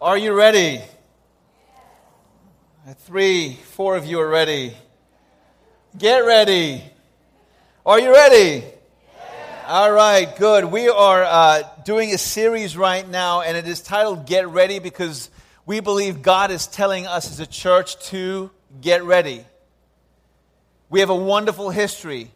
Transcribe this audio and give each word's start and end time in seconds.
Are 0.00 0.16
you 0.16 0.32
ready? 0.32 0.80
Three, 2.98 3.54
four 3.72 3.96
of 3.96 4.06
you 4.06 4.20
are 4.20 4.28
ready. 4.28 4.76
Get 5.98 6.20
ready. 6.20 6.84
Are 7.84 7.98
you 7.98 8.12
ready? 8.12 8.62
All 9.66 9.90
right, 9.90 10.36
good. 10.36 10.66
We 10.66 10.88
are 10.88 11.24
uh, 11.24 11.62
doing 11.84 12.14
a 12.14 12.18
series 12.18 12.76
right 12.76 13.08
now, 13.08 13.40
and 13.40 13.56
it 13.56 13.66
is 13.66 13.80
titled 13.80 14.24
Get 14.24 14.48
Ready 14.48 14.78
because 14.78 15.30
we 15.66 15.80
believe 15.80 16.22
God 16.22 16.52
is 16.52 16.68
telling 16.68 17.08
us 17.08 17.32
as 17.32 17.40
a 17.40 17.46
church 17.46 17.98
to 18.10 18.52
get 18.80 19.02
ready. 19.02 19.44
We 20.90 21.00
have 21.00 21.10
a 21.10 21.16
wonderful 21.16 21.70
history, 21.70 22.30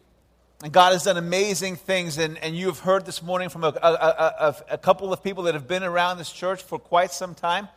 and 0.63 0.71
God 0.71 0.93
has 0.93 1.03
done 1.03 1.17
amazing 1.17 1.75
things. 1.75 2.17
And, 2.17 2.37
and 2.37 2.55
you 2.55 2.67
have 2.67 2.79
heard 2.79 3.05
this 3.05 3.21
morning 3.21 3.49
from 3.49 3.65
a, 3.65 3.73
a, 3.83 3.91
a, 3.91 4.55
a 4.71 4.77
couple 4.77 5.11
of 5.11 5.21
people 5.21 5.43
that 5.43 5.55
have 5.55 5.67
been 5.67 5.83
around 5.83 6.17
this 6.17 6.31
church 6.31 6.63
for 6.63 6.79
quite 6.79 7.11
some 7.11 7.35
time. 7.35 7.67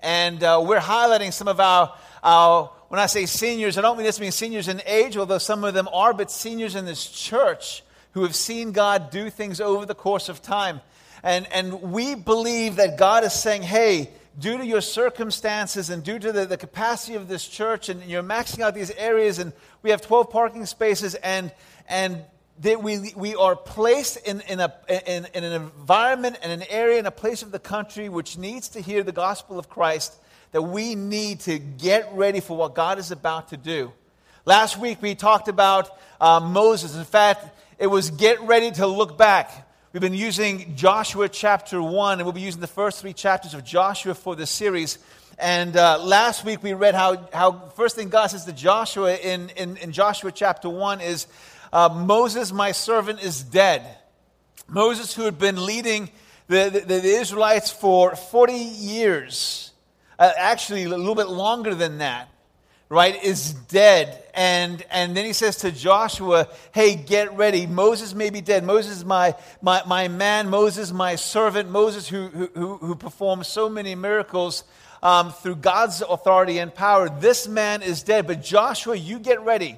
And 0.00 0.42
uh, 0.42 0.62
we're 0.62 0.78
highlighting 0.78 1.32
some 1.32 1.48
of 1.48 1.58
our, 1.58 1.94
our, 2.22 2.70
when 2.88 3.00
I 3.00 3.06
say 3.06 3.24
seniors, 3.24 3.78
I 3.78 3.80
don't 3.80 3.96
mean 3.96 4.04
this 4.04 4.20
mean 4.20 4.30
seniors 4.30 4.68
in 4.68 4.82
age, 4.84 5.16
although 5.16 5.38
some 5.38 5.64
of 5.64 5.72
them 5.72 5.88
are, 5.90 6.12
but 6.12 6.30
seniors 6.30 6.74
in 6.74 6.84
this 6.84 7.06
church 7.06 7.82
who 8.12 8.24
have 8.24 8.36
seen 8.36 8.72
God 8.72 9.10
do 9.10 9.30
things 9.30 9.58
over 9.58 9.86
the 9.86 9.94
course 9.94 10.28
of 10.28 10.42
time. 10.42 10.82
And, 11.22 11.50
and 11.50 11.80
we 11.80 12.14
believe 12.14 12.76
that 12.76 12.98
God 12.98 13.24
is 13.24 13.32
saying, 13.32 13.62
hey, 13.62 14.10
due 14.38 14.58
to 14.58 14.66
your 14.66 14.82
circumstances 14.82 15.88
and 15.88 16.04
due 16.04 16.18
to 16.18 16.30
the, 16.30 16.44
the 16.44 16.58
capacity 16.58 17.14
of 17.14 17.26
this 17.26 17.48
church, 17.48 17.88
and 17.88 18.04
you're 18.04 18.22
maxing 18.22 18.60
out 18.60 18.74
these 18.74 18.90
areas, 18.90 19.38
and 19.38 19.54
we 19.80 19.88
have 19.88 20.02
12 20.02 20.28
parking 20.28 20.66
spaces, 20.66 21.14
and, 21.14 21.50
and 21.88 22.22
that 22.60 22.82
we, 22.82 23.12
we 23.16 23.34
are 23.34 23.56
placed 23.56 24.16
in, 24.26 24.40
in, 24.42 24.60
a, 24.60 24.72
in, 24.88 25.26
in 25.34 25.44
an 25.44 25.52
environment 25.52 26.38
and 26.42 26.52
an 26.52 26.62
area 26.70 26.98
and 26.98 27.06
a 27.06 27.12
place 27.12 27.42
of 27.42 27.50
the 27.50 27.58
country 27.58 28.08
which 28.08 28.38
needs 28.38 28.68
to 28.70 28.80
hear 28.80 29.02
the 29.02 29.12
gospel 29.12 29.58
of 29.58 29.68
Christ, 29.68 30.14
that 30.52 30.62
we 30.62 30.94
need 30.94 31.40
to 31.40 31.58
get 31.58 32.08
ready 32.12 32.40
for 32.40 32.56
what 32.56 32.74
God 32.74 32.98
is 32.98 33.10
about 33.10 33.48
to 33.48 33.56
do. 33.56 33.92
Last 34.44 34.78
week 34.78 35.02
we 35.02 35.14
talked 35.14 35.48
about 35.48 35.90
uh, 36.20 36.38
Moses. 36.38 36.94
In 36.96 37.04
fact, 37.04 37.44
it 37.78 37.88
was 37.88 38.10
get 38.10 38.40
ready 38.42 38.70
to 38.72 38.86
look 38.86 39.18
back. 39.18 39.68
We've 39.92 40.00
been 40.00 40.14
using 40.14 40.76
Joshua 40.76 41.28
chapter 41.28 41.82
1, 41.82 42.18
and 42.18 42.26
we'll 42.26 42.32
be 42.32 42.40
using 42.40 42.60
the 42.60 42.66
first 42.66 43.00
three 43.00 43.12
chapters 43.12 43.54
of 43.54 43.64
Joshua 43.64 44.14
for 44.14 44.36
this 44.36 44.50
series. 44.50 44.98
And 45.38 45.76
uh, 45.76 45.98
last 46.00 46.44
week 46.44 46.62
we 46.62 46.72
read 46.74 46.94
how, 46.94 47.28
how 47.32 47.70
first 47.76 47.96
thing 47.96 48.08
God 48.08 48.28
says 48.28 48.44
to 48.44 48.52
Joshua 48.52 49.16
in, 49.16 49.50
in, 49.50 49.76
in 49.78 49.92
Joshua 49.92 50.30
chapter 50.30 50.68
1 50.68 51.00
is, 51.00 51.26
uh, 51.74 51.88
Moses, 51.88 52.52
my 52.52 52.70
servant, 52.70 53.20
is 53.20 53.42
dead. 53.42 53.84
Moses, 54.68 55.12
who 55.12 55.24
had 55.24 55.40
been 55.40 55.66
leading 55.66 56.08
the, 56.46 56.70
the, 56.70 57.00
the 57.00 57.04
Israelites 57.04 57.72
for 57.72 58.14
40 58.14 58.52
years, 58.52 59.72
uh, 60.16 60.30
actually 60.38 60.84
a 60.84 60.88
little 60.88 61.16
bit 61.16 61.28
longer 61.28 61.74
than 61.74 61.98
that, 61.98 62.28
right, 62.88 63.20
is 63.24 63.54
dead. 63.54 64.22
And, 64.34 64.84
and 64.88 65.16
then 65.16 65.24
he 65.24 65.32
says 65.32 65.56
to 65.58 65.72
Joshua, 65.72 66.46
hey, 66.72 66.94
get 66.94 67.36
ready. 67.36 67.66
Moses 67.66 68.14
may 68.14 68.30
be 68.30 68.40
dead. 68.40 68.62
Moses 68.62 69.04
my, 69.04 69.34
my, 69.60 69.82
my 69.84 70.06
man. 70.06 70.50
Moses, 70.50 70.92
my 70.92 71.16
servant. 71.16 71.70
Moses, 71.70 72.06
who, 72.06 72.28
who, 72.28 72.76
who 72.76 72.94
performed 72.94 73.46
so 73.46 73.68
many 73.68 73.96
miracles 73.96 74.62
um, 75.02 75.32
through 75.32 75.56
God's 75.56 76.02
authority 76.02 76.58
and 76.58 76.72
power. 76.72 77.08
This 77.08 77.48
man 77.48 77.82
is 77.82 78.04
dead. 78.04 78.28
But 78.28 78.44
Joshua, 78.44 78.94
you 78.94 79.18
get 79.18 79.42
ready. 79.42 79.76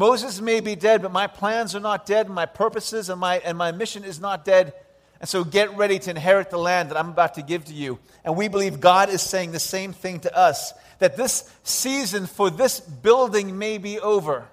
Moses 0.00 0.40
may 0.40 0.60
be 0.60 0.76
dead, 0.76 1.02
but 1.02 1.12
my 1.12 1.26
plans 1.26 1.74
are 1.76 1.80
not 1.80 2.06
dead. 2.06 2.24
and 2.24 2.34
My 2.34 2.46
purposes 2.46 3.10
and 3.10 3.20
my, 3.20 3.36
and 3.40 3.58
my 3.58 3.70
mission 3.70 4.02
is 4.02 4.18
not 4.18 4.46
dead. 4.46 4.72
And 5.20 5.28
so 5.28 5.44
get 5.44 5.76
ready 5.76 5.98
to 5.98 6.08
inherit 6.08 6.48
the 6.48 6.56
land 6.56 6.88
that 6.88 6.96
I'm 6.96 7.10
about 7.10 7.34
to 7.34 7.42
give 7.42 7.66
to 7.66 7.74
you. 7.74 7.98
And 8.24 8.34
we 8.34 8.48
believe 8.48 8.80
God 8.80 9.10
is 9.10 9.20
saying 9.20 9.52
the 9.52 9.60
same 9.60 9.92
thing 9.92 10.20
to 10.20 10.34
us 10.34 10.72
that 11.00 11.18
this 11.18 11.54
season 11.64 12.24
for 12.24 12.48
this 12.48 12.80
building 12.80 13.58
may 13.58 13.76
be 13.76 14.00
over, 14.00 14.48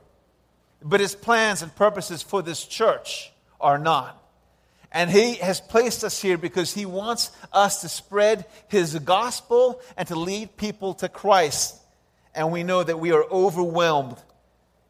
but 0.84 1.00
his 1.00 1.16
plans 1.16 1.62
and 1.62 1.74
purposes 1.74 2.22
for 2.22 2.42
this 2.42 2.66
church 2.66 3.32
are 3.62 3.78
not. 3.78 4.22
And 4.92 5.10
he 5.10 5.36
has 5.36 5.62
placed 5.62 6.04
us 6.04 6.22
here 6.22 6.38
because 6.38 6.74
he 6.74 6.86
wants 6.86 7.32
us 7.54 7.80
to 7.84 7.88
spread 7.88 8.46
his 8.68 9.00
gospel 9.00 9.80
and 9.96 10.10
to 10.10 10.20
lead 10.20 10.58
people 10.58 10.96
to 10.96 11.08
Christ. 11.08 11.78
And 12.36 12.52
we 12.52 12.64
know 12.64 12.84
that 12.84 13.00
we 13.00 13.14
are 13.14 13.24
overwhelmed 13.24 14.22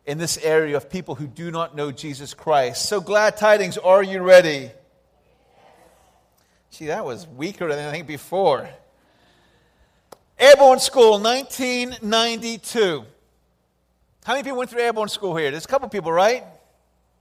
in 0.07 0.17
this 0.17 0.37
area 0.37 0.77
of 0.77 0.89
people 0.89 1.15
who 1.15 1.27
do 1.27 1.51
not 1.51 1.75
know 1.75 1.91
Jesus 1.91 2.33
Christ. 2.33 2.87
So, 2.87 3.01
glad 3.01 3.35
tidings, 3.35 3.77
are 3.77 4.01
you 4.01 4.21
ready? 4.21 4.71
See, 6.71 6.87
that 6.87 7.03
was 7.03 7.27
weaker 7.27 7.67
than 7.67 7.85
I 7.85 7.91
think 7.91 8.07
before. 8.07 8.69
Airborne 10.39 10.79
School, 10.79 11.19
1992. 11.19 13.03
How 14.23 14.33
many 14.33 14.43
people 14.43 14.57
went 14.57 14.69
through 14.69 14.81
Airborne 14.81 15.09
School 15.09 15.35
here? 15.35 15.51
There's 15.51 15.65
a 15.65 15.67
couple 15.67 15.89
people, 15.89 16.11
right? 16.11 16.45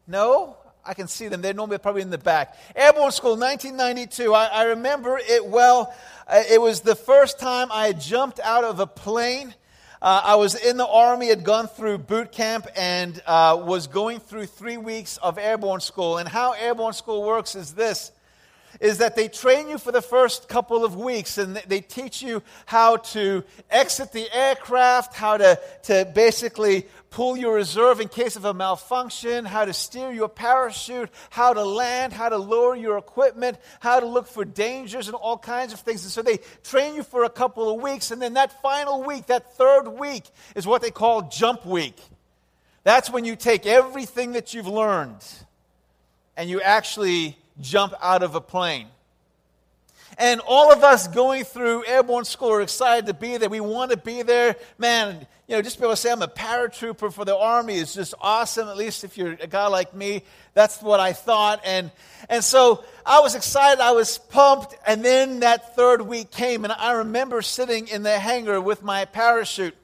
No? 0.07 0.57
I 0.85 0.95
can 0.95 1.09
see 1.09 1.27
them. 1.27 1.43
They're 1.43 1.55
normally 1.55 1.79
probably 1.79 2.03
in 2.03 2.11
the 2.11 2.19
back. 2.19 2.57
Airborne 2.77 3.11
School, 3.11 3.37
1992. 3.37 4.33
I, 4.33 4.47
I 4.47 4.63
remember 4.65 5.19
it 5.21 5.45
well. 5.45 5.93
Uh, 6.29 6.45
it 6.49 6.61
was 6.61 6.83
the 6.83 6.95
first 6.95 7.41
time 7.41 7.69
I 7.73 7.93
jumped 7.93 8.39
out 8.39 8.63
of 8.63 8.79
a 8.79 8.87
plane. 8.87 9.55
Uh, 10.07 10.23
I 10.23 10.37
was 10.37 10.55
in 10.55 10.77
the 10.77 10.87
Army, 10.87 11.27
had 11.31 11.43
gone 11.43 11.67
through 11.67 11.99
boot 11.99 12.31
camp, 12.31 12.69
and 12.77 13.21
uh, 13.27 13.61
was 13.61 13.89
going 13.89 14.21
through 14.21 14.47
three 14.47 14.77
weeks 14.77 15.17
of 15.17 15.37
airborne 15.37 15.81
school. 15.81 16.19
And 16.19 16.29
how 16.29 16.53
airborne 16.53 16.93
school 16.93 17.25
works 17.25 17.57
is 17.57 17.75
this 17.75 18.13
is 18.81 18.99
that 18.99 19.17
they 19.17 19.27
train 19.27 19.69
you 19.69 19.79
for 19.79 19.91
the 19.91 20.03
first 20.03 20.49
couple 20.49 20.85
of 20.85 20.97
weeks 20.97 21.39
and 21.39 21.57
they 21.67 21.81
teach 21.81 22.23
you 22.23 22.43
how 22.67 22.99
to 22.99 23.43
exit 23.71 24.13
the 24.13 24.29
aircraft, 24.37 25.15
how 25.15 25.37
to, 25.37 25.59
to 25.83 26.11
basically 26.15 26.87
pull 27.11 27.37
your 27.37 27.55
reserve 27.55 28.01
in 28.01 28.09
case 28.09 28.37
of 28.37 28.45
a 28.45 28.53
malfunction, 28.55 29.45
how 29.45 29.65
to 29.65 29.73
steer 29.73 30.13
your 30.13 30.29
parachute, 30.29 31.11
how 31.31 31.53
to 31.53 31.65
land, 31.65 32.13
how 32.13 32.29
to 32.29 32.37
lower 32.37 32.77
your 32.77 32.99
equipment, 32.99 33.59
how 33.81 34.01
to 34.01 34.07
look 34.07 34.27
for 34.27 34.45
dangers 34.45 35.09
and 35.09 35.15
all 35.15 35.39
kinds 35.39 35.73
of 35.73 35.81
things. 35.81 36.03
And 36.03 36.13
so 36.13 36.23
they 36.23 36.39
train 36.65 36.95
you 36.95 37.03
for 37.03 37.25
a 37.25 37.31
couple 37.31 37.69
of 37.71 37.81
weeks, 37.81 38.11
and 38.11 38.21
then 38.21 38.35
that 38.35 38.61
final 38.61 39.03
week, 39.03 39.27
that 39.27 39.55
third 39.55 39.89
week, 39.89 40.25
is 40.55 40.67
what 40.67 40.83
they 40.83 40.91
call 40.91 41.23
jump 41.23 41.65
week. 41.65 41.97
That's 42.85 43.11
when 43.11 43.25
you 43.25 43.35
take 43.35 43.67
everything 43.67 44.33
that 44.33 44.55
you've 44.55 44.69
learned 44.69 45.25
and 46.37 46.49
you 46.49 46.61
actually 46.61 47.37
jump 47.61 47.95
out 48.01 48.23
of 48.23 48.35
a 48.35 48.41
plane. 48.41 48.89
And 50.19 50.41
all 50.47 50.73
of 50.73 50.83
us 50.83 51.09
going 51.09 51.45
through 51.45 51.85
airborne 51.87 52.25
school 52.25 52.51
are 52.53 52.63
excited 52.63 53.07
to 53.07 53.15
be 53.15 53.37
there. 53.37 53.51
We 53.51 53.61
want 53.61 53.91
to 53.91 53.99
be 53.99 54.23
there. 54.23 54.57
Man, 54.79 55.27
you 55.47 55.55
know, 55.55 55.63
just 55.63 55.79
be 55.79 55.85
able 55.85 55.93
to 55.93 55.97
say 55.97 56.11
I'm 56.11 56.23
a 56.23 56.29
paratrooper 56.29 57.13
for 57.13 57.25
the 57.25 57.37
Army 57.37 57.77
is 57.77 57.95
just 57.95 58.15
awesome, 58.21 58.67
at 58.69 58.79
least 58.79 59.05
if 59.05 59.19
you're 59.19 59.37
a 59.41 59.47
guy 59.47 59.67
like 59.67 59.95
me. 59.95 60.23
That's 60.55 60.81
what 60.81 61.01
I 61.01 61.13
thought. 61.13 61.61
And, 61.65 61.91
and 62.31 62.43
so 62.43 62.83
I 63.05 63.21
was 63.21 63.35
excited. 63.35 63.81
I 63.83 63.93
was 63.93 64.17
pumped. 64.17 64.75
And 64.87 65.05
then 65.05 65.41
that 65.41 65.77
third 65.77 66.01
week 66.01 66.31
came, 66.31 66.65
and 66.65 66.73
I 66.73 66.93
remember 66.93 67.43
sitting 67.43 67.87
in 67.89 68.03
the 68.03 68.19
hangar 68.19 68.61
with 68.61 68.83
my 68.83 69.05
parachute. 69.05 69.77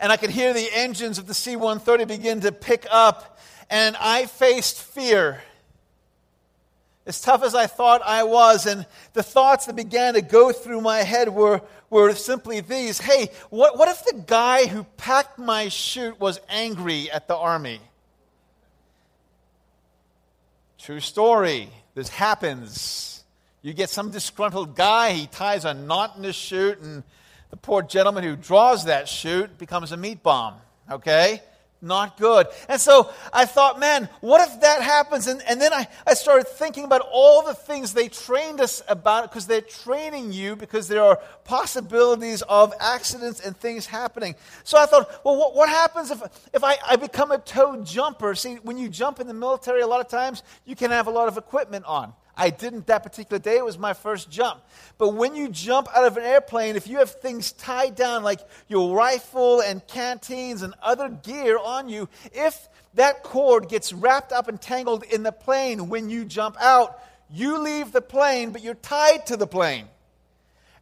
And 0.00 0.10
I 0.10 0.16
could 0.16 0.30
hear 0.30 0.52
the 0.52 0.68
engines 0.74 1.18
of 1.18 1.28
the 1.28 1.32
C 1.32 1.54
130 1.54 2.04
begin 2.04 2.40
to 2.40 2.50
pick 2.50 2.86
up. 2.90 3.38
And 3.70 3.96
I 3.98 4.26
faced 4.26 4.82
fear 4.82 5.40
as 7.06 7.20
tough 7.20 7.44
as 7.44 7.54
I 7.54 7.66
thought 7.66 8.02
I 8.04 8.24
was, 8.24 8.66
and 8.66 8.84
the 9.12 9.22
thoughts 9.22 9.66
that 9.66 9.76
began 9.76 10.14
to 10.14 10.22
go 10.22 10.52
through 10.52 10.80
my 10.80 10.98
head 10.98 11.28
were, 11.28 11.62
were 11.88 12.14
simply 12.14 12.60
these 12.60 12.98
Hey, 12.98 13.30
what, 13.50 13.78
what 13.78 13.88
if 13.88 14.04
the 14.04 14.24
guy 14.26 14.66
who 14.66 14.84
packed 14.96 15.38
my 15.38 15.68
chute 15.68 16.18
was 16.18 16.40
angry 16.48 17.10
at 17.10 17.28
the 17.28 17.36
army? 17.36 17.80
True 20.78 21.00
story. 21.00 21.70
This 21.94 22.08
happens. 22.08 23.24
You 23.62 23.72
get 23.72 23.88
some 23.88 24.10
disgruntled 24.10 24.76
guy, 24.76 25.12
he 25.12 25.26
ties 25.26 25.64
a 25.64 25.74
knot 25.74 26.16
in 26.16 26.24
his 26.24 26.36
chute, 26.36 26.78
and 26.80 27.02
the 27.50 27.56
poor 27.56 27.82
gentleman 27.82 28.22
who 28.22 28.36
draws 28.36 28.84
that 28.84 29.08
chute 29.08 29.58
becomes 29.58 29.92
a 29.92 29.96
meat 29.96 30.22
bomb. 30.22 30.54
Okay? 30.90 31.40
Not 31.82 32.16
good. 32.16 32.46
And 32.68 32.80
so 32.80 33.10
I 33.32 33.44
thought, 33.44 33.78
man, 33.78 34.08
what 34.20 34.46
if 34.48 34.60
that 34.60 34.82
happens? 34.82 35.26
And, 35.26 35.42
and 35.42 35.60
then 35.60 35.72
I, 35.72 35.86
I 36.06 36.14
started 36.14 36.48
thinking 36.48 36.84
about 36.84 37.06
all 37.12 37.42
the 37.42 37.54
things 37.54 37.92
they 37.92 38.08
trained 38.08 38.60
us 38.60 38.82
about 38.88 39.30
because 39.30 39.46
they're 39.46 39.60
training 39.60 40.32
you 40.32 40.56
because 40.56 40.88
there 40.88 41.02
are 41.02 41.20
possibilities 41.44 42.42
of 42.42 42.72
accidents 42.80 43.40
and 43.40 43.56
things 43.56 43.86
happening. 43.86 44.34
So 44.64 44.78
I 44.78 44.86
thought, 44.86 45.24
well, 45.24 45.36
what, 45.36 45.54
what 45.54 45.68
happens 45.68 46.10
if, 46.10 46.22
if 46.52 46.64
I, 46.64 46.76
I 46.86 46.96
become 46.96 47.30
a 47.30 47.38
toe 47.38 47.82
jumper? 47.82 48.34
See, 48.34 48.56
when 48.56 48.78
you 48.78 48.88
jump 48.88 49.20
in 49.20 49.26
the 49.26 49.34
military, 49.34 49.82
a 49.82 49.86
lot 49.86 50.00
of 50.00 50.08
times 50.08 50.42
you 50.64 50.76
can 50.76 50.90
have 50.90 51.06
a 51.06 51.10
lot 51.10 51.28
of 51.28 51.36
equipment 51.36 51.84
on. 51.84 52.12
I 52.36 52.50
didn't 52.50 52.86
that 52.88 53.02
particular 53.02 53.38
day. 53.38 53.56
It 53.56 53.64
was 53.64 53.78
my 53.78 53.94
first 53.94 54.30
jump. 54.30 54.60
But 54.98 55.14
when 55.14 55.34
you 55.34 55.48
jump 55.48 55.88
out 55.96 56.04
of 56.04 56.16
an 56.18 56.24
airplane, 56.24 56.76
if 56.76 56.86
you 56.86 56.98
have 56.98 57.10
things 57.10 57.52
tied 57.52 57.94
down 57.94 58.22
like 58.22 58.40
your 58.68 58.94
rifle 58.94 59.60
and 59.60 59.86
canteens 59.86 60.62
and 60.62 60.74
other 60.82 61.08
gear 61.08 61.58
on 61.58 61.88
you, 61.88 62.08
if 62.32 62.68
that 62.94 63.22
cord 63.22 63.68
gets 63.68 63.92
wrapped 63.92 64.32
up 64.32 64.48
and 64.48 64.60
tangled 64.60 65.04
in 65.04 65.22
the 65.22 65.32
plane 65.32 65.88
when 65.88 66.10
you 66.10 66.24
jump 66.26 66.56
out, 66.60 67.00
you 67.30 67.58
leave 67.58 67.92
the 67.92 68.02
plane, 68.02 68.50
but 68.50 68.62
you're 68.62 68.74
tied 68.74 69.26
to 69.26 69.36
the 69.36 69.46
plane. 69.46 69.88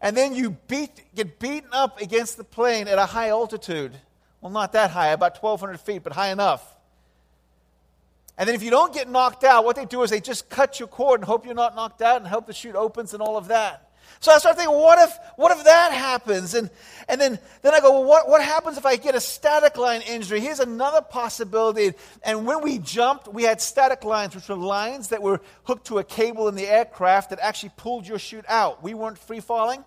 and 0.05 0.15
then 0.15 0.35
you 0.35 0.51
beat, 0.69 0.91
get 1.15 1.39
beaten 1.39 1.71
up 1.73 1.99
against 2.01 2.37
the 2.37 2.45
plane 2.45 2.89
at 2.89 2.99
a 2.99 3.07
high 3.07 3.29
altitude. 3.31 3.93
Well, 4.43 4.53
not 4.53 4.73
that 4.73 4.91
high, 4.91 5.09
about 5.09 5.43
1,200 5.43 5.81
feet, 5.81 6.03
but 6.03 6.13
high 6.13 6.31
enough. 6.31 6.74
And 8.37 8.49
then 8.49 8.55
if 8.55 8.63
you 8.63 8.71
don't 8.71 8.93
get 8.93 9.09
knocked 9.09 9.45
out, 9.45 9.65
what 9.65 9.77
they 9.77 9.85
do 9.85 10.03
is 10.03 10.11
they 10.11 10.21
just 10.21 10.49
cut 10.49 10.81
your 10.81 10.89
cord 10.89 11.21
and 11.21 11.27
hope 11.27 11.47
you're 11.47 11.55
not 11.55 11.77
knocked 11.77 12.03
out 12.03 12.17
and 12.17 12.27
hope 12.27 12.47
the 12.47 12.53
chute 12.53 12.75
opens 12.75 13.15
and 13.15 13.23
all 13.23 13.37
of 13.37 13.49
that. 13.49 13.91
So 14.21 14.33
I 14.33 14.39
start 14.39 14.57
thinking, 14.57 14.75
what 14.75 14.99
if, 14.99 15.19
what 15.37 15.57
if 15.57 15.65
that 15.65 15.93
happens? 15.93 16.55
And, 16.55 16.71
and 17.09 17.21
then, 17.21 17.39
then 17.63 17.75
I 17.75 17.81
go, 17.81 17.93
well, 17.93 18.05
what, 18.05 18.29
what 18.29 18.43
happens 18.43 18.79
if 18.79 18.87
I 18.87 18.97
get 18.97 19.15
a 19.15 19.21
static 19.21 19.77
line 19.77 20.01
injury? 20.03 20.41
Here's 20.41 20.61
another 20.61 21.03
possibility. 21.03 21.93
And 22.23 22.47
when 22.47 22.63
we 22.63 22.79
jumped, 22.79 23.29
we 23.29 23.43
had 23.43 23.61
static 23.61 24.05
lines, 24.05 24.35
which 24.35 24.49
were 24.49 24.57
lines 24.57 25.09
that 25.09 25.23
were 25.23 25.41
hooked 25.65 25.89
to 25.89 25.99
a 25.99 26.05
cable 26.05 26.49
in 26.49 26.55
the 26.55 26.67
aircraft 26.67 27.31
that 27.31 27.39
actually 27.41 27.73
pulled 27.77 28.07
your 28.07 28.19
chute 28.19 28.45
out. 28.49 28.83
We 28.83 28.95
weren't 28.95 29.19
free 29.19 29.41
falling. 29.41 29.85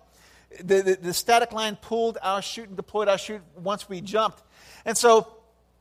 The, 0.62 0.82
the, 0.82 0.98
the 1.02 1.14
static 1.14 1.52
line 1.52 1.76
pulled 1.76 2.18
our 2.22 2.40
chute 2.40 2.68
and 2.68 2.76
deployed 2.76 3.08
our 3.08 3.18
chute 3.18 3.42
once 3.56 3.88
we 3.88 4.00
jumped. 4.00 4.42
And 4.84 4.96
so 4.96 5.36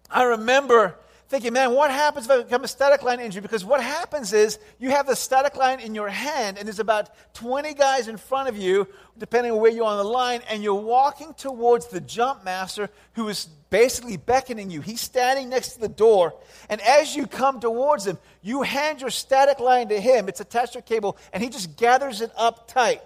I 0.10 0.24
remember 0.24 0.98
thinking, 1.30 1.54
man, 1.54 1.74
what 1.74 1.92
happens 1.92 2.26
if 2.26 2.32
I 2.32 2.42
become 2.42 2.64
a 2.64 2.68
static 2.68 3.04
line 3.04 3.20
injury? 3.20 3.42
Because 3.42 3.66
what 3.66 3.82
happens 3.82 4.34
is 4.34 4.60
you 4.80 4.92
have 4.92 5.08
the 5.08 5.16
static 5.16 5.56
line 5.56 5.80
in 5.80 5.94
your 5.94 6.10
hand, 6.10 6.58
and 6.58 6.68
there's 6.68 6.80
about 6.80 7.10
20 7.34 7.74
guys 7.74 8.08
in 8.08 8.18
front 8.18 8.48
of 8.50 8.58
you, 8.58 8.88
depending 9.18 9.52
on 9.52 9.60
where 9.60 9.72
you're 9.72 9.86
on 9.86 9.98
the 9.98 10.04
line, 10.04 10.42
and 10.50 10.64
you're 10.64 10.74
walking 10.74 11.34
towards 11.34 11.88
the 11.88 12.00
jump 12.00 12.44
master 12.44 12.90
who 13.14 13.28
is 13.28 13.46
basically 13.70 14.16
beckoning 14.16 14.72
you. 14.72 14.82
He's 14.82 15.02
standing 15.02 15.50
next 15.50 15.74
to 15.74 15.82
the 15.82 15.90
door, 15.90 16.34
and 16.70 16.80
as 16.82 17.16
you 17.16 17.28
come 17.28 17.60
towards 17.60 18.08
him, 18.08 18.18
you 18.42 18.62
hand 18.62 19.02
your 19.02 19.10
static 19.10 19.60
line 19.60 19.90
to 19.90 20.00
him. 20.00 20.30
It's 20.30 20.40
attached 20.40 20.74
to 20.74 20.80
a 20.80 20.82
cable, 20.82 21.18
and 21.34 21.44
he 21.44 21.50
just 21.50 21.76
gathers 21.78 22.22
it 22.22 22.32
up 22.38 22.68
tight. 22.68 23.02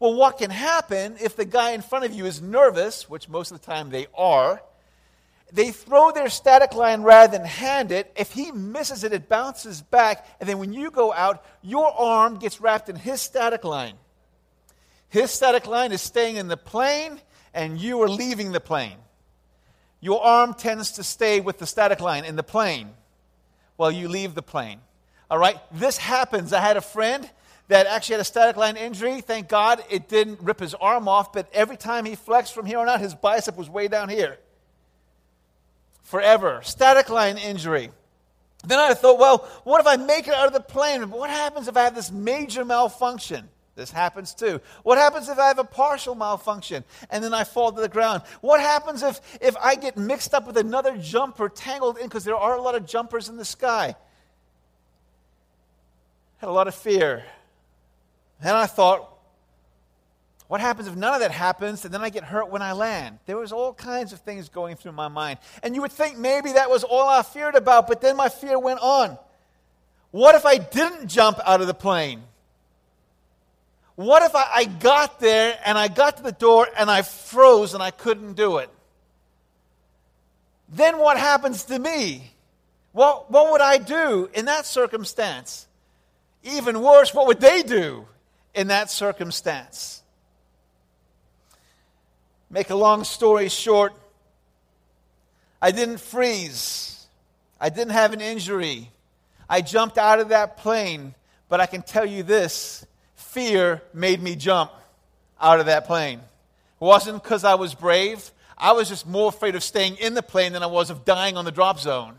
Well, 0.00 0.14
what 0.14 0.38
can 0.38 0.50
happen 0.50 1.16
if 1.20 1.36
the 1.36 1.44
guy 1.44 1.72
in 1.72 1.82
front 1.82 2.06
of 2.06 2.14
you 2.14 2.24
is 2.24 2.40
nervous, 2.40 3.08
which 3.08 3.28
most 3.28 3.52
of 3.52 3.60
the 3.60 3.66
time 3.66 3.90
they 3.90 4.06
are? 4.14 4.62
They 5.52 5.72
throw 5.72 6.12
their 6.12 6.28
static 6.28 6.74
line 6.74 7.02
rather 7.02 7.36
than 7.36 7.46
hand 7.46 7.92
it. 7.92 8.12
If 8.16 8.32
he 8.32 8.52
misses 8.52 9.04
it, 9.04 9.12
it 9.12 9.28
bounces 9.28 9.82
back. 9.82 10.26
And 10.38 10.48
then 10.48 10.58
when 10.58 10.72
you 10.72 10.90
go 10.90 11.12
out, 11.12 11.44
your 11.62 11.92
arm 11.98 12.38
gets 12.38 12.60
wrapped 12.60 12.88
in 12.88 12.96
his 12.96 13.20
static 13.20 13.64
line. 13.64 13.94
His 15.08 15.30
static 15.30 15.66
line 15.66 15.92
is 15.92 16.00
staying 16.00 16.36
in 16.36 16.48
the 16.48 16.56
plane, 16.56 17.20
and 17.52 17.80
you 17.80 18.00
are 18.02 18.08
leaving 18.08 18.52
the 18.52 18.60
plane. 18.60 18.96
Your 20.00 20.22
arm 20.22 20.54
tends 20.54 20.92
to 20.92 21.04
stay 21.04 21.40
with 21.40 21.58
the 21.58 21.66
static 21.66 22.00
line 22.00 22.24
in 22.24 22.36
the 22.36 22.42
plane 22.42 22.90
while 23.76 23.90
you 23.90 24.08
leave 24.08 24.34
the 24.34 24.42
plane. 24.42 24.80
All 25.30 25.38
right? 25.38 25.58
This 25.72 25.98
happens. 25.98 26.52
I 26.52 26.60
had 26.60 26.76
a 26.76 26.80
friend 26.80 27.28
that 27.68 27.86
actually 27.86 28.14
had 28.14 28.20
a 28.20 28.24
static 28.24 28.56
line 28.56 28.76
injury. 28.76 29.20
Thank 29.20 29.48
God 29.48 29.82
it 29.90 30.08
didn't 30.08 30.40
rip 30.40 30.60
his 30.60 30.74
arm 30.74 31.08
off, 31.08 31.32
but 31.32 31.48
every 31.52 31.76
time 31.76 32.04
he 32.04 32.14
flexed 32.14 32.54
from 32.54 32.66
here 32.66 32.78
on 32.78 32.88
out, 32.88 33.00
his 33.00 33.14
bicep 33.14 33.56
was 33.56 33.68
way 33.68 33.88
down 33.88 34.08
here 34.08 34.38
forever. 36.10 36.60
Static 36.64 37.08
line 37.08 37.38
injury. 37.38 37.90
Then 38.66 38.78
I 38.78 38.94
thought, 38.94 39.18
well, 39.18 39.38
what 39.64 39.80
if 39.80 39.86
I 39.86 39.96
make 39.96 40.28
it 40.28 40.34
out 40.34 40.48
of 40.48 40.52
the 40.52 40.60
plane? 40.60 41.08
What 41.10 41.30
happens 41.30 41.68
if 41.68 41.76
I 41.76 41.84
have 41.84 41.94
this 41.94 42.10
major 42.10 42.64
malfunction? 42.64 43.48
This 43.76 43.92
happens 43.92 44.34
too. 44.34 44.60
What 44.82 44.98
happens 44.98 45.28
if 45.28 45.38
I 45.38 45.46
have 45.46 45.58
a 45.58 45.64
partial 45.64 46.14
malfunction 46.14 46.84
and 47.08 47.24
then 47.24 47.32
I 47.32 47.44
fall 47.44 47.72
to 47.72 47.80
the 47.80 47.88
ground? 47.88 48.22
What 48.42 48.60
happens 48.60 49.02
if, 49.02 49.20
if 49.40 49.56
I 49.56 49.76
get 49.76 49.96
mixed 49.96 50.34
up 50.34 50.46
with 50.46 50.58
another 50.58 50.98
jumper 50.98 51.48
tangled 51.48 51.96
in 51.96 52.04
because 52.04 52.24
there 52.24 52.36
are 52.36 52.56
a 52.56 52.60
lot 52.60 52.74
of 52.74 52.84
jumpers 52.84 53.28
in 53.28 53.36
the 53.36 53.44
sky? 53.44 53.94
I 53.94 53.96
Had 56.38 56.50
a 56.50 56.52
lot 56.52 56.68
of 56.68 56.74
fear. 56.74 57.24
Then 58.42 58.54
I 58.54 58.66
thought, 58.66 59.08
what 60.50 60.60
happens 60.60 60.88
if 60.88 60.96
none 60.96 61.14
of 61.14 61.20
that 61.20 61.30
happens 61.30 61.84
and 61.84 61.94
then 61.94 62.02
I 62.02 62.10
get 62.10 62.24
hurt 62.24 62.50
when 62.50 62.60
I 62.60 62.72
land? 62.72 63.20
There 63.26 63.36
was 63.36 63.52
all 63.52 63.72
kinds 63.72 64.12
of 64.12 64.18
things 64.18 64.48
going 64.48 64.74
through 64.74 64.90
my 64.90 65.06
mind. 65.06 65.38
And 65.62 65.76
you 65.76 65.82
would 65.82 65.92
think 65.92 66.18
maybe 66.18 66.54
that 66.54 66.68
was 66.68 66.82
all 66.82 67.08
I 67.08 67.22
feared 67.22 67.54
about, 67.54 67.86
but 67.86 68.00
then 68.00 68.16
my 68.16 68.28
fear 68.28 68.58
went 68.58 68.80
on. 68.80 69.16
What 70.10 70.34
if 70.34 70.44
I 70.44 70.58
didn't 70.58 71.06
jump 71.06 71.38
out 71.44 71.60
of 71.60 71.68
the 71.68 71.72
plane? 71.72 72.24
What 73.94 74.24
if 74.24 74.34
I, 74.34 74.44
I 74.52 74.64
got 74.64 75.20
there 75.20 75.56
and 75.64 75.78
I 75.78 75.86
got 75.86 76.16
to 76.16 76.24
the 76.24 76.32
door 76.32 76.66
and 76.76 76.90
I 76.90 77.02
froze 77.02 77.72
and 77.74 77.80
I 77.80 77.92
couldn't 77.92 78.32
do 78.32 78.58
it? 78.58 78.70
Then 80.68 80.98
what 80.98 81.16
happens 81.16 81.62
to 81.66 81.78
me? 81.78 82.32
What, 82.90 83.30
what 83.30 83.52
would 83.52 83.60
I 83.60 83.78
do 83.78 84.28
in 84.34 84.46
that 84.46 84.66
circumstance? 84.66 85.68
Even 86.42 86.82
worse, 86.82 87.14
what 87.14 87.28
would 87.28 87.38
they 87.38 87.62
do 87.62 88.08
in 88.52 88.66
that 88.66 88.90
circumstance? 88.90 89.99
Make 92.50 92.70
a 92.70 92.74
long 92.74 93.04
story 93.04 93.48
short, 93.48 93.92
I 95.62 95.70
didn't 95.70 95.98
freeze. 95.98 97.06
I 97.60 97.68
didn't 97.68 97.92
have 97.92 98.12
an 98.12 98.20
injury. 98.20 98.90
I 99.48 99.60
jumped 99.60 99.98
out 99.98 100.20
of 100.20 100.30
that 100.30 100.56
plane, 100.56 101.14
but 101.48 101.60
I 101.60 101.66
can 101.66 101.82
tell 101.82 102.06
you 102.06 102.22
this 102.22 102.84
fear 103.14 103.82
made 103.92 104.20
me 104.20 104.34
jump 104.34 104.72
out 105.40 105.60
of 105.60 105.66
that 105.66 105.86
plane. 105.86 106.18
It 106.18 106.84
wasn't 106.84 107.22
because 107.22 107.44
I 107.44 107.54
was 107.54 107.74
brave. 107.74 108.30
I 108.56 108.72
was 108.72 108.88
just 108.88 109.06
more 109.06 109.28
afraid 109.28 109.54
of 109.54 109.62
staying 109.62 109.96
in 109.96 110.14
the 110.14 110.22
plane 110.22 110.52
than 110.52 110.62
I 110.62 110.66
was 110.66 110.90
of 110.90 111.04
dying 111.04 111.36
on 111.36 111.44
the 111.44 111.52
drop 111.52 111.78
zone. 111.78 112.16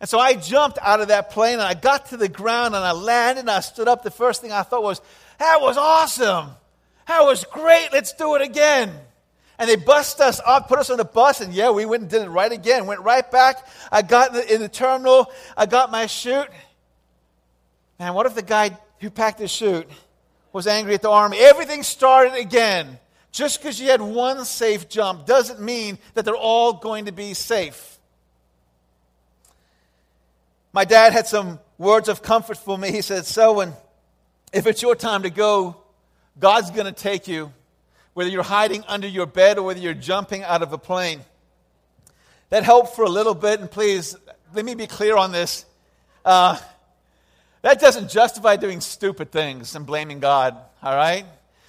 And 0.00 0.08
so 0.08 0.18
I 0.18 0.34
jumped 0.34 0.78
out 0.82 1.00
of 1.00 1.08
that 1.08 1.30
plane 1.30 1.54
and 1.54 1.62
I 1.62 1.74
got 1.74 2.06
to 2.06 2.16
the 2.16 2.28
ground 2.28 2.74
and 2.74 2.84
I 2.84 2.90
landed 2.92 3.42
and 3.42 3.50
I 3.50 3.60
stood 3.60 3.86
up. 3.86 4.02
The 4.02 4.10
first 4.10 4.40
thing 4.40 4.50
I 4.50 4.62
thought 4.62 4.82
was, 4.82 5.00
that 5.38 5.60
was 5.60 5.76
awesome. 5.76 6.50
That 7.06 7.22
was 7.22 7.44
great. 7.44 7.90
Let's 7.92 8.12
do 8.14 8.34
it 8.34 8.42
again. 8.42 8.92
And 9.58 9.68
they 9.68 9.76
bust 9.76 10.20
us 10.20 10.40
up, 10.44 10.68
put 10.68 10.78
us 10.78 10.90
on 10.90 10.96
the 10.96 11.04
bus, 11.04 11.40
and 11.40 11.52
yeah, 11.52 11.70
we 11.70 11.84
went 11.84 12.02
and 12.02 12.10
did 12.10 12.22
it 12.22 12.28
right 12.28 12.50
again. 12.50 12.86
Went 12.86 13.00
right 13.00 13.28
back. 13.30 13.66
I 13.90 14.02
got 14.02 14.30
in 14.30 14.34
the, 14.34 14.54
in 14.54 14.60
the 14.60 14.68
terminal. 14.68 15.30
I 15.56 15.66
got 15.66 15.90
my 15.90 16.06
chute. 16.06 16.48
Man, 17.98 18.14
what 18.14 18.26
if 18.26 18.34
the 18.34 18.42
guy 18.42 18.76
who 19.00 19.10
packed 19.10 19.38
the 19.38 19.48
chute 19.48 19.88
was 20.52 20.66
angry 20.66 20.94
at 20.94 21.02
the 21.02 21.10
army? 21.10 21.38
Everything 21.38 21.82
started 21.82 22.34
again. 22.34 22.98
Just 23.30 23.60
because 23.60 23.80
you 23.80 23.88
had 23.88 24.02
one 24.02 24.44
safe 24.44 24.88
jump 24.88 25.26
doesn't 25.26 25.60
mean 25.60 25.98
that 26.14 26.24
they're 26.24 26.34
all 26.34 26.74
going 26.74 27.06
to 27.06 27.12
be 27.12 27.32
safe. 27.32 27.98
My 30.72 30.84
dad 30.84 31.12
had 31.12 31.26
some 31.26 31.58
words 31.78 32.08
of 32.08 32.22
comfort 32.22 32.56
for 32.56 32.76
me. 32.76 32.90
He 32.90 33.02
said, 33.02 33.26
Selwyn, 33.26 33.72
if 34.52 34.66
it's 34.66 34.82
your 34.82 34.94
time 34.94 35.22
to 35.22 35.30
go, 35.30 35.76
God's 36.38 36.70
going 36.70 36.86
to 36.86 36.92
take 36.92 37.28
you 37.28 37.52
whether 38.14 38.30
you're 38.30 38.42
hiding 38.42 38.84
under 38.88 39.08
your 39.08 39.26
bed 39.26 39.58
or 39.58 39.62
whether 39.62 39.80
you're 39.80 39.94
jumping 39.94 40.42
out 40.42 40.62
of 40.62 40.72
a 40.72 40.78
plane. 40.78 41.20
That 42.50 42.64
helped 42.64 42.94
for 42.94 43.04
a 43.04 43.08
little 43.08 43.34
bit, 43.34 43.60
and 43.60 43.70
please, 43.70 44.14
let 44.54 44.64
me 44.64 44.74
be 44.74 44.86
clear 44.86 45.16
on 45.16 45.32
this. 45.32 45.64
Uh, 46.24 46.58
that 47.62 47.80
doesn't 47.80 48.10
justify 48.10 48.56
doing 48.56 48.80
stupid 48.80 49.30
things 49.32 49.74
and 49.74 49.86
blaming 49.86 50.20
God, 50.20 50.56
all 50.82 50.94
right? 50.94 51.24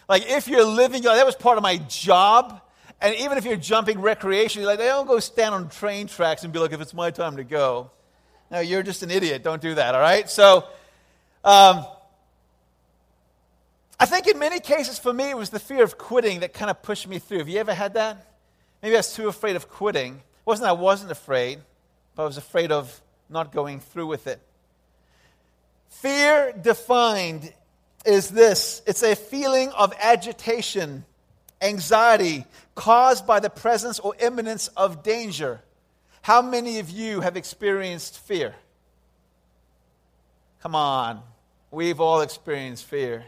Like, 0.09 0.29
if 0.29 0.47
you're 0.47 0.65
living, 0.65 1.03
that 1.03 1.25
was 1.25 1.35
part 1.35 1.57
of 1.57 1.63
my 1.63 1.77
job. 1.77 2.59
And 2.99 3.15
even 3.15 3.37
if 3.37 3.45
you're 3.45 3.55
jumping 3.55 3.97
recreationally, 3.97 4.65
like, 4.65 4.79
they 4.79 4.87
don't 4.87 5.07
go 5.07 5.19
stand 5.19 5.55
on 5.55 5.69
train 5.69 6.07
tracks 6.07 6.43
and 6.43 6.51
be 6.51 6.59
like, 6.59 6.71
if 6.71 6.81
it's 6.81 6.93
my 6.93 7.11
time 7.11 7.37
to 7.37 7.43
go. 7.43 7.91
No, 8.51 8.59
you're 8.59 8.83
just 8.83 9.03
an 9.03 9.11
idiot. 9.11 9.43
Don't 9.43 9.61
do 9.61 9.75
that, 9.75 9.95
all 9.95 10.01
right? 10.01 10.29
So, 10.29 10.65
um, 11.43 11.85
I 14.03 14.05
think 14.05 14.27
in 14.27 14.37
many 14.37 14.59
cases 14.59 14.99
for 14.99 15.13
me, 15.13 15.29
it 15.29 15.37
was 15.37 15.49
the 15.49 15.61
fear 15.61 15.81
of 15.81 15.97
quitting 15.97 16.41
that 16.41 16.53
kind 16.53 16.69
of 16.69 16.81
pushed 16.81 17.07
me 17.07 17.19
through. 17.19 17.37
Have 17.37 17.47
you 17.47 17.57
ever 17.57 17.73
had 17.73 17.93
that? 17.93 18.35
Maybe 18.81 18.95
I 18.95 18.99
was 18.99 19.13
too 19.13 19.29
afraid 19.29 19.55
of 19.55 19.69
quitting. 19.69 20.15
It 20.15 20.45
wasn't 20.45 20.67
I 20.67 20.73
wasn't 20.73 21.09
afraid, 21.09 21.59
but 22.13 22.23
I 22.23 22.25
was 22.25 22.35
afraid 22.35 22.73
of 22.73 23.01
not 23.29 23.53
going 23.53 23.79
through 23.79 24.07
with 24.07 24.27
it. 24.27 24.41
Fear 25.87 26.51
defined 26.61 27.53
is 28.05 28.27
this 28.27 28.81
it's 28.85 29.03
a 29.03 29.15
feeling 29.15 29.69
of 29.69 29.93
agitation, 30.01 31.05
anxiety 31.61 32.45
caused 32.75 33.25
by 33.25 33.39
the 33.39 33.49
presence 33.49 33.99
or 33.99 34.17
imminence 34.19 34.67
of 34.75 35.01
danger. 35.01 35.61
How 36.23 36.41
many 36.41 36.79
of 36.79 36.89
you 36.89 37.21
have 37.21 37.37
experienced 37.37 38.19
fear? 38.19 38.53
Come 40.61 40.75
on, 40.75 41.21
we've 41.71 42.01
all 42.01 42.19
experienced 42.19 42.83
fear. 42.83 43.23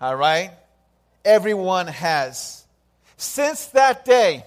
All 0.00 0.16
right? 0.16 0.52
Everyone 1.24 1.86
has. 1.86 2.64
Since 3.16 3.66
that 3.66 4.04
day, 4.04 4.44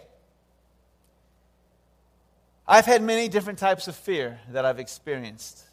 I've 2.67 2.85
had 2.85 3.03
many 3.03 3.27
different 3.27 3.59
types 3.59 3.87
of 3.87 3.95
fear 3.95 4.39
that 4.51 4.65
I've 4.65 4.79
experienced. 4.79 5.63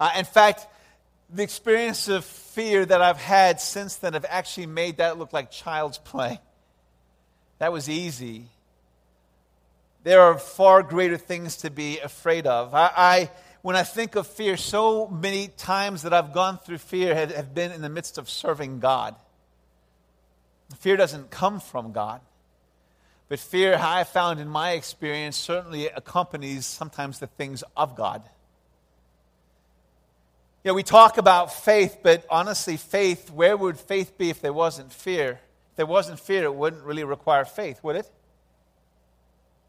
Uh, 0.00 0.10
in 0.16 0.24
fact, 0.24 0.66
the 1.30 1.42
experience 1.42 2.08
of 2.08 2.24
fear 2.24 2.84
that 2.84 3.02
I've 3.02 3.18
had 3.18 3.60
since 3.60 3.96
then 3.96 4.14
have 4.14 4.26
actually 4.28 4.66
made 4.66 4.96
that 4.96 5.18
look 5.18 5.32
like 5.32 5.50
child's 5.50 5.98
play. 5.98 6.40
That 7.58 7.72
was 7.72 7.88
easy. 7.88 8.46
There 10.04 10.20
are 10.20 10.38
far 10.38 10.82
greater 10.82 11.16
things 11.16 11.58
to 11.58 11.70
be 11.70 11.98
afraid 11.98 12.46
of. 12.46 12.74
I, 12.74 12.90
I 12.96 13.30
when 13.62 13.76
I 13.76 13.82
think 13.82 14.16
of 14.16 14.26
fear, 14.26 14.56
so 14.56 15.08
many 15.08 15.48
times 15.48 16.02
that 16.02 16.12
I've 16.12 16.32
gone 16.32 16.58
through 16.58 16.78
fear 16.78 17.14
have, 17.14 17.34
have 17.34 17.54
been 17.54 17.72
in 17.72 17.82
the 17.82 17.88
midst 17.88 18.18
of 18.18 18.30
serving 18.30 18.80
God. 18.80 19.16
fear 20.78 20.96
doesn't 20.96 21.30
come 21.30 21.60
from 21.60 21.92
God. 21.92 22.20
But 23.28 23.40
fear, 23.40 23.76
I 23.80 24.04
found 24.04 24.38
in 24.38 24.48
my 24.48 24.72
experience, 24.72 25.36
certainly 25.36 25.88
accompanies 25.88 26.64
sometimes 26.64 27.18
the 27.18 27.26
things 27.26 27.64
of 27.76 27.96
God. 27.96 28.22
You 30.62 30.70
know, 30.70 30.74
we 30.74 30.82
talk 30.82 31.18
about 31.18 31.52
faith, 31.52 31.98
but 32.02 32.24
honestly, 32.30 32.76
faith, 32.76 33.30
where 33.30 33.56
would 33.56 33.78
faith 33.78 34.16
be 34.18 34.30
if 34.30 34.40
there 34.40 34.52
wasn't 34.52 34.92
fear? 34.92 35.40
If 35.70 35.76
there 35.76 35.86
wasn't 35.86 36.20
fear, 36.20 36.44
it 36.44 36.54
wouldn't 36.54 36.84
really 36.84 37.04
require 37.04 37.44
faith, 37.44 37.82
would 37.82 37.96
it? 37.96 38.10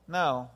No, 0.08 0.50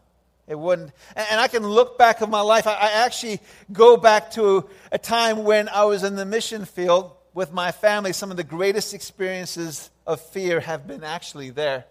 it 0.52 0.60
wouldn't. 0.60 0.92
And, 1.16 1.40
I 1.40 1.48
can 1.48 1.64
look 1.64 1.98
back 1.98 2.20
of 2.20 2.30
my 2.30 2.42
life. 2.42 2.68
I, 2.68 2.74
I 2.74 2.92
actually 3.06 3.40
go 3.72 3.96
back 3.96 4.32
to 4.32 4.70
a 4.92 4.98
time 4.98 5.46
when 5.46 5.70
I 5.70 5.86
was 5.86 6.04
in 6.04 6.18
the 6.18 6.26
mission 6.26 6.66
field 6.66 7.12
with 7.34 7.54
my 7.54 7.72
family. 7.72 8.12
Some 8.12 8.32
of 8.32 8.38
the 8.38 8.44
greatest 8.44 8.94
experiences 8.94 9.90
of 10.06 10.20
fear 10.20 10.60
have 10.60 10.86
been 10.88 11.06
actually 11.06 11.52
there. 11.52 11.86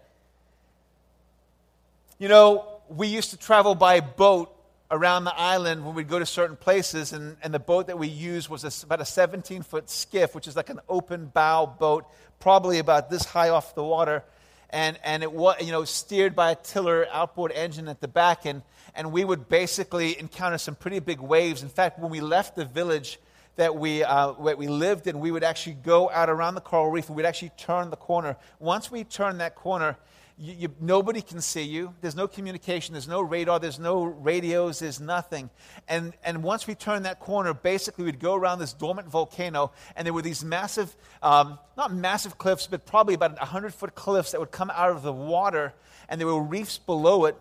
You 2.19 2.27
know, 2.27 2.67
we 2.87 3.07
used 3.07 3.31
to 3.31 3.37
travel 3.37 3.73
by 3.73 3.99
boat 3.99 4.55
around 4.91 5.23
the 5.23 5.35
island 5.35 5.83
when 5.83 5.95
we'd 5.95 6.07
go 6.07 6.19
to 6.19 6.25
certain 6.25 6.55
places, 6.55 7.13
and, 7.13 7.37
and 7.41 7.51
the 7.51 7.59
boat 7.59 7.87
that 7.87 7.97
we 7.97 8.09
used 8.09 8.47
was 8.47 8.63
a, 8.63 8.85
about 8.85 9.01
a 9.01 9.05
17 9.05 9.63
foot 9.63 9.89
skiff, 9.89 10.35
which 10.35 10.47
is 10.47 10.55
like 10.55 10.69
an 10.69 10.81
open 10.87 11.25
bow 11.25 11.65
boat, 11.65 12.05
probably 12.39 12.77
about 12.77 13.09
this 13.09 13.25
high 13.25 13.49
off 13.49 13.73
the 13.73 13.83
water. 13.83 14.23
And, 14.71 14.97
and 15.03 15.21
it 15.23 15.31
was, 15.31 15.57
you 15.61 15.71
know, 15.71 15.83
steered 15.83 16.35
by 16.35 16.51
a 16.51 16.55
tiller 16.55 17.07
outboard 17.11 17.51
engine 17.51 17.87
at 17.87 17.99
the 17.99 18.07
back. 18.07 18.45
And, 18.45 18.61
and 18.95 19.11
we 19.11 19.23
would 19.23 19.49
basically 19.49 20.17
encounter 20.19 20.57
some 20.57 20.75
pretty 20.75 20.99
big 20.99 21.19
waves. 21.19 21.61
In 21.63 21.69
fact, 21.69 21.99
when 21.99 22.09
we 22.09 22.21
left 22.21 22.55
the 22.55 22.65
village 22.65 23.19
that 23.57 23.75
we, 23.75 24.03
uh, 24.03 24.31
that 24.43 24.57
we 24.57 24.67
lived 24.67 25.07
in, 25.07 25.19
we 25.19 25.31
would 25.31 25.43
actually 25.43 25.75
go 25.75 26.09
out 26.09 26.29
around 26.29 26.55
the 26.55 26.61
coral 26.61 26.89
reef 26.89 27.07
and 27.07 27.15
we'd 27.15 27.25
actually 27.25 27.51
turn 27.57 27.89
the 27.89 27.97
corner. 27.97 28.37
Once 28.59 28.89
we 28.89 29.03
turned 29.03 29.39
that 29.41 29.55
corner, 29.55 29.97
you, 30.37 30.53
you, 30.53 30.75
nobody 30.79 31.21
can 31.21 31.41
see 31.41 31.63
you. 31.63 31.93
There's 32.01 32.15
no 32.15 32.27
communication. 32.27 32.93
There's 32.93 33.07
no 33.07 33.21
radar. 33.21 33.59
There's 33.59 33.79
no 33.79 34.03
radios. 34.03 34.79
There's 34.79 34.99
nothing. 34.99 35.49
And, 35.87 36.13
and 36.23 36.43
once 36.43 36.67
we 36.67 36.75
turned 36.75 37.05
that 37.05 37.19
corner, 37.19 37.53
basically 37.53 38.05
we'd 38.05 38.19
go 38.19 38.35
around 38.35 38.59
this 38.59 38.73
dormant 38.73 39.07
volcano, 39.07 39.71
and 39.95 40.05
there 40.05 40.13
were 40.13 40.21
these 40.21 40.43
massive, 40.43 40.95
um, 41.21 41.59
not 41.77 41.93
massive 41.93 42.37
cliffs, 42.37 42.67
but 42.67 42.85
probably 42.85 43.13
about 43.13 43.37
100 43.37 43.73
foot 43.73 43.95
cliffs 43.95 44.31
that 44.31 44.39
would 44.39 44.51
come 44.51 44.71
out 44.71 44.91
of 44.91 45.03
the 45.03 45.13
water, 45.13 45.73
and 46.09 46.19
there 46.19 46.27
were 46.27 46.41
reefs 46.41 46.77
below 46.77 47.25
it. 47.25 47.35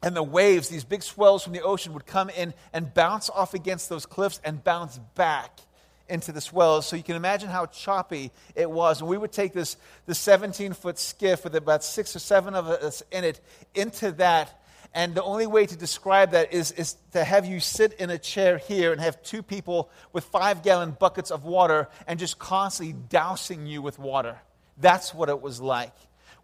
And 0.00 0.14
the 0.14 0.22
waves, 0.22 0.68
these 0.68 0.84
big 0.84 1.02
swells 1.02 1.42
from 1.42 1.52
the 1.52 1.62
ocean, 1.62 1.92
would 1.92 2.06
come 2.06 2.30
in 2.30 2.54
and 2.72 2.94
bounce 2.94 3.28
off 3.30 3.52
against 3.52 3.88
those 3.88 4.06
cliffs 4.06 4.40
and 4.44 4.62
bounce 4.62 4.98
back 5.16 5.58
into 6.08 6.32
the 6.32 6.40
swells. 6.40 6.86
So 6.86 6.96
you 6.96 7.02
can 7.02 7.16
imagine 7.16 7.48
how 7.48 7.66
choppy 7.66 8.30
it 8.54 8.70
was. 8.70 9.00
And 9.00 9.08
we 9.08 9.16
would 9.16 9.32
take 9.32 9.52
this, 9.52 9.76
this 10.06 10.18
17 10.18 10.72
foot 10.72 10.98
skiff 10.98 11.44
with 11.44 11.54
about 11.54 11.84
six 11.84 12.14
or 12.16 12.18
seven 12.18 12.54
of 12.54 12.66
us 12.68 13.02
in 13.10 13.24
it 13.24 13.40
into 13.74 14.12
that. 14.12 14.60
And 14.94 15.14
the 15.14 15.22
only 15.22 15.46
way 15.46 15.66
to 15.66 15.76
describe 15.76 16.30
that 16.30 16.52
is, 16.52 16.72
is 16.72 16.96
to 17.12 17.22
have 17.22 17.44
you 17.44 17.60
sit 17.60 17.92
in 17.94 18.10
a 18.10 18.18
chair 18.18 18.58
here 18.58 18.90
and 18.92 19.00
have 19.00 19.22
two 19.22 19.42
people 19.42 19.90
with 20.12 20.24
five 20.24 20.62
gallon 20.62 20.96
buckets 20.98 21.30
of 21.30 21.44
water 21.44 21.88
and 22.06 22.18
just 22.18 22.38
constantly 22.38 22.94
dousing 23.08 23.66
you 23.66 23.82
with 23.82 23.98
water. 23.98 24.38
That's 24.78 25.12
what 25.12 25.28
it 25.28 25.42
was 25.42 25.60
like. 25.60 25.94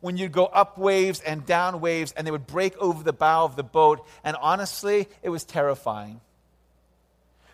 When 0.00 0.18
you'd 0.18 0.33
go 0.33 0.44
up 0.44 0.76
waves 0.76 1.21
and 1.21 1.47
down 1.47 1.80
waves, 1.80 2.12
and 2.12 2.26
they 2.26 2.30
would 2.30 2.47
break 2.47 2.76
over 2.76 3.02
the 3.02 3.14
bow 3.14 3.44
of 3.44 3.56
the 3.56 3.62
boat. 3.62 4.06
And 4.23 4.37
honestly, 4.38 5.09
it 5.23 5.30
was 5.30 5.44
terrifying. 5.44 6.21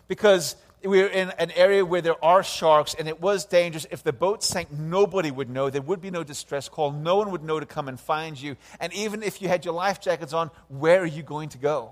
Because 0.09 0.57
we 0.83 1.01
were 1.01 1.07
in 1.07 1.29
an 1.37 1.51
area 1.51 1.85
where 1.85 2.01
there 2.01 2.23
are 2.23 2.43
sharks 2.43 2.95
and 2.95 3.07
it 3.07 3.21
was 3.21 3.45
dangerous. 3.45 3.85
If 3.91 4.03
the 4.03 4.13
boat 4.13 4.43
sank, 4.43 4.71
nobody 4.71 5.29
would 5.29 5.49
know. 5.49 5.69
There 5.69 5.81
would 5.81 6.01
be 6.01 6.11
no 6.11 6.23
distress 6.23 6.69
call. 6.69 6.91
No 6.91 7.17
one 7.17 7.31
would 7.31 7.43
know 7.43 7.59
to 7.59 7.65
come 7.65 7.87
and 7.87 7.99
find 7.99 8.39
you. 8.39 8.55
And 8.79 8.91
even 8.93 9.21
if 9.23 9.41
you 9.41 9.47
had 9.47 9.65
your 9.65 9.73
life 9.73 10.01
jackets 10.01 10.33
on, 10.33 10.49
where 10.69 11.01
are 11.01 11.05
you 11.05 11.23
going 11.23 11.49
to 11.49 11.57
go? 11.57 11.91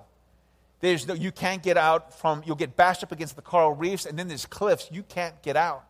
There's 0.79 1.08
no, 1.08 1.13
you 1.13 1.31
can't 1.31 1.62
get 1.62 1.77
out 1.77 2.17
from, 2.19 2.41
you'll 2.46 2.55
get 2.55 2.75
bashed 2.75 3.03
up 3.03 3.12
against 3.12 3.36
the 3.36 3.41
coral 3.41 3.74
reefs, 3.74 4.05
and 4.05 4.17
then 4.17 4.27
there's 4.27 4.46
cliffs. 4.46 4.88
You 4.91 5.03
can't 5.03 5.39
get 5.41 5.58
out. 5.58 5.84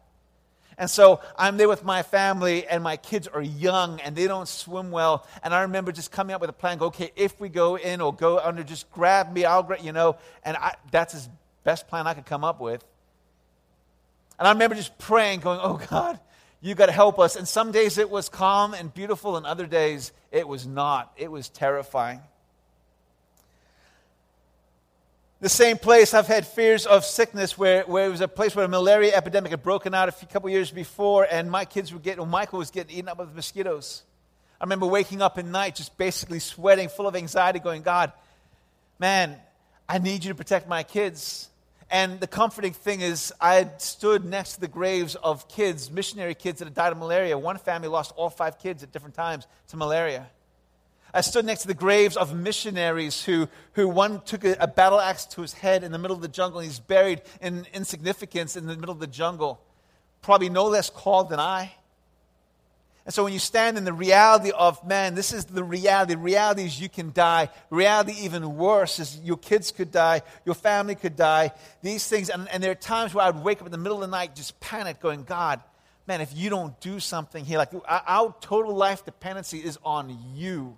And 0.80 0.90
so 0.90 1.20
I'm 1.38 1.58
there 1.58 1.68
with 1.68 1.84
my 1.84 2.04
family, 2.04 2.66
and 2.66 2.82
my 2.82 2.98
kids 2.98 3.28
are 3.28 3.42
young 3.42 4.00
and 4.00 4.16
they 4.16 4.28
don't 4.28 4.48
swim 4.48 4.92
well. 4.92 5.28
And 5.44 5.54
I 5.54 5.64
remember 5.64 5.92
just 5.92 6.12
coming 6.12 6.34
up 6.34 6.42
with 6.42 6.50
a 6.50 6.54
plan 6.54 6.78
go, 6.78 6.88
okay, 6.88 7.12
if 7.16 7.40
we 7.40 7.50
go 7.50 7.76
in 7.76 8.02
or 8.02 8.14
go 8.14 8.40
under, 8.40 8.64
just 8.64 8.90
grab 8.92 9.32
me, 9.32 9.44
I'll 9.44 9.62
grab, 9.62 9.82
you 9.84 9.92
know. 9.92 10.16
And 10.44 10.56
I, 10.56 10.76
that's 10.90 11.14
as 11.14 11.30
best 11.66 11.88
plan 11.88 12.08
I 12.08 12.14
could 12.14 12.26
come 12.26 12.46
up 12.46 12.62
with. 12.62 12.84
And 14.40 14.48
I 14.48 14.52
remember 14.54 14.76
just 14.76 14.98
praying, 14.98 15.42
going, 15.42 15.60
Oh 15.62 15.80
God, 15.90 16.20
you 16.62 16.74
got 16.74 16.88
to 16.88 16.92
help 16.92 17.20
us. 17.20 17.36
And 17.36 17.48
some 17.48 17.72
days 17.72 17.98
it 17.98 18.10
was 18.10 18.30
calm 18.30 18.74
and 18.74 18.94
beautiful, 18.94 19.38
and 19.38 19.46
other 19.46 19.68
days 19.68 20.14
it 20.32 20.48
was 20.48 20.66
not. 20.66 21.12
It 21.18 21.30
was 21.30 21.50
terrifying. 21.50 22.22
The 25.42 25.50
same 25.50 25.78
place 25.78 26.14
I've 26.14 26.28
had 26.28 26.46
fears 26.46 26.86
of 26.86 27.06
sickness 27.06 27.58
where, 27.58 27.84
where 27.84 28.06
it 28.08 28.10
was 28.10 28.20
a 28.20 28.28
place 28.28 28.56
where 28.56 28.66
a 28.66 28.68
malaria 28.68 29.16
epidemic 29.16 29.52
had 29.52 29.64
broken 29.64 29.94
out 29.94 30.10
a 30.10 30.12
few, 30.12 30.28
couple 30.28 30.50
years 30.50 30.70
before, 30.70 31.26
and 31.30 31.50
my 31.50 31.64
kids 31.64 31.94
were 31.94 32.00
getting, 32.00 32.20
or 32.20 32.28
Michael 32.28 32.60
was 32.60 32.72
getting 32.72 32.98
eaten 32.98 33.08
up 33.08 33.20
with 33.20 33.34
mosquitoes. 33.34 34.04
I 34.60 34.66
remember 34.66 34.86
waking 34.86 35.22
up 35.22 35.38
at 35.38 35.46
night 35.46 35.76
just 35.76 35.98
basically 35.98 36.40
sweating, 36.40 36.90
full 36.90 37.08
of 37.08 37.16
anxiety, 37.16 37.60
going, 37.60 37.84
God, 37.84 38.12
man, 39.00 39.38
I 39.88 40.00
need 40.00 40.26
you 40.26 40.30
to 40.30 40.36
protect 40.36 40.68
my 40.68 40.84
kids. 40.84 41.50
And 41.92 42.20
the 42.20 42.28
comforting 42.28 42.74
thing 42.74 43.02
is, 43.02 43.34
I 43.42 43.56
had 43.56 43.82
stood 43.82 44.24
next 44.24 44.54
to 44.56 44.62
the 44.62 44.68
graves 44.68 45.16
of 45.16 45.48
kids, 45.48 45.90
missionary 45.90 46.36
kids 46.36 46.60
that 46.60 46.66
had 46.66 46.76
died 46.76 46.92
of 46.92 47.00
malaria. 47.00 47.38
One 47.38 47.58
family 47.58 47.88
lost 47.88 48.14
all 48.16 48.30
five 48.30 48.60
kids 48.60 48.84
at 48.84 48.92
different 48.92 49.16
times 49.16 49.48
to 49.70 49.78
malaria. 49.78 50.28
I 51.12 51.22
stood 51.22 51.46
next 51.46 51.64
to 51.64 51.68
the 51.68 51.74
graves 51.74 52.16
of 52.16 52.36
missionaries 52.36 53.24
who, 53.24 53.48
who 53.74 53.88
one 53.88 54.22
took 54.22 54.46
a, 54.46 54.56
a 54.60 54.68
battle 54.68 55.00
axe 55.00 55.26
to 55.28 55.42
his 55.42 55.54
head 55.54 55.84
in 55.84 55.92
the 55.92 55.98
middle 55.98 56.16
of 56.16 56.22
the 56.22 56.28
jungle, 56.28 56.60
and 56.60 56.68
he's 56.68 56.80
buried 56.80 57.24
in 57.42 57.66
insignificance 57.74 58.56
in 58.56 58.68
the 58.68 58.76
middle 58.76 58.94
of 58.94 59.00
the 59.00 59.08
jungle. 59.08 59.60
Probably 60.22 60.50
no 60.50 60.66
less 60.66 60.92
called 60.92 61.30
than 61.30 61.40
I. 61.40 61.74
And 63.10 63.14
so 63.16 63.24
when 63.24 63.34
you 63.34 63.40
stand 63.40 63.80
in 63.80 63.86
the 63.86 63.92
reality 63.92 64.52
of, 64.52 64.86
man, 64.86 65.16
this 65.16 65.34
is 65.34 65.46
the 65.46 65.64
reality. 65.64 66.14
Reality 66.14 66.66
is 66.66 66.80
you 66.80 66.90
can 66.90 67.12
die. 67.12 67.50
Reality, 67.72 68.14
even 68.20 68.56
worse, 68.56 69.00
is 69.00 69.20
your 69.24 69.38
kids 69.38 69.72
could 69.72 69.92
die, 69.92 70.22
your 70.46 70.54
family 70.54 70.94
could 70.94 71.16
die. 71.16 71.52
These 71.82 72.08
things, 72.08 72.30
and, 72.30 72.48
and 72.50 72.62
there 72.62 72.70
are 72.70 72.76
times 72.76 73.16
where 73.16 73.26
I 73.26 73.32
would 73.32 73.44
wake 73.44 73.62
up 73.62 73.66
in 73.66 73.72
the 73.72 73.80
middle 73.80 73.98
of 73.98 74.02
the 74.02 74.16
night, 74.16 74.36
just 74.36 74.60
panic, 74.60 75.00
going, 75.00 75.24
God, 75.24 75.60
man, 76.06 76.22
if 76.22 76.38
you 76.38 76.52
don't 76.52 76.80
do 76.82 77.00
something 77.00 77.44
here, 77.44 77.58
like 77.58 77.74
our, 77.74 78.04
our 78.06 78.36
total 78.42 78.76
life 78.76 79.04
dependency 79.04 79.58
is 79.58 79.80
on 79.84 80.16
you. 80.36 80.78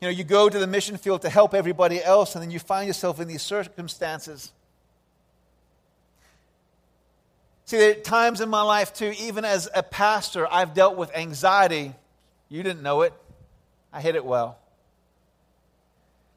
You 0.00 0.08
know, 0.08 0.10
you 0.10 0.24
go 0.24 0.48
to 0.48 0.58
the 0.58 0.66
mission 0.66 0.96
field 0.96 1.22
to 1.22 1.30
help 1.30 1.54
everybody 1.54 2.02
else, 2.02 2.34
and 2.34 2.42
then 2.42 2.50
you 2.50 2.58
find 2.58 2.88
yourself 2.88 3.20
in 3.20 3.28
these 3.28 3.42
circumstances. 3.42 4.50
See, 7.66 7.78
there 7.78 7.92
are 7.92 7.94
times 7.94 8.42
in 8.42 8.50
my 8.50 8.60
life, 8.60 8.92
too, 8.92 9.14
even 9.18 9.44
as 9.44 9.70
a 9.74 9.82
pastor, 9.82 10.46
I've 10.52 10.74
dealt 10.74 10.96
with 10.96 11.14
anxiety. 11.16 11.94
You 12.50 12.62
didn't 12.62 12.82
know 12.82 13.02
it. 13.02 13.14
I 13.92 14.02
hid 14.02 14.16
it 14.16 14.24
well. 14.24 14.58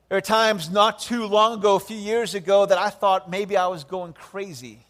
There 0.07 0.17
are 0.17 0.21
times 0.21 0.69
not 0.69 0.99
too 0.99 1.25
long 1.25 1.59
ago, 1.59 1.75
a 1.75 1.81
few 1.81 1.97
years 1.97 2.33
ago, 2.33 2.65
that 2.65 2.77
I 2.77 2.89
thought 2.89 3.29
maybe 3.29 3.57
I 3.57 3.67
was 3.67 3.83
going 3.83 4.13
crazy. 4.13 4.86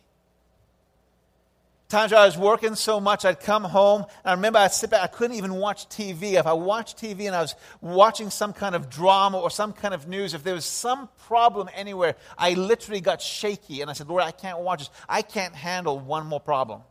Times 1.90 2.12
I 2.12 2.26
was 2.26 2.38
working 2.38 2.76
so 2.76 3.00
much, 3.00 3.24
I'd 3.24 3.40
come 3.40 3.64
home, 3.64 4.02
and 4.02 4.26
I 4.26 4.34
remember 4.34 4.60
I'd 4.60 4.74
sit 4.74 4.90
back, 4.90 5.04
I 5.04 5.08
couldn't 5.08 5.38
even 5.38 5.54
watch 5.54 5.88
TV. 5.88 6.34
If 6.34 6.46
I 6.46 6.52
watched 6.52 6.98
TV 6.98 7.28
and 7.28 7.36
I 7.36 7.40
was 7.40 7.56
watching 7.80 8.30
some 8.30 8.52
kind 8.52 8.76
of 8.76 8.90
drama 8.90 9.40
or 9.40 9.50
some 9.50 9.72
kind 9.72 9.94
of 9.94 10.06
news, 10.06 10.34
if 10.34 10.44
there 10.44 10.54
was 10.54 10.66
some 10.66 11.08
problem 11.28 11.70
anywhere, 11.74 12.18
I 12.38 12.56
literally 12.56 13.00
got 13.00 13.22
shaky, 13.22 13.80
and 13.80 13.90
I 13.90 13.94
said, 13.94 14.10
Lord, 14.10 14.22
I 14.24 14.32
can't 14.32 14.60
watch 14.60 14.80
this. 14.80 14.90
I 15.08 15.22
can't 15.22 15.56
handle 15.56 15.98
one 15.98 16.28
more 16.28 16.42
problem. 16.42 16.82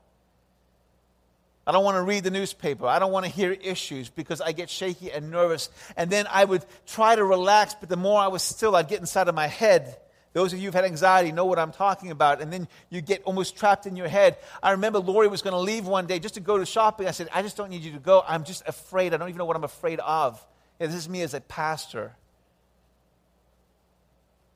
I 1.67 1.73
don't 1.73 1.85
want 1.85 1.97
to 1.97 2.03
read 2.03 2.25
the 2.25 2.31
newspaper. 2.31 2.87
I 2.87 2.99
don't 2.99 3.13
want 3.13 3.27
to 3.27 3.33
hear 3.33 3.53
issues 3.53 4.09
because 4.09 4.41
I 4.41 4.53
get 4.53 4.71
shaky 4.71 5.11
and 5.11 5.31
nervous. 5.31 5.69
And 5.99 6.09
then 6.09 6.27
I 6.31 6.45
would 6.45 6.65
try 6.87 7.17
to 7.17 7.25
relax, 7.25 7.75
but 7.79 7.91
the 7.91 7.97
more 7.97 8.19
I 8.19 8.29
was 8.29 8.43
still, 8.43 8.75
I'd 8.75 8.89
get 8.89 9.01
inside 9.01 9.29
of 9.29 9.35
my 9.35 9.49
head 9.49 9.99
those 10.37 10.53
of 10.53 10.59
you 10.59 10.67
who've 10.67 10.75
had 10.75 10.85
anxiety 10.85 11.33
know 11.33 11.47
what 11.47 11.59
I'm 11.59 11.73
talking 11.73 12.11
about. 12.11 12.43
And 12.43 12.53
then 12.53 12.69
you 12.91 13.01
get 13.01 13.23
almost 13.23 13.57
trapped 13.57 13.87
in 13.87 13.97
your 13.97 14.07
head. 14.07 14.37
I 14.63 14.73
remember 14.73 14.99
Lori 14.99 15.29
was 15.29 15.41
going 15.41 15.53
to 15.53 15.59
leave 15.59 15.87
one 15.87 16.07
day 16.07 16.19
just 16.19 16.35
to 16.35 16.41
go 16.41 16.59
to 16.59 16.67
shopping. 16.67 17.09
I 17.09 17.13
said, 17.13 17.31
I 17.33 17.41
just 17.41 17.57
don't 17.57 17.71
need 17.71 17.81
you 17.81 17.93
to 17.93 17.99
go. 17.99 18.23
I'm 18.29 18.45
just 18.45 18.63
afraid. 18.69 19.15
I 19.15 19.17
don't 19.17 19.31
even 19.31 19.39
know 19.39 19.47
what 19.47 19.57
I'm 19.57 19.65
afraid 19.65 19.99
of. 20.01 20.47
Yeah, 20.79 20.89
this 20.89 20.97
is 20.97 21.09
me 21.09 21.23
as 21.23 21.33
a 21.33 21.41
pastor, 21.41 22.13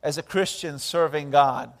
as 0.03 0.19
a 0.19 0.21
Christian 0.21 0.77
serving 0.77 1.31
God, 1.31 1.73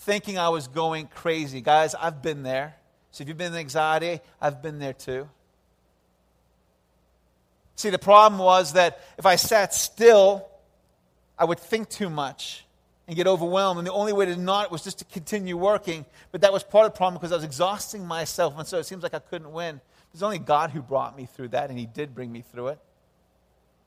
thinking 0.00 0.36
I 0.36 0.48
was 0.48 0.66
going 0.66 1.06
crazy. 1.06 1.60
Guys, 1.60 1.94
I've 1.94 2.22
been 2.22 2.42
there. 2.42 2.74
So 3.12 3.22
if 3.22 3.28
you've 3.28 3.38
been 3.38 3.52
in 3.52 3.58
anxiety, 3.60 4.18
I've 4.40 4.62
been 4.62 4.80
there 4.80 4.94
too. 4.94 5.28
See, 7.76 7.90
the 7.90 8.00
problem 8.00 8.40
was 8.40 8.72
that 8.72 9.00
if 9.16 9.26
I 9.26 9.36
sat 9.36 9.72
still, 9.74 10.48
I 11.38 11.44
would 11.44 11.60
think 11.60 11.88
too 11.88 12.10
much. 12.10 12.64
And 13.06 13.16
get 13.16 13.26
overwhelmed. 13.26 13.78
And 13.78 13.86
the 13.86 13.92
only 13.92 14.12
way 14.12 14.26
to 14.26 14.36
not 14.36 14.70
was 14.70 14.82
just 14.82 14.98
to 15.00 15.04
continue 15.04 15.56
working. 15.56 16.04
But 16.32 16.40
that 16.40 16.52
was 16.52 16.62
part 16.62 16.86
of 16.86 16.92
the 16.92 16.96
problem 16.96 17.14
because 17.14 17.32
I 17.32 17.36
was 17.36 17.44
exhausting 17.44 18.06
myself. 18.06 18.58
And 18.58 18.66
so 18.66 18.78
it 18.78 18.84
seems 18.84 19.02
like 19.02 19.14
I 19.14 19.18
couldn't 19.18 19.52
win. 19.52 19.80
It's 20.12 20.22
only 20.22 20.38
God 20.38 20.70
who 20.70 20.80
brought 20.80 21.16
me 21.16 21.26
through 21.26 21.48
that, 21.48 21.70
and 21.70 21.78
He 21.78 21.86
did 21.86 22.14
bring 22.14 22.30
me 22.30 22.42
through 22.42 22.68
it. 22.68 22.78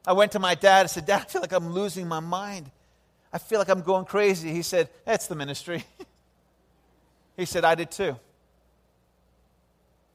I 0.06 0.14
went 0.14 0.34
to 0.34 0.40
my 0.40 0.56
dad 0.56 0.82
and 0.82 0.90
said, 0.90 1.06
Dad, 1.06 1.22
I 1.22 1.26
feel 1.26 1.42
like 1.42 1.54
I'm 1.54 1.74
losing 1.74 2.08
my 2.08 2.20
mind. 2.20 2.70
I 3.32 3.38
feel 3.38 3.60
like 3.60 3.70
I'm 3.70 3.82
going 3.82 4.06
crazy. 4.06 4.52
He 4.52 4.62
said, 4.62 4.90
That's 5.06 5.28
the 5.28 5.36
ministry. 5.36 5.84
he 7.38 7.46
said, 7.46 7.66
I 7.66 7.76
did 7.76 7.92
too. 7.92 8.18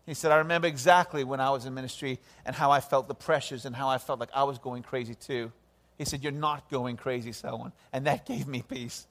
He 0.06 0.14
said, 0.14 0.32
I 0.32 0.36
remember 0.36 0.66
exactly 0.66 1.24
when 1.24 1.40
I 1.40 1.50
was 1.50 1.64
in 1.64 1.74
ministry 1.74 2.18
and 2.44 2.56
how 2.56 2.70
I 2.70 2.80
felt 2.80 3.06
the 3.06 3.14
pressures 3.14 3.64
and 3.64 3.74
how 3.76 3.88
I 3.88 3.98
felt 3.98 4.18
like 4.18 4.30
I 4.34 4.44
was 4.44 4.58
going 4.58 4.82
crazy 4.82 5.14
too. 5.14 5.52
He 5.98 6.04
said, 6.04 6.22
You're 6.22 6.32
not 6.32 6.70
going 6.70 6.96
crazy, 6.96 7.32
Selwyn. 7.32 7.72
And 7.92 8.06
that 8.06 8.26
gave 8.26 8.46
me 8.46 8.62
peace. 8.62 9.06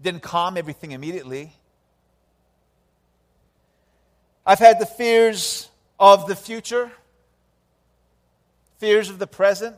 Didn't 0.00 0.22
calm 0.22 0.56
everything 0.56 0.92
immediately. 0.92 1.52
I've 4.46 4.58
had 4.58 4.78
the 4.78 4.86
fears 4.86 5.68
of 5.98 6.26
the 6.26 6.36
future, 6.36 6.90
fears 8.78 9.10
of 9.10 9.18
the 9.18 9.26
present. 9.26 9.76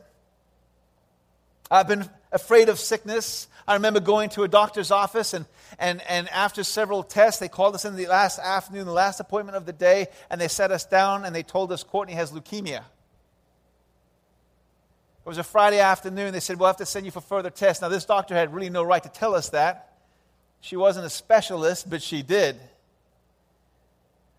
I've 1.69 1.87
been 1.87 2.09
afraid 2.31 2.69
of 2.69 2.79
sickness. 2.79 3.47
I 3.67 3.73
remember 3.73 3.99
going 3.99 4.29
to 4.31 4.43
a 4.43 4.47
doctor's 4.47 4.91
office, 4.91 5.33
and, 5.33 5.45
and, 5.79 6.01
and 6.07 6.29
after 6.29 6.63
several 6.63 7.03
tests, 7.03 7.39
they 7.39 7.47
called 7.47 7.75
us 7.75 7.85
in 7.85 7.95
the 7.95 8.07
last 8.07 8.39
afternoon, 8.39 8.85
the 8.85 8.91
last 8.91 9.19
appointment 9.19 9.57
of 9.57 9.65
the 9.65 9.73
day, 9.73 10.07
and 10.29 10.39
they 10.39 10.47
set 10.47 10.71
us 10.71 10.85
down 10.85 11.25
and 11.25 11.35
they 11.35 11.43
told 11.43 11.71
us 11.71 11.83
Courtney 11.83 12.13
has 12.13 12.31
leukemia. 12.31 12.83
It 15.23 15.29
was 15.29 15.37
a 15.37 15.43
Friday 15.43 15.79
afternoon. 15.79 16.33
They 16.33 16.39
said, 16.39 16.57
We'll 16.57 16.67
have 16.67 16.77
to 16.77 16.85
send 16.85 17.05
you 17.05 17.11
for 17.11 17.21
further 17.21 17.51
tests. 17.51 17.81
Now, 17.81 17.89
this 17.89 18.05
doctor 18.05 18.33
had 18.33 18.53
really 18.53 18.69
no 18.69 18.83
right 18.83 19.03
to 19.03 19.09
tell 19.09 19.35
us 19.35 19.49
that. 19.49 19.97
She 20.61 20.75
wasn't 20.75 21.05
a 21.05 21.09
specialist, 21.09 21.89
but 21.89 22.01
she 22.01 22.23
did. 22.23 22.59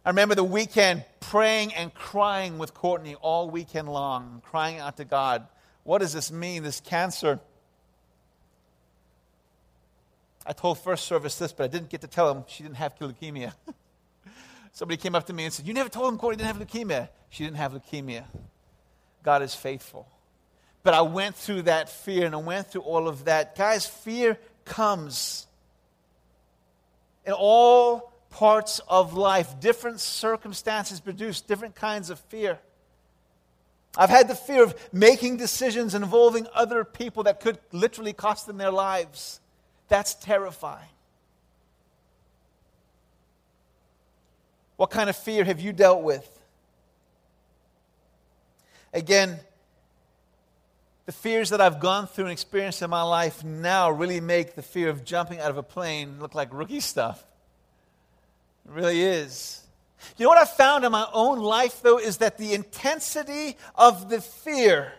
I 0.05 0.11
remember 0.11 0.35
the 0.35 0.45
weekend 0.45 1.05
praying 1.21 1.75
and 1.75 1.95
crying 1.95 2.59
with 2.59 2.75
Courtney 2.75 3.15
all 3.15 3.49
weekend 3.49 3.89
long, 3.89 4.43
crying 4.45 4.79
out 4.79 4.97
to 4.97 5.05
God, 5.05 5.47
What 5.85 5.99
does 5.99 6.13
this 6.13 6.33
mean, 6.33 6.65
this 6.65 6.81
cancer? 6.81 7.39
I 10.45 10.53
told 10.53 10.81
first 10.81 11.07
service 11.07 11.39
this, 11.39 11.53
but 11.53 11.65
I 11.65 11.69
didn't 11.69 11.89
get 11.89 12.01
to 12.01 12.09
tell 12.09 12.29
him 12.33 12.45
she 12.49 12.65
didn't 12.65 12.77
have 12.77 12.99
leukemia. 12.99 13.53
Somebody 14.73 14.97
came 14.97 15.15
up 15.15 15.27
to 15.27 15.33
me 15.33 15.45
and 15.45 15.53
said, 15.53 15.67
You 15.67 15.75
never 15.75 15.89
told 15.89 16.13
him 16.13 16.19
Courtney 16.19 16.43
didn't 16.43 16.57
have 16.57 16.67
leukemia. 16.67 17.09
She 17.31 17.45
didn't 17.45 17.59
have 17.59 17.73
leukemia. 17.73 18.25
God 19.23 19.43
is 19.43 19.55
faithful. 19.55 20.09
But 20.83 20.95
I 20.95 21.03
went 21.03 21.37
through 21.37 21.63
that 21.63 21.89
fear 21.89 22.27
and 22.27 22.35
I 22.35 22.39
went 22.39 22.69
through 22.69 22.83
all 22.83 23.09
of 23.09 23.27
that. 23.27 23.57
Guys, 23.57 23.87
fear 23.87 24.39
comes 24.65 25.47
in 27.25 27.33
all 27.33 28.13
parts 28.31 28.81
of 28.89 29.15
life. 29.15 29.61
Different 29.61 30.01
circumstances 30.01 31.01
produce 31.01 31.41
different 31.41 31.75
kinds 31.75 32.11
of 32.11 32.19
fear. 32.19 32.59
I've 33.97 34.11
had 34.11 34.27
the 34.27 34.35
fear 34.35 34.63
of 34.63 34.75
making 34.93 35.37
decisions 35.37 35.95
involving 35.95 36.47
other 36.55 36.83
people 36.83 37.25
that 37.25 37.41
could 37.41 37.59
literally 37.73 38.13
cost 38.13 38.47
them 38.47 38.57
their 38.57 38.71
lives. 38.71 39.41
That's 39.89 40.15
terrifying. 40.15 40.89
What 44.77 44.91
kind 44.91 45.11
of 45.11 45.17
fear 45.17 45.45
have 45.45 45.61
you 45.61 45.73
dealt 45.73 46.03
with? 46.03 46.29
Again, 48.95 49.39
the 51.07 51.13
fears 51.13 51.51
that 51.51 51.61
I've 51.61 51.81
gone 51.81 52.07
through 52.07 52.27
and 52.27 52.33
experienced 52.33 52.83
in 52.83 52.91
my 52.91 53.03
life 53.03 53.43
now 53.43 53.91
really 53.91 54.21
make 54.21 54.55
the 54.55 54.63
fear 54.63 54.89
of 54.89 55.05
jumping 55.05 55.41
out 55.41 55.51
of 55.51 55.57
a 55.57 55.63
plane 55.63 56.19
look 56.21 56.35
like 56.35 56.49
rookie 56.53 56.81
stuff. 56.81 57.25
It 58.67 58.73
really 58.73 59.03
is. 59.03 59.61
You 60.17 60.25
know 60.25 60.31
what 60.31 60.39
I've 60.39 60.51
found 60.51 60.85
in 60.85 60.93
my 60.93 61.07
own 61.13 61.39
life, 61.39 61.83
though, 61.83 61.99
is 61.99 62.19
that 62.19 62.39
the 62.39 62.55
intensity 62.55 63.57
of 63.75 64.11
the 64.11 64.21
fear, 64.21 64.93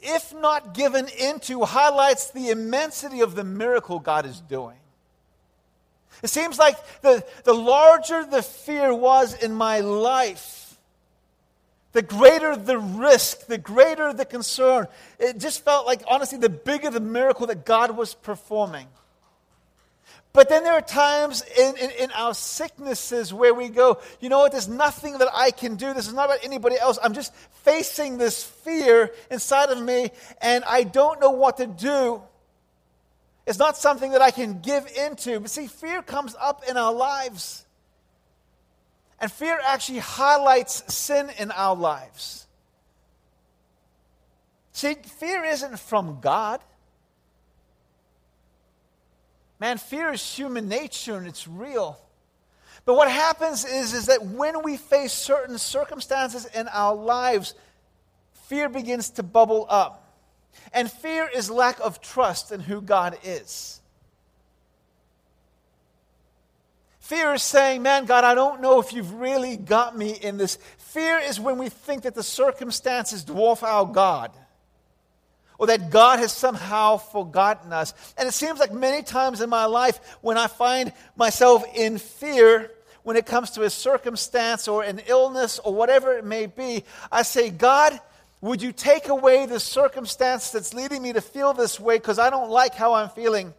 if 0.00 0.34
not 0.34 0.74
given 0.74 1.06
into, 1.18 1.64
highlights 1.64 2.30
the 2.30 2.50
immensity 2.50 3.20
of 3.20 3.34
the 3.34 3.44
miracle 3.44 3.98
God 3.98 4.26
is 4.26 4.40
doing. 4.40 4.76
It 6.22 6.28
seems 6.28 6.58
like 6.58 6.76
the, 7.00 7.24
the 7.44 7.52
larger 7.52 8.24
the 8.24 8.42
fear 8.42 8.94
was 8.94 9.34
in 9.34 9.54
my 9.54 9.80
life, 9.80 10.61
the 11.92 12.02
greater 12.02 12.56
the 12.56 12.78
risk, 12.78 13.46
the 13.46 13.58
greater 13.58 14.12
the 14.12 14.24
concern. 14.24 14.88
It 15.18 15.38
just 15.38 15.64
felt 15.64 15.86
like, 15.86 16.02
honestly, 16.08 16.38
the 16.38 16.48
bigger 16.48 16.90
the 16.90 17.00
miracle 17.00 17.46
that 17.46 17.64
God 17.64 17.96
was 17.96 18.14
performing. 18.14 18.88
But 20.32 20.48
then 20.48 20.64
there 20.64 20.72
are 20.72 20.80
times 20.80 21.44
in, 21.58 21.76
in, 21.76 21.90
in, 21.90 22.10
our 22.12 22.32
sicknesses 22.32 23.34
where 23.34 23.52
we 23.52 23.68
go, 23.68 24.00
you 24.18 24.30
know 24.30 24.38
what, 24.38 24.52
there's 24.52 24.68
nothing 24.68 25.18
that 25.18 25.28
I 25.34 25.50
can 25.50 25.76
do. 25.76 25.92
This 25.92 26.08
is 26.08 26.14
not 26.14 26.24
about 26.24 26.38
anybody 26.42 26.78
else. 26.78 26.98
I'm 27.02 27.12
just 27.12 27.34
facing 27.64 28.16
this 28.16 28.42
fear 28.42 29.12
inside 29.30 29.68
of 29.68 29.82
me, 29.82 30.10
and 30.40 30.64
I 30.64 30.84
don't 30.84 31.20
know 31.20 31.32
what 31.32 31.58
to 31.58 31.66
do. 31.66 32.22
It's 33.46 33.58
not 33.58 33.76
something 33.76 34.12
that 34.12 34.22
I 34.22 34.30
can 34.30 34.60
give 34.60 34.90
into. 34.96 35.38
But 35.40 35.50
see, 35.50 35.66
fear 35.66 36.00
comes 36.00 36.34
up 36.40 36.64
in 36.66 36.78
our 36.78 36.94
lives. 36.94 37.61
And 39.22 39.30
fear 39.30 39.58
actually 39.64 40.00
highlights 40.00 40.92
sin 40.92 41.30
in 41.38 41.52
our 41.52 41.76
lives. 41.76 42.48
See, 44.72 44.94
fear 44.94 45.44
isn't 45.44 45.78
from 45.78 46.18
God. 46.20 46.60
Man, 49.60 49.78
fear 49.78 50.10
is 50.10 50.34
human 50.34 50.68
nature 50.68 51.16
and 51.16 51.28
it's 51.28 51.46
real. 51.46 52.00
But 52.84 52.94
what 52.94 53.08
happens 53.08 53.64
is, 53.64 53.94
is 53.94 54.06
that 54.06 54.24
when 54.24 54.64
we 54.64 54.76
face 54.76 55.12
certain 55.12 55.56
circumstances 55.56 56.44
in 56.46 56.66
our 56.66 56.96
lives, 56.96 57.54
fear 58.48 58.68
begins 58.68 59.10
to 59.10 59.22
bubble 59.22 59.66
up. 59.68 60.18
And 60.72 60.90
fear 60.90 61.30
is 61.32 61.48
lack 61.48 61.78
of 61.78 62.00
trust 62.00 62.50
in 62.50 62.58
who 62.58 62.80
God 62.80 63.16
is. 63.22 63.80
Fear 67.12 67.34
is 67.34 67.42
saying, 67.42 67.82
Man, 67.82 68.06
God, 68.06 68.24
I 68.24 68.34
don't 68.34 68.62
know 68.62 68.80
if 68.80 68.94
you've 68.94 69.12
really 69.12 69.58
got 69.58 69.94
me 69.94 70.12
in 70.12 70.38
this. 70.38 70.56
Fear 70.78 71.18
is 71.18 71.38
when 71.38 71.58
we 71.58 71.68
think 71.68 72.04
that 72.04 72.14
the 72.14 72.22
circumstances 72.22 73.22
dwarf 73.22 73.62
our 73.62 73.84
God 73.84 74.30
or 75.58 75.66
that 75.66 75.90
God 75.90 76.20
has 76.20 76.32
somehow 76.32 76.96
forgotten 76.96 77.70
us. 77.70 77.92
And 78.16 78.26
it 78.26 78.32
seems 78.32 78.58
like 78.58 78.72
many 78.72 79.02
times 79.02 79.42
in 79.42 79.50
my 79.50 79.66
life 79.66 80.00
when 80.22 80.38
I 80.38 80.46
find 80.46 80.90
myself 81.14 81.64
in 81.74 81.98
fear, 81.98 82.70
when 83.02 83.18
it 83.18 83.26
comes 83.26 83.50
to 83.50 83.64
a 83.64 83.68
circumstance 83.68 84.66
or 84.66 84.82
an 84.82 85.02
illness 85.06 85.58
or 85.58 85.74
whatever 85.74 86.16
it 86.16 86.24
may 86.24 86.46
be, 86.46 86.82
I 87.12 87.24
say, 87.24 87.50
God, 87.50 88.00
would 88.40 88.62
you 88.62 88.72
take 88.72 89.08
away 89.08 89.44
the 89.44 89.60
circumstance 89.60 90.50
that's 90.50 90.72
leading 90.72 91.02
me 91.02 91.12
to 91.12 91.20
feel 91.20 91.52
this 91.52 91.78
way 91.78 91.98
because 91.98 92.18
I 92.18 92.30
don't 92.30 92.48
like 92.48 92.74
how 92.74 92.94
I'm 92.94 93.10
feeling? 93.10 93.52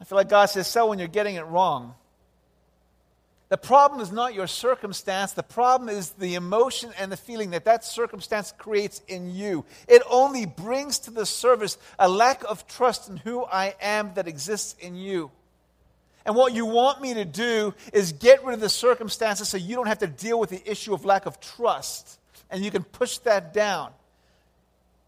I 0.00 0.04
feel 0.04 0.16
like 0.16 0.28
God 0.28 0.46
says, 0.46 0.66
so 0.66 0.88
when 0.88 0.98
you're 0.98 1.06
getting 1.06 1.36
it 1.36 1.46
wrong. 1.46 1.94
The 3.48 3.56
problem 3.56 4.00
is 4.00 4.12
not 4.12 4.34
your 4.34 4.46
circumstance. 4.46 5.32
The 5.32 5.42
problem 5.42 5.88
is 5.88 6.10
the 6.10 6.34
emotion 6.34 6.90
and 6.98 7.10
the 7.10 7.16
feeling 7.16 7.50
that 7.50 7.64
that 7.64 7.82
circumstance 7.82 8.52
creates 8.58 9.00
in 9.08 9.34
you. 9.34 9.64
It 9.86 10.02
only 10.10 10.44
brings 10.44 10.98
to 11.00 11.10
the 11.10 11.24
surface 11.24 11.78
a 11.98 12.08
lack 12.08 12.44
of 12.44 12.66
trust 12.66 13.08
in 13.08 13.16
who 13.16 13.44
I 13.44 13.74
am 13.80 14.12
that 14.14 14.28
exists 14.28 14.76
in 14.80 14.96
you. 14.96 15.30
And 16.26 16.36
what 16.36 16.52
you 16.52 16.66
want 16.66 17.00
me 17.00 17.14
to 17.14 17.24
do 17.24 17.74
is 17.94 18.12
get 18.12 18.44
rid 18.44 18.52
of 18.52 18.60
the 18.60 18.68
circumstances 18.68 19.48
so 19.48 19.56
you 19.56 19.76
don't 19.76 19.86
have 19.86 20.00
to 20.00 20.06
deal 20.06 20.38
with 20.38 20.50
the 20.50 20.70
issue 20.70 20.92
of 20.92 21.06
lack 21.06 21.24
of 21.24 21.40
trust. 21.40 22.18
And 22.50 22.62
you 22.62 22.70
can 22.70 22.82
push 22.82 23.16
that 23.18 23.54
down. 23.54 23.92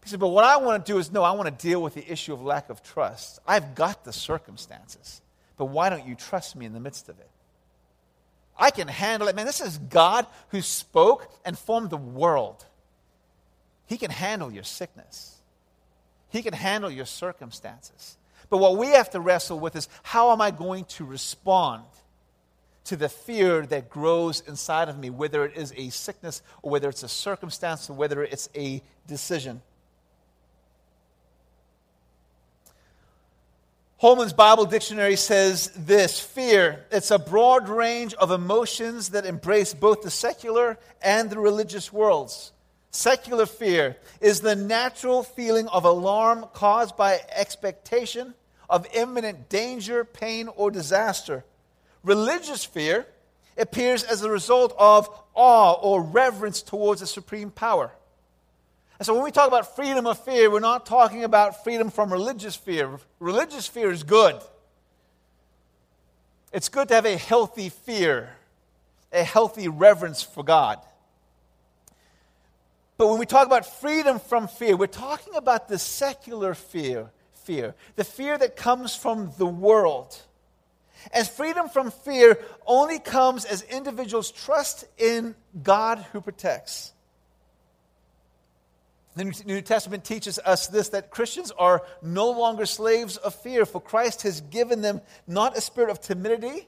He 0.03 0.09
said, 0.09 0.19
But 0.19 0.29
what 0.29 0.45
I 0.45 0.57
want 0.57 0.83
to 0.83 0.91
do 0.91 0.97
is 0.97 1.11
no, 1.11 1.21
I 1.21 1.31
want 1.33 1.45
to 1.45 1.67
deal 1.67 1.79
with 1.79 1.93
the 1.93 2.11
issue 2.11 2.33
of 2.33 2.41
lack 2.41 2.71
of 2.71 2.81
trust. 2.81 3.39
I've 3.47 3.75
got 3.75 4.03
the 4.03 4.13
circumstances, 4.13 5.21
but 5.57 5.65
why 5.65 5.91
don't 5.91 6.07
you 6.07 6.15
trust 6.15 6.55
me 6.55 6.65
in 6.65 6.73
the 6.73 6.79
midst 6.79 7.07
of 7.07 7.19
it? 7.19 7.30
I 8.61 8.69
can 8.69 8.87
handle 8.87 9.27
it. 9.27 9.35
Man, 9.35 9.47
this 9.47 9.59
is 9.59 9.79
God 9.79 10.27
who 10.49 10.61
spoke 10.61 11.27
and 11.43 11.57
formed 11.57 11.89
the 11.89 11.97
world. 11.97 12.63
He 13.87 13.97
can 13.97 14.11
handle 14.11 14.51
your 14.51 14.63
sickness, 14.63 15.41
He 16.29 16.43
can 16.43 16.53
handle 16.53 16.91
your 16.91 17.07
circumstances. 17.07 18.17
But 18.49 18.57
what 18.57 18.77
we 18.77 18.87
have 18.87 19.09
to 19.11 19.19
wrestle 19.21 19.59
with 19.59 19.75
is 19.77 19.87
how 20.03 20.31
am 20.31 20.41
I 20.41 20.51
going 20.51 20.83
to 20.85 21.05
respond 21.05 21.85
to 22.83 22.97
the 22.97 23.07
fear 23.07 23.65
that 23.67 23.89
grows 23.89 24.41
inside 24.41 24.89
of 24.89 24.97
me, 24.99 25.09
whether 25.09 25.45
it 25.45 25.55
is 25.55 25.73
a 25.77 25.89
sickness 25.89 26.41
or 26.61 26.69
whether 26.69 26.89
it's 26.89 27.03
a 27.03 27.07
circumstance 27.09 27.89
or 27.89 27.93
whether 27.93 28.23
it's 28.23 28.49
a 28.53 28.83
decision? 29.07 29.61
Holman's 34.01 34.33
Bible 34.33 34.65
Dictionary 34.65 35.15
says 35.15 35.71
this 35.75 36.19
fear, 36.19 36.87
it's 36.89 37.11
a 37.11 37.19
broad 37.19 37.69
range 37.69 38.15
of 38.15 38.31
emotions 38.31 39.09
that 39.09 39.27
embrace 39.27 39.75
both 39.75 40.01
the 40.01 40.09
secular 40.09 40.79
and 41.03 41.29
the 41.29 41.37
religious 41.37 41.93
worlds. 41.93 42.51
secular 42.89 43.45
fear, 43.45 43.97
is 44.19 44.41
the 44.41 44.55
natural 44.55 45.21
feeling 45.21 45.67
of 45.67 45.85
alarm 45.85 46.47
caused 46.51 46.97
by 46.97 47.19
expectation 47.29 48.33
of 48.67 48.87
imminent 48.95 49.49
danger, 49.49 50.03
pain, 50.03 50.47
or 50.55 50.71
disaster. 50.71 51.45
Religious 52.03 52.65
fear 52.65 53.05
appears 53.55 54.03
as 54.03 54.23
a 54.23 54.31
result 54.31 54.73
of 54.79 55.07
awe 55.35 55.73
or 55.73 56.01
reverence 56.01 56.63
towards 56.63 57.03
a 57.03 57.07
supreme 57.07 57.51
power. 57.51 57.91
And 59.01 59.05
so 59.07 59.15
when 59.15 59.23
we 59.23 59.31
talk 59.31 59.47
about 59.47 59.75
freedom 59.75 60.05
of 60.05 60.23
fear, 60.23 60.51
we're 60.51 60.59
not 60.59 60.85
talking 60.85 61.23
about 61.23 61.63
freedom 61.63 61.89
from 61.89 62.13
religious 62.13 62.55
fear. 62.55 62.99
Religious 63.19 63.65
fear 63.65 63.89
is 63.89 64.03
good. 64.03 64.39
It's 66.53 66.69
good 66.69 66.89
to 66.89 66.93
have 66.93 67.07
a 67.07 67.17
healthy 67.17 67.69
fear, 67.69 68.29
a 69.11 69.23
healthy 69.23 69.67
reverence 69.67 70.21
for 70.21 70.43
God. 70.43 70.77
But 72.97 73.07
when 73.07 73.17
we 73.17 73.25
talk 73.25 73.47
about 73.47 73.65
freedom 73.65 74.19
from 74.19 74.47
fear, 74.47 74.77
we're 74.77 74.85
talking 74.85 75.33
about 75.33 75.67
the 75.67 75.79
secular 75.79 76.53
fear, 76.53 77.09
fear, 77.43 77.73
the 77.95 78.03
fear 78.03 78.37
that 78.37 78.55
comes 78.55 78.95
from 78.95 79.31
the 79.39 79.47
world. 79.47 80.15
As 81.11 81.27
freedom 81.27 81.69
from 81.69 81.89
fear 81.89 82.37
only 82.67 82.99
comes 82.99 83.45
as 83.45 83.63
individuals 83.63 84.29
trust 84.29 84.85
in 84.99 85.33
God 85.63 86.05
who 86.11 86.21
protects. 86.21 86.93
The 89.15 89.43
New 89.45 89.61
Testament 89.61 90.05
teaches 90.05 90.39
us 90.39 90.67
this 90.67 90.89
that 90.89 91.09
Christians 91.09 91.51
are 91.51 91.83
no 92.01 92.31
longer 92.31 92.65
slaves 92.65 93.17
of 93.17 93.35
fear, 93.35 93.65
for 93.65 93.81
Christ 93.81 94.21
has 94.21 94.39
given 94.41 94.81
them 94.81 95.01
not 95.27 95.57
a 95.57 95.61
spirit 95.61 95.89
of 95.89 95.99
timidity 95.99 96.67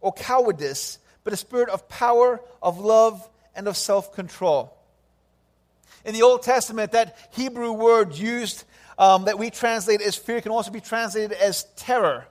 or 0.00 0.12
cowardice, 0.12 0.98
but 1.24 1.32
a 1.32 1.36
spirit 1.36 1.68
of 1.68 1.88
power, 1.88 2.40
of 2.62 2.78
love, 2.78 3.28
and 3.56 3.66
of 3.66 3.76
self 3.76 4.14
control. 4.14 4.76
In 6.04 6.14
the 6.14 6.22
Old 6.22 6.42
Testament, 6.42 6.92
that 6.92 7.16
Hebrew 7.32 7.72
word 7.72 8.14
used 8.14 8.64
um, 8.98 9.24
that 9.24 9.38
we 9.38 9.50
translate 9.50 10.00
as 10.00 10.14
fear 10.14 10.40
can 10.40 10.52
also 10.52 10.70
be 10.70 10.80
translated 10.80 11.32
as 11.32 11.64
terror. 11.76 12.26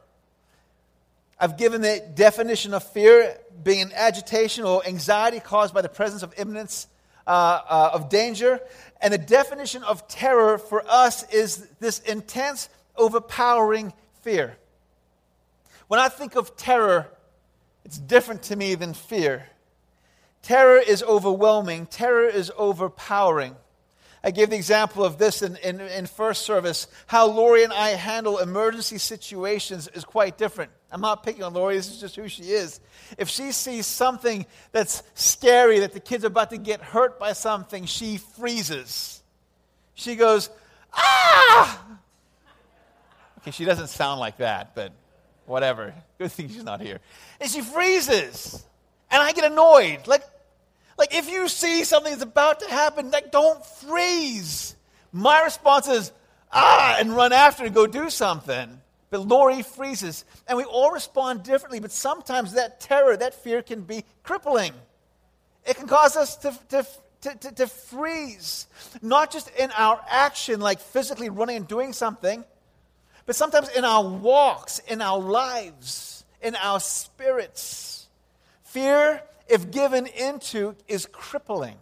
I've 1.39 1.57
given 1.57 1.81
the 1.81 2.03
definition 2.15 2.73
of 2.73 2.83
fear 2.83 3.37
being 3.63 3.81
an 3.81 3.91
agitation 3.93 4.63
or 4.63 4.85
anxiety 4.85 5.39
caused 5.39 5.73
by 5.73 5.81
the 5.81 5.89
presence 5.89 6.23
of 6.23 6.33
imminence 6.37 6.87
uh, 7.25 7.61
uh, 7.67 7.89
of 7.93 8.09
danger. 8.09 8.59
And 9.01 9.13
the 9.13 9.17
definition 9.17 9.83
of 9.83 10.07
terror 10.07 10.57
for 10.57 10.83
us 10.87 11.23
is 11.31 11.67
this 11.79 11.99
intense, 11.99 12.69
overpowering 12.97 13.93
fear. 14.21 14.57
When 15.87 15.99
I 15.99 16.09
think 16.09 16.35
of 16.35 16.55
terror, 16.57 17.07
it's 17.85 17.97
different 17.97 18.43
to 18.43 18.55
me 18.55 18.75
than 18.75 18.93
fear. 18.93 19.47
Terror 20.41 20.77
is 20.77 21.01
overwhelming, 21.03 21.85
terror 21.87 22.27
is 22.27 22.51
overpowering. 22.57 23.55
I 24.23 24.31
gave 24.31 24.49
the 24.49 24.55
example 24.57 25.05
of 25.05 25.17
this 25.17 25.41
in, 25.41 25.55
in, 25.57 25.79
in, 25.79 26.05
first 26.05 26.43
service. 26.43 26.87
How 27.07 27.27
Lori 27.27 27.63
and 27.63 27.71
I 27.71 27.89
handle 27.89 28.39
emergency 28.39 28.97
situations 28.97 29.87
is 29.93 30.03
quite 30.03 30.37
different. 30.37 30.71
I'm 30.91 30.99
not 30.99 31.23
picking 31.23 31.43
on 31.43 31.53
Lori, 31.53 31.75
this 31.75 31.89
is 31.89 32.01
just 32.01 32.15
who 32.15 32.27
she 32.27 32.43
is. 32.43 32.81
If 33.17 33.29
she 33.29 33.51
sees 33.53 33.85
something 33.85 34.45
that's 34.73 35.03
scary, 35.15 35.79
that 35.79 35.93
the 35.93 36.01
kid's 36.01 36.25
are 36.25 36.27
about 36.27 36.49
to 36.49 36.57
get 36.57 36.81
hurt 36.81 37.17
by 37.17 37.33
something, 37.33 37.85
she 37.85 38.17
freezes. 38.17 39.23
She 39.93 40.15
goes, 40.15 40.49
ah! 40.93 41.81
Okay, 43.39 43.51
she 43.51 43.63
doesn't 43.63 43.87
sound 43.87 44.19
like 44.19 44.37
that, 44.37 44.75
but 44.75 44.91
whatever. 45.45 45.93
Good 46.17 46.31
thing 46.31 46.49
she's 46.49 46.63
not 46.63 46.81
here. 46.81 46.99
And 47.39 47.49
she 47.49 47.61
freezes. 47.61 48.65
And 49.09 49.21
I 49.21 49.31
get 49.31 49.49
annoyed. 49.49 50.07
Like, 50.07 50.23
like 50.99 51.15
if 51.15 51.29
you 51.29 51.47
see 51.47 51.83
something 51.83 52.11
that's 52.11 52.23
about 52.23 52.59
to 52.59 52.69
happen, 52.69 53.09
like 53.09 53.31
don't 53.31 53.65
freeze. 53.65 54.75
My 55.11 55.41
response 55.43 55.87
is, 55.87 56.11
ah, 56.51 56.97
and 56.99 57.15
run 57.15 57.33
after 57.33 57.65
and 57.65 57.73
go 57.73 57.87
do 57.87 58.09
something. 58.09 58.81
But 59.09 59.27
Lori 59.27 59.63
freezes. 59.63 60.25
And 60.47 60.57
we 60.57 60.65
all 60.65 60.91
respond 60.91 61.43
differently, 61.43 61.79
but 61.79 61.91
sometimes 61.91 62.53
that 62.53 62.79
terror, 62.79 63.17
that 63.17 63.33
fear 63.33 63.61
can 63.63 63.81
be 63.81 64.03
crippling. 64.23 64.73
It 65.65 65.77
can 65.77 65.87
cause 65.87 66.15
us 66.15 66.35
to, 66.37 66.57
to, 66.69 66.85
to, 67.21 67.35
to, 67.35 67.51
to 67.55 67.67
freeze, 67.67 68.67
not 69.01 69.31
just 69.31 69.49
in 69.57 69.71
our 69.71 69.99
action, 70.07 70.59
like 70.59 70.79
physically 70.79 71.29
running 71.29 71.57
and 71.57 71.67
doing 71.67 71.93
something, 71.93 72.43
but 73.25 73.35
sometimes 73.35 73.69
in 73.69 73.85
our 73.85 74.03
walks, 74.03 74.79
in 74.79 75.01
our 75.01 75.19
lives, 75.19 76.23
in 76.41 76.55
our 76.55 76.79
spirits. 76.79 78.07
Fear 78.63 79.21
if 79.49 79.71
given 79.71 80.05
into, 80.05 80.75
is 80.87 81.05
crippling. 81.11 81.75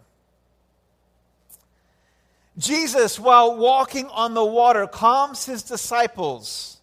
Jesus, 2.57 3.19
while 3.19 3.55
walking 3.55 4.07
on 4.07 4.33
the 4.33 4.45
water, 4.45 4.87
calms 4.87 5.45
his 5.45 5.61
disciples. 5.61 6.77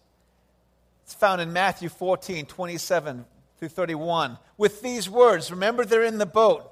It's 1.03 1.13
found 1.13 1.41
in 1.41 1.51
Matthew 1.51 1.89
14, 1.89 2.45
27 2.45 3.25
through 3.57 3.69
31, 3.69 4.37
with 4.57 4.81
these 4.81 5.09
words. 5.09 5.51
Remember, 5.51 5.83
they're 5.83 6.03
in 6.03 6.17
the 6.17 6.25
boat, 6.25 6.71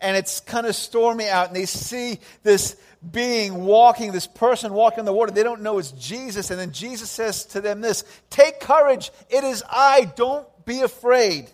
and 0.00 0.16
it's 0.16 0.40
kind 0.40 0.66
of 0.66 0.74
stormy 0.74 1.28
out, 1.28 1.48
and 1.48 1.56
they 1.56 1.66
see 1.66 2.20
this 2.42 2.76
being 3.12 3.64
walking, 3.64 4.12
this 4.12 4.26
person 4.26 4.72
walking 4.72 5.00
on 5.00 5.04
the 5.04 5.12
water. 5.12 5.30
They 5.30 5.42
don't 5.42 5.62
know 5.62 5.78
it's 5.78 5.92
Jesus. 5.92 6.50
And 6.50 6.58
then 6.58 6.72
Jesus 6.72 7.10
says 7.10 7.44
to 7.46 7.60
them 7.60 7.80
this 7.80 8.04
Take 8.30 8.60
courage, 8.60 9.10
it 9.28 9.44
is 9.44 9.62
I, 9.68 10.10
don't 10.16 10.46
be 10.64 10.80
afraid. 10.80 11.50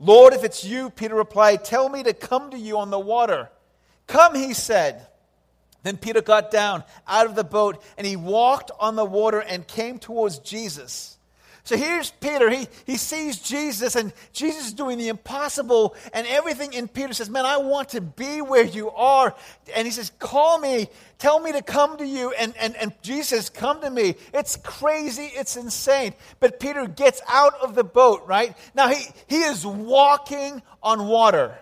Lord, 0.00 0.32
if 0.32 0.44
it's 0.44 0.64
you, 0.64 0.90
Peter 0.90 1.14
replied, 1.14 1.64
tell 1.64 1.88
me 1.88 2.02
to 2.04 2.12
come 2.12 2.50
to 2.50 2.58
you 2.58 2.78
on 2.78 2.90
the 2.90 2.98
water. 2.98 3.50
Come, 4.06 4.34
he 4.34 4.54
said. 4.54 5.06
Then 5.82 5.96
Peter 5.96 6.22
got 6.22 6.50
down 6.50 6.84
out 7.06 7.26
of 7.26 7.34
the 7.34 7.44
boat 7.44 7.82
and 7.96 8.06
he 8.06 8.16
walked 8.16 8.70
on 8.78 8.96
the 8.96 9.04
water 9.04 9.40
and 9.40 9.66
came 9.66 9.98
towards 9.98 10.38
Jesus. 10.38 11.17
So 11.68 11.76
here's 11.76 12.10
Peter. 12.12 12.48
He, 12.48 12.66
he 12.86 12.96
sees 12.96 13.38
Jesus, 13.40 13.94
and 13.94 14.14
Jesus 14.32 14.68
is 14.68 14.72
doing 14.72 14.96
the 14.96 15.08
impossible, 15.08 15.94
and 16.14 16.26
everything 16.26 16.72
in 16.72 16.88
Peter 16.88 17.12
says, 17.12 17.28
Man, 17.28 17.44
I 17.44 17.58
want 17.58 17.90
to 17.90 18.00
be 18.00 18.40
where 18.40 18.64
you 18.64 18.90
are. 18.92 19.34
And 19.76 19.86
he 19.86 19.90
says, 19.90 20.10
Call 20.18 20.58
me, 20.58 20.88
tell 21.18 21.38
me 21.38 21.52
to 21.52 21.60
come 21.60 21.98
to 21.98 22.06
you. 22.06 22.32
And, 22.32 22.54
and, 22.58 22.74
and 22.76 22.94
Jesus 23.02 23.50
Come 23.50 23.82
to 23.82 23.90
me. 23.90 24.14
It's 24.32 24.56
crazy, 24.56 25.30
it's 25.34 25.58
insane. 25.58 26.14
But 26.40 26.58
Peter 26.58 26.86
gets 26.86 27.20
out 27.28 27.52
of 27.60 27.74
the 27.74 27.84
boat, 27.84 28.22
right? 28.26 28.56
Now 28.74 28.88
he, 28.88 29.04
he 29.26 29.40
is 29.42 29.66
walking 29.66 30.62
on 30.82 31.06
water. 31.06 31.54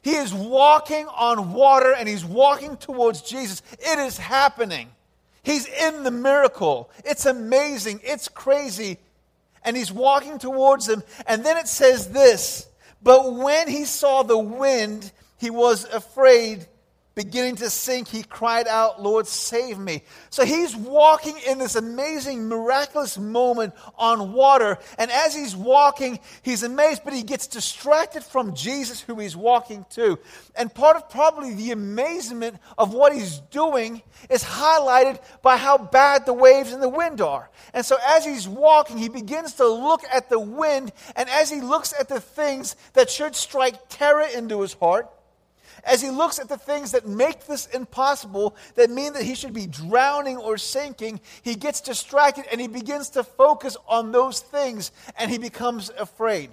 He 0.00 0.12
is 0.12 0.32
walking 0.32 1.06
on 1.08 1.52
water 1.52 1.92
and 1.92 2.08
he's 2.08 2.24
walking 2.24 2.78
towards 2.78 3.20
Jesus. 3.20 3.60
It 3.72 3.98
is 3.98 4.16
happening. 4.16 4.92
He's 5.42 5.66
in 5.66 6.04
the 6.04 6.10
miracle. 6.10 6.90
It's 7.04 7.26
amazing. 7.26 8.00
It's 8.02 8.28
crazy. 8.28 8.98
And 9.64 9.76
he's 9.76 9.92
walking 9.92 10.38
towards 10.38 10.86
them. 10.86 11.02
And 11.26 11.44
then 11.44 11.56
it 11.56 11.68
says 11.68 12.08
this 12.08 12.66
But 13.02 13.34
when 13.34 13.68
he 13.68 13.84
saw 13.84 14.22
the 14.22 14.38
wind, 14.38 15.12
he 15.38 15.50
was 15.50 15.84
afraid 15.84 16.66
beginning 17.14 17.56
to 17.56 17.68
sink, 17.70 18.08
he 18.08 18.22
cried 18.22 18.68
out, 18.68 19.02
Lord, 19.02 19.26
save 19.26 19.78
me. 19.78 20.02
So 20.30 20.44
he's 20.44 20.76
walking 20.76 21.36
in 21.46 21.58
this 21.58 21.74
amazing, 21.74 22.48
miraculous 22.48 23.18
moment 23.18 23.74
on 23.98 24.32
water. 24.32 24.78
And 24.96 25.10
as 25.10 25.34
he's 25.34 25.56
walking, 25.56 26.20
he's 26.42 26.62
amazed, 26.62 27.02
but 27.04 27.12
he 27.12 27.22
gets 27.22 27.46
distracted 27.46 28.22
from 28.22 28.54
Jesus, 28.54 29.00
who 29.00 29.18
he's 29.18 29.36
walking 29.36 29.84
to. 29.90 30.18
And 30.54 30.72
part 30.72 30.96
of 30.96 31.10
probably 31.10 31.54
the 31.54 31.72
amazement 31.72 32.56
of 32.78 32.94
what 32.94 33.12
he's 33.12 33.40
doing 33.50 34.02
is 34.28 34.44
highlighted 34.44 35.20
by 35.42 35.56
how 35.56 35.78
bad 35.78 36.26
the 36.26 36.32
waves 36.32 36.72
and 36.72 36.82
the 36.82 36.88
wind 36.88 37.20
are. 37.20 37.50
And 37.74 37.84
so 37.84 37.96
as 38.06 38.24
he's 38.24 38.46
walking, 38.46 38.98
he 38.98 39.08
begins 39.08 39.54
to 39.54 39.66
look 39.66 40.02
at 40.12 40.30
the 40.30 40.40
wind. 40.40 40.92
And 41.16 41.28
as 41.28 41.50
he 41.50 41.60
looks 41.60 41.92
at 41.98 42.08
the 42.08 42.20
things 42.20 42.76
that 42.92 43.10
should 43.10 43.34
strike 43.34 43.88
terror 43.88 44.26
into 44.34 44.60
his 44.60 44.74
heart, 44.74 45.10
as 45.84 46.02
he 46.02 46.10
looks 46.10 46.38
at 46.38 46.48
the 46.48 46.58
things 46.58 46.92
that 46.92 47.06
make 47.06 47.46
this 47.46 47.66
impossible, 47.66 48.56
that 48.74 48.90
mean 48.90 49.12
that 49.14 49.22
he 49.22 49.34
should 49.34 49.52
be 49.52 49.66
drowning 49.66 50.36
or 50.36 50.58
sinking, 50.58 51.20
he 51.42 51.54
gets 51.54 51.80
distracted 51.80 52.44
and 52.50 52.60
he 52.60 52.68
begins 52.68 53.10
to 53.10 53.24
focus 53.24 53.76
on 53.88 54.12
those 54.12 54.40
things 54.40 54.92
and 55.18 55.30
he 55.30 55.38
becomes 55.38 55.90
afraid. 55.98 56.50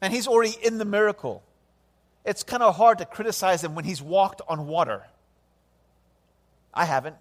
And 0.00 0.12
he's 0.12 0.26
already 0.26 0.56
in 0.62 0.78
the 0.78 0.84
miracle. 0.84 1.42
It's 2.24 2.42
kind 2.42 2.62
of 2.62 2.76
hard 2.76 2.98
to 2.98 3.06
criticize 3.06 3.64
him 3.64 3.74
when 3.74 3.84
he's 3.84 4.02
walked 4.02 4.42
on 4.48 4.66
water. 4.66 5.04
I 6.74 6.84
haven't. 6.84 7.16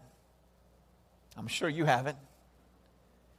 I'm 1.37 1.47
sure 1.47 1.69
you 1.69 1.85
haven't. 1.85 2.17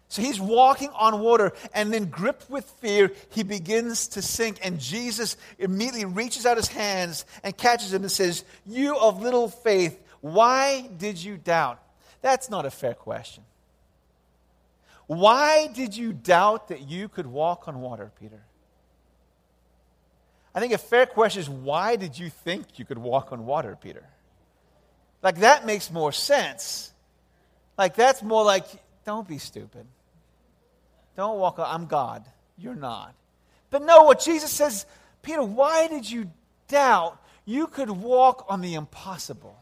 So 0.09 0.23
he's 0.23 0.41
walking 0.41 0.89
on 0.95 1.21
water, 1.21 1.53
and 1.75 1.93
then, 1.93 2.07
gripped 2.07 2.49
with 2.49 2.65
fear, 2.81 3.13
he 3.31 3.43
begins 3.43 4.09
to 4.09 4.23
sink. 4.23 4.59
And 4.63 4.81
Jesus 4.81 5.37
immediately 5.59 6.07
reaches 6.07 6.47
out 6.47 6.57
his 6.57 6.69
hands 6.69 7.27
and 7.43 7.55
catches 7.55 7.93
him 7.93 8.03
and 8.03 8.11
says, 8.11 8.43
You 8.67 8.97
of 8.97 9.21
little 9.21 9.49
faith, 9.49 10.03
why 10.23 10.89
did 10.97 11.23
you 11.23 11.37
doubt? 11.37 11.83
That's 12.23 12.49
not 12.49 12.65
a 12.65 12.71
fair 12.71 12.95
question. 12.95 13.45
Why 15.07 15.69
did 15.69 15.97
you 15.97 16.13
doubt 16.13 16.69
that 16.69 16.89
you 16.89 17.09
could 17.09 17.27
walk 17.27 17.69
on 17.69 17.81
water, 17.81 18.11
Peter? 18.19 18.41
I 20.55 20.61
think 20.61 20.73
a 20.73 20.79
fair 20.79 21.07
question 21.07 21.41
is 21.41 21.51
why 21.51 21.97
did 21.97 22.19
you 22.19 22.31
think 22.31 22.79
you 22.79 22.85
could 22.85 22.99
walk 22.99 23.31
on 23.33 23.45
water, 23.45 23.77
Peter? 23.81 24.05
Like, 25.23 25.41
that 25.41 25.67
makes 25.67 25.91
more 25.91 26.13
sense. 26.13 26.93
Like, 27.77 27.95
that's 27.95 28.23
more 28.23 28.45
like, 28.45 28.65
don't 29.05 29.27
be 29.27 29.39
stupid. 29.39 29.87
Don't 31.19 31.41
walk, 31.41 31.57
I'm 31.59 31.87
God. 31.87 32.25
You're 32.57 32.77
not. 32.77 33.13
But 33.71 33.83
no, 33.83 34.05
what 34.05 34.21
Jesus 34.21 34.53
says, 34.53 34.87
Peter, 35.21 35.43
why 35.43 35.89
did 35.89 36.09
you 36.09 36.31
doubt 36.69 37.21
you 37.45 37.67
could 37.67 37.91
walk 37.91 38.47
on 38.49 38.61
the 38.61 38.75
impossible? 38.75 39.59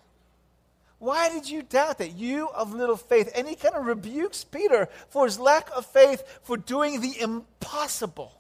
Why 0.99 1.31
did 1.31 1.49
you 1.49 1.62
doubt 1.62 1.97
that? 1.97 2.12
You 2.12 2.49
of 2.49 2.75
little 2.75 2.99
faith. 2.99 3.33
And 3.35 3.49
he 3.49 3.55
kind 3.55 3.75
of 3.75 3.87
rebukes 3.87 4.45
Peter 4.45 4.90
for 5.09 5.25
his 5.25 5.38
lack 5.38 5.71
of 5.75 5.87
faith 5.87 6.40
for 6.42 6.59
doing 6.59 7.01
the 7.01 7.19
impossible. 7.19 8.38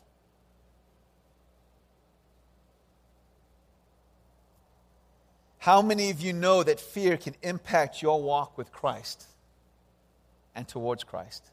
How 5.56 5.80
many 5.80 6.10
of 6.10 6.20
you 6.20 6.34
know 6.34 6.62
that 6.62 6.80
fear 6.80 7.16
can 7.16 7.34
impact 7.40 8.02
your 8.02 8.22
walk 8.22 8.58
with 8.58 8.70
Christ 8.70 9.24
and 10.54 10.68
towards 10.68 11.02
Christ? 11.02 11.50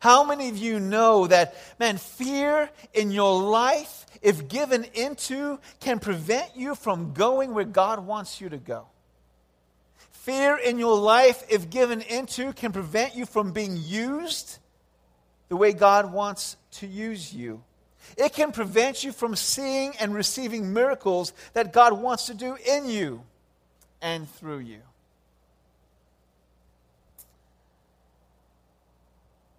How 0.00 0.24
many 0.24 0.48
of 0.48 0.56
you 0.56 0.80
know 0.80 1.26
that, 1.26 1.54
man, 1.78 1.98
fear 1.98 2.70
in 2.94 3.10
your 3.10 3.42
life, 3.42 4.06
if 4.22 4.48
given 4.48 4.84
into, 4.94 5.58
can 5.80 5.98
prevent 5.98 6.56
you 6.56 6.74
from 6.74 7.12
going 7.12 7.54
where 7.54 7.64
God 7.64 8.06
wants 8.06 8.40
you 8.40 8.48
to 8.48 8.58
go? 8.58 8.86
Fear 10.12 10.58
in 10.58 10.78
your 10.78 10.98
life, 10.98 11.42
if 11.48 11.70
given 11.70 12.00
into, 12.02 12.52
can 12.52 12.72
prevent 12.72 13.16
you 13.16 13.26
from 13.26 13.52
being 13.52 13.76
used 13.76 14.58
the 15.48 15.56
way 15.56 15.72
God 15.72 16.12
wants 16.12 16.56
to 16.72 16.86
use 16.86 17.32
you. 17.32 17.62
It 18.16 18.32
can 18.32 18.52
prevent 18.52 19.04
you 19.04 19.12
from 19.12 19.36
seeing 19.36 19.94
and 19.98 20.14
receiving 20.14 20.72
miracles 20.72 21.32
that 21.54 21.72
God 21.72 21.94
wants 21.94 22.26
to 22.26 22.34
do 22.34 22.56
in 22.66 22.88
you 22.88 23.22
and 24.00 24.28
through 24.30 24.58
you. 24.58 24.80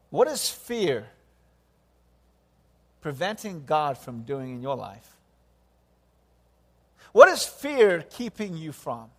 What 0.10 0.28
is 0.28 0.50
fear 0.50 1.08
preventing 3.02 3.66
God 3.66 3.98
from 3.98 4.24
doing 4.24 4.52
in 4.52 4.62
your 4.62 4.76
life? 4.76 5.16
What 7.12 7.30
is 7.30 7.46
fear 7.46 8.04
keeping 8.10 8.58
you 8.58 8.72
from? 8.72 9.10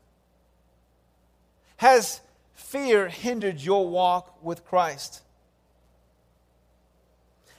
Has 1.76 2.20
fear 2.54 3.08
hindered 3.08 3.60
your 3.60 3.88
walk 3.88 4.42
with 4.42 4.64
Christ? 4.64 5.22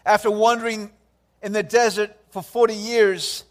After 0.05 0.31
wandering 0.31 0.91
in 1.41 1.53
the 1.53 1.63
desert 1.63 2.15
for 2.29 2.41
40 2.41 2.73
years, 2.73 3.43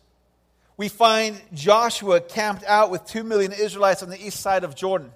we 0.77 0.88
find 0.88 1.40
Joshua 1.53 2.21
camped 2.21 2.64
out 2.64 2.90
with 2.90 3.05
2 3.07 3.25
million 3.25 3.53
Israelites 3.53 4.03
on 4.03 4.11
the 4.11 4.25
east 4.25 4.40
side 4.40 4.64
of 4.64 4.75
Jordan. 4.75 5.12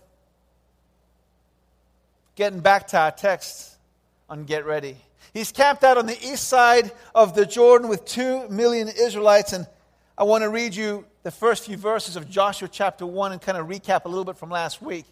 Getting 2.35 2.61
back 2.61 2.89
to 2.89 2.99
our 2.99 3.11
text 3.11 3.74
on 4.29 4.45
Get 4.45 4.65
Ready. 4.65 4.97
He's 5.33 5.53
camped 5.53 5.85
out 5.85 5.99
on 5.99 6.07
the 6.07 6.19
east 6.23 6.49
side 6.49 6.93
of 7.15 7.35
the 7.35 7.47
Jordan 7.47 7.89
with 7.89 8.05
2 8.05 8.49
million 8.49 8.89
Israelites. 8.89 9.53
And 9.53 9.67
I 10.17 10.25
want 10.25 10.43
to 10.43 10.49
read 10.49 10.75
you 10.75 11.05
the 11.23 11.31
first 11.31 11.65
few 11.65 11.77
verses 11.77 12.17
of 12.17 12.29
Joshua 12.29 12.69
chapter 12.71 13.07
1 13.07 13.33
and 13.33 13.41
kind 13.41 13.59
of 13.59 13.67
recap 13.67 14.05
a 14.05 14.09
little 14.09 14.25
bit 14.25 14.37
from 14.37 14.51
last 14.51 14.81
week. 14.81 15.07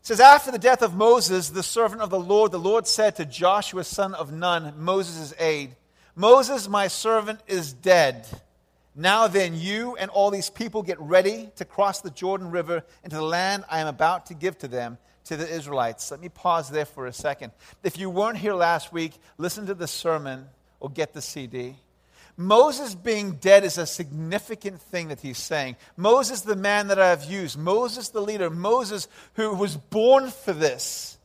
It 0.00 0.06
says, 0.06 0.20
After 0.20 0.50
the 0.50 0.58
death 0.58 0.82
of 0.82 0.94
Moses, 0.94 1.50
the 1.50 1.62
servant 1.62 2.00
of 2.00 2.10
the 2.10 2.20
Lord, 2.20 2.52
the 2.52 2.58
Lord 2.58 2.86
said 2.86 3.16
to 3.16 3.24
Joshua, 3.24 3.84
son 3.84 4.14
of 4.14 4.32
Nun, 4.32 4.74
Moses' 4.78 5.34
aide, 5.38 5.76
Moses, 6.14 6.68
my 6.68 6.88
servant, 6.88 7.40
is 7.46 7.72
dead. 7.72 8.26
Now 8.94 9.28
then, 9.28 9.54
you 9.54 9.94
and 9.96 10.10
all 10.10 10.30
these 10.30 10.48
people 10.48 10.82
get 10.82 10.98
ready 10.98 11.50
to 11.56 11.66
cross 11.66 12.00
the 12.00 12.10
Jordan 12.10 12.50
River 12.50 12.82
into 13.04 13.16
the 13.16 13.22
land 13.22 13.64
I 13.70 13.80
am 13.80 13.88
about 13.88 14.26
to 14.26 14.34
give 14.34 14.56
to 14.58 14.68
them, 14.68 14.96
to 15.26 15.36
the 15.36 15.48
Israelites. 15.48 16.10
Let 16.10 16.20
me 16.20 16.28
pause 16.28 16.70
there 16.70 16.84
for 16.84 17.06
a 17.06 17.12
second. 17.12 17.52
If 17.82 17.98
you 17.98 18.10
weren't 18.10 18.38
here 18.38 18.54
last 18.54 18.92
week, 18.92 19.12
listen 19.38 19.66
to 19.66 19.74
the 19.74 19.88
sermon 19.88 20.46
or 20.80 20.90
get 20.90 21.12
the 21.12 21.22
CD. 21.22 21.76
Moses 22.36 22.94
being 22.94 23.32
dead 23.32 23.64
is 23.64 23.78
a 23.78 23.86
significant 23.86 24.80
thing 24.80 25.08
that 25.08 25.20
he's 25.20 25.38
saying. 25.38 25.76
Moses, 25.96 26.42
the 26.42 26.56
man 26.56 26.88
that 26.88 26.98
I've 26.98 27.24
used, 27.24 27.58
Moses, 27.58 28.10
the 28.10 28.20
leader, 28.20 28.50
Moses, 28.50 29.08
who 29.34 29.54
was 29.54 29.76
born 29.76 30.30
for 30.30 30.52
this, 30.52 31.16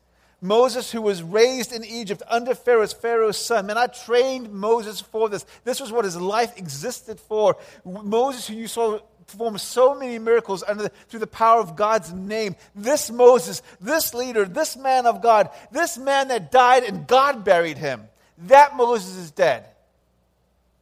Moses, 0.42 0.92
who 0.92 1.02
was 1.02 1.22
raised 1.22 1.72
in 1.72 1.86
Egypt 1.86 2.24
under 2.28 2.56
Pharaoh's, 2.56 2.94
Pharaoh's 2.94 3.38
son. 3.38 3.68
Man, 3.68 3.78
I 3.78 3.86
trained 3.88 4.52
Moses 4.52 5.00
for 5.00 5.30
this. 5.30 5.46
This 5.64 5.80
was 5.80 5.92
what 5.92 6.06
his 6.06 6.20
life 6.20 6.58
existed 6.58 7.20
for. 7.20 7.58
Moses, 7.86 8.48
who 8.48 8.56
you 8.56 8.68
saw 8.68 9.00
perform 9.32 9.58
so 9.58 9.96
many 9.96 10.20
miracles 10.20 10.64
under 10.68 10.84
the, 10.84 10.90
through 11.10 11.20
the 11.20 11.28
power 11.28 11.60
of 11.60 11.76
God's 11.76 12.14
name. 12.14 12.56
This 12.76 13.10
Moses, 13.10 13.62
this 13.80 14.14
leader, 14.14 14.46
this 14.46 14.78
man 14.78 15.06
of 15.06 15.22
God, 15.22 15.50
this 15.72 15.98
man 15.98 16.28
that 16.30 16.52
died 16.52 16.84
and 16.84 17.08
God 17.08 17.44
buried 17.44 17.78
him. 17.78 18.04
That 18.38 18.76
Moses 18.76 19.16
is 19.18 19.32
dead. 19.32 19.66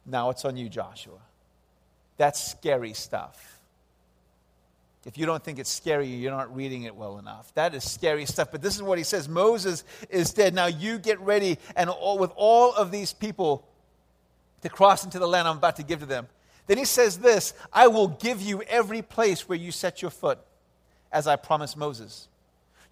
Now 0.06 0.30
it's 0.30 0.44
on 0.44 0.56
you, 0.56 0.68
Joshua. 0.68 1.18
That's 2.16 2.50
scary 2.50 2.92
stuff. 2.92 3.58
If 5.06 5.16
you 5.16 5.24
don't 5.24 5.42
think 5.42 5.58
it's 5.58 5.70
scary, 5.70 6.06
you're 6.08 6.30
not 6.30 6.54
reading 6.54 6.82
it 6.82 6.94
well 6.94 7.18
enough. 7.18 7.52
That 7.54 7.74
is 7.74 7.90
scary 7.90 8.26
stuff. 8.26 8.52
But 8.52 8.60
this 8.60 8.76
is 8.76 8.82
what 8.82 8.98
he 8.98 9.04
says 9.04 9.28
Moses 9.28 9.84
is 10.10 10.32
dead. 10.34 10.54
Now 10.54 10.66
you 10.66 10.98
get 10.98 11.18
ready, 11.20 11.58
and 11.74 11.88
all, 11.88 12.18
with 12.18 12.32
all 12.36 12.74
of 12.74 12.90
these 12.90 13.12
people 13.12 13.66
to 14.60 14.68
cross 14.68 15.04
into 15.04 15.18
the 15.18 15.26
land 15.26 15.48
I'm 15.48 15.56
about 15.56 15.76
to 15.76 15.82
give 15.82 16.00
to 16.00 16.06
them. 16.06 16.28
Then 16.70 16.78
he 16.78 16.84
says 16.84 17.18
this 17.18 17.52
I 17.72 17.88
will 17.88 18.06
give 18.06 18.40
you 18.40 18.62
every 18.62 19.02
place 19.02 19.48
where 19.48 19.58
you 19.58 19.72
set 19.72 20.02
your 20.02 20.12
foot, 20.12 20.38
as 21.10 21.26
I 21.26 21.34
promised 21.34 21.76
Moses. 21.76 22.28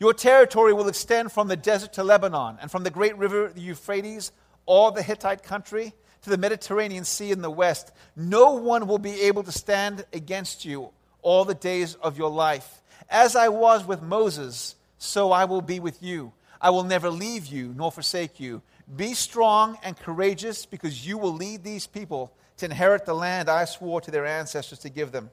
Your 0.00 0.12
territory 0.12 0.72
will 0.72 0.88
extend 0.88 1.30
from 1.30 1.46
the 1.46 1.54
desert 1.54 1.92
to 1.92 2.02
Lebanon, 2.02 2.58
and 2.60 2.72
from 2.72 2.82
the 2.82 2.90
great 2.90 3.16
river, 3.16 3.52
the 3.54 3.60
Euphrates, 3.60 4.32
all 4.66 4.90
the 4.90 5.00
Hittite 5.04 5.44
country 5.44 5.92
to 6.22 6.30
the 6.30 6.36
Mediterranean 6.36 7.04
Sea 7.04 7.30
in 7.30 7.40
the 7.40 7.52
west. 7.52 7.92
No 8.16 8.54
one 8.54 8.88
will 8.88 8.98
be 8.98 9.20
able 9.20 9.44
to 9.44 9.52
stand 9.52 10.04
against 10.12 10.64
you 10.64 10.90
all 11.22 11.44
the 11.44 11.54
days 11.54 11.94
of 11.94 12.18
your 12.18 12.30
life. 12.30 12.82
As 13.08 13.36
I 13.36 13.46
was 13.46 13.86
with 13.86 14.02
Moses, 14.02 14.74
so 14.98 15.30
I 15.30 15.44
will 15.44 15.62
be 15.62 15.78
with 15.78 16.02
you. 16.02 16.32
I 16.60 16.70
will 16.70 16.82
never 16.82 17.10
leave 17.10 17.46
you 17.46 17.72
nor 17.76 17.92
forsake 17.92 18.40
you. 18.40 18.60
Be 18.96 19.14
strong 19.14 19.78
and 19.84 19.96
courageous 19.96 20.66
because 20.66 21.06
you 21.06 21.16
will 21.16 21.32
lead 21.32 21.62
these 21.62 21.86
people 21.86 22.32
to 22.58 22.66
inherit 22.66 23.06
the 23.06 23.14
land 23.14 23.48
I 23.48 23.64
swore 23.64 24.00
to 24.00 24.10
their 24.10 24.26
ancestors 24.26 24.80
to 24.80 24.88
give 24.88 25.12
them. 25.12 25.30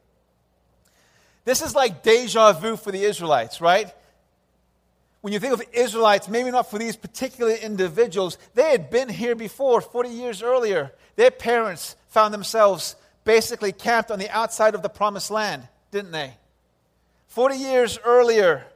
This 1.44 1.62
is 1.62 1.76
like 1.76 2.02
deja 2.02 2.54
vu 2.54 2.76
for 2.76 2.92
the 2.92 3.04
Israelites, 3.04 3.62
right? 3.62 3.94
when 5.26 5.34
you 5.34 5.40
think 5.40 5.54
of 5.54 5.64
Israelites, 5.74 6.30
maybe 6.30 6.52
not 6.52 6.70
for 6.70 6.78
these 6.78 6.96
particular 6.96 7.54
individuals, 7.54 8.38
they 8.54 8.70
had 8.70 8.92
been 8.92 9.10
here 9.10 9.34
before, 9.34 9.82
40 9.82 10.10
years 10.10 10.44
earlier. 10.44 10.92
Their 11.16 11.32
parents 11.32 11.96
found 12.10 12.32
themselves 12.32 12.96
basically 13.24 13.72
camped 13.72 14.12
on 14.12 14.20
the 14.20 14.30
outside 14.30 14.76
of 14.76 14.84
the 14.84 14.88
promised 14.88 15.32
land, 15.32 15.68
didn't 15.90 16.12
they? 16.12 16.36
40 17.30 17.56
years 17.56 17.98
earlier, 18.06 18.68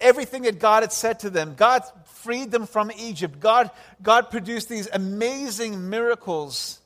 everything 0.00 0.42
that 0.42 0.58
God 0.58 0.82
had 0.82 0.92
said 0.92 1.20
to 1.20 1.30
them, 1.30 1.54
God 1.54 1.84
freed 2.06 2.50
them 2.50 2.66
from 2.66 2.90
Egypt. 2.98 3.38
God, 3.38 3.70
God 4.02 4.32
produced 4.32 4.68
these 4.68 4.88
amazing 4.92 5.88
miracles 5.88 6.80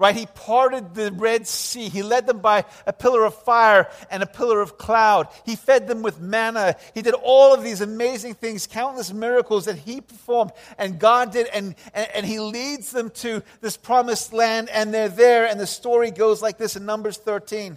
right? 0.00 0.16
He 0.16 0.24
parted 0.34 0.94
the 0.94 1.12
Red 1.12 1.46
Sea. 1.46 1.90
He 1.90 2.02
led 2.02 2.26
them 2.26 2.38
by 2.38 2.64
a 2.86 2.92
pillar 2.92 3.26
of 3.26 3.34
fire 3.34 3.86
and 4.10 4.22
a 4.22 4.26
pillar 4.26 4.62
of 4.62 4.78
cloud. 4.78 5.28
He 5.44 5.56
fed 5.56 5.86
them 5.86 6.00
with 6.00 6.18
manna. 6.18 6.76
He 6.94 7.02
did 7.02 7.12
all 7.12 7.52
of 7.52 7.62
these 7.62 7.82
amazing 7.82 8.32
things, 8.32 8.66
countless 8.66 9.12
miracles 9.12 9.66
that 9.66 9.76
he 9.76 10.00
performed 10.00 10.52
and 10.78 10.98
God 10.98 11.32
did. 11.32 11.48
And, 11.48 11.74
and, 11.92 12.08
and 12.14 12.26
he 12.26 12.40
leads 12.40 12.92
them 12.92 13.10
to 13.16 13.42
this 13.60 13.76
promised 13.76 14.32
land 14.32 14.70
and 14.70 14.92
they're 14.92 15.10
there. 15.10 15.46
And 15.46 15.60
the 15.60 15.66
story 15.66 16.10
goes 16.10 16.40
like 16.40 16.56
this 16.56 16.76
in 16.76 16.86
Numbers 16.86 17.18
13. 17.18 17.76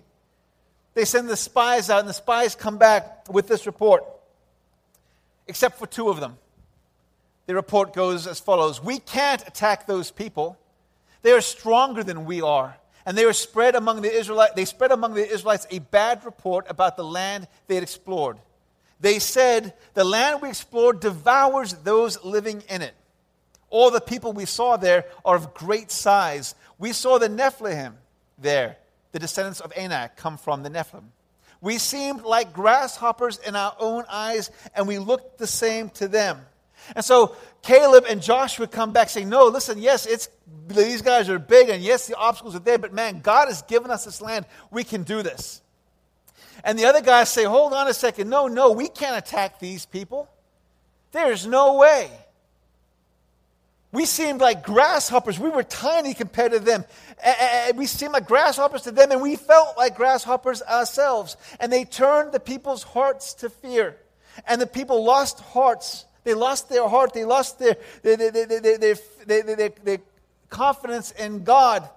They 0.93 1.03
send 1.03 1.27
the 1.27 1.35
spies 1.35 1.89
out 1.89 1.99
and 1.99 2.07
the 2.07 2.13
spies 2.13 2.55
come 2.55 2.77
back 2.77 3.25
with 3.29 3.49
this 3.49 3.65
report, 3.65 4.05
except 5.45 5.77
for 5.77 5.87
two 5.87 6.07
of 6.07 6.21
them. 6.21 6.37
The 7.47 7.55
report 7.55 7.93
goes 7.93 8.27
as 8.27 8.39
follows 8.39 8.81
We 8.81 8.99
can't 8.99 9.45
attack 9.45 9.87
those 9.87 10.09
people 10.09 10.57
they 11.23 11.31
are 11.31 11.41
stronger 11.41 12.03
than 12.03 12.25
we 12.25 12.41
are. 12.41 12.77
And 13.05 13.17
they 13.17 13.25
were 13.25 13.33
spread 13.33 13.75
among 13.75 14.01
the 14.01 14.11
Israelites, 14.11 14.53
they 14.55 14.65
spread 14.65 14.91
among 14.91 15.15
the 15.15 15.27
Israelites 15.27 15.67
a 15.71 15.79
bad 15.79 16.23
report 16.23 16.67
about 16.69 16.95
the 16.95 17.03
land 17.03 17.47
they 17.67 17.75
had 17.75 17.83
explored. 17.83 18.37
They 18.99 19.19
said, 19.19 19.73
The 19.95 20.05
land 20.05 20.41
we 20.41 20.49
explored 20.49 21.01
devours 21.01 21.73
those 21.73 22.23
living 22.23 22.63
in 22.69 22.81
it. 22.81 22.93
All 23.69 23.91
the 23.91 23.99
people 23.99 24.31
we 24.31 24.45
saw 24.45 24.77
there 24.77 25.05
are 25.25 25.35
of 25.35 25.53
great 25.53 25.91
size. 25.91 26.55
We 26.77 26.93
saw 26.93 27.17
the 27.17 27.27
Nephilim 27.27 27.93
there. 28.37 28.77
The 29.11 29.19
descendants 29.19 29.59
of 29.59 29.73
Anak 29.75 30.15
come 30.15 30.37
from 30.37 30.63
the 30.63 30.69
Nephilim. 30.69 31.09
We 31.59 31.77
seemed 31.77 32.23
like 32.23 32.53
grasshoppers 32.53 33.37
in 33.37 33.55
our 33.55 33.75
own 33.79 34.05
eyes, 34.09 34.51
and 34.75 34.87
we 34.87 34.99
looked 34.99 35.37
the 35.37 35.47
same 35.47 35.89
to 35.91 36.07
them. 36.07 36.45
And 36.95 37.03
so 37.03 37.35
Caleb 37.61 38.05
and 38.09 38.21
Joshua 38.21 38.67
come 38.67 38.93
back 38.93 39.09
saying, 39.09 39.29
No, 39.29 39.47
listen, 39.47 39.79
yes, 39.79 40.05
it's 40.05 40.29
these 40.67 41.01
guys 41.01 41.29
are 41.29 41.39
big, 41.39 41.69
and 41.69 41.83
yes, 41.83 42.07
the 42.07 42.15
obstacles 42.15 42.55
are 42.55 42.59
there, 42.59 42.77
but 42.77 42.93
man, 42.93 43.19
God 43.21 43.47
has 43.47 43.61
given 43.63 43.91
us 43.91 44.05
this 44.05 44.21
land. 44.21 44.45
We 44.71 44.83
can 44.83 45.03
do 45.03 45.21
this. 45.21 45.61
And 46.63 46.79
the 46.79 46.85
other 46.85 47.01
guys 47.01 47.29
say, 47.29 47.43
hold 47.43 47.73
on 47.73 47.87
a 47.87 47.93
second. 47.93 48.29
No, 48.29 48.47
no, 48.47 48.71
we 48.71 48.87
can't 48.87 49.17
attack 49.17 49.59
these 49.59 49.85
people. 49.85 50.29
There's 51.11 51.45
no 51.45 51.75
way. 51.75 52.09
We 53.91 54.05
seemed 54.05 54.41
like 54.41 54.63
grasshoppers. 54.63 55.39
We 55.39 55.49
were 55.49 55.63
tiny 55.63 56.13
compared 56.13 56.53
to 56.53 56.59
them. 56.59 56.85
And 57.23 57.77
We 57.77 57.85
seemed 57.85 58.13
like 58.13 58.27
grasshoppers 58.27 58.83
to 58.83 58.91
them, 58.91 59.11
and 59.11 59.21
we 59.21 59.35
felt 59.35 59.77
like 59.77 59.95
grasshoppers 59.95 60.63
ourselves. 60.63 61.37
And 61.59 61.71
they 61.71 61.85
turned 61.85 62.31
the 62.31 62.39
people's 62.39 62.81
hearts 62.81 63.35
to 63.35 63.49
fear. 63.49 63.97
And 64.47 64.59
the 64.59 64.65
people 64.65 65.03
lost 65.03 65.39
hearts. 65.41 66.05
They 66.23 66.33
lost 66.33 66.69
their 66.69 66.87
heart. 66.87 67.13
They 67.13 67.25
lost 67.25 67.59
their, 67.59 67.77
their, 68.01 68.17
their, 68.17 68.95
their, 69.25 69.69
their 69.69 69.97
confidence 70.49 71.11
in 71.11 71.43
God 71.43 71.89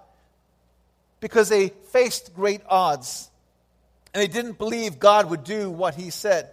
because 1.19 1.49
they 1.49 1.69
faced 1.91 2.35
great 2.35 2.61
odds. 2.67 3.29
And 4.13 4.21
they 4.21 4.27
didn't 4.27 4.57
believe 4.57 4.99
God 4.99 5.29
would 5.29 5.43
do 5.43 5.69
what 5.69 5.95
He 5.95 6.09
said. 6.09 6.49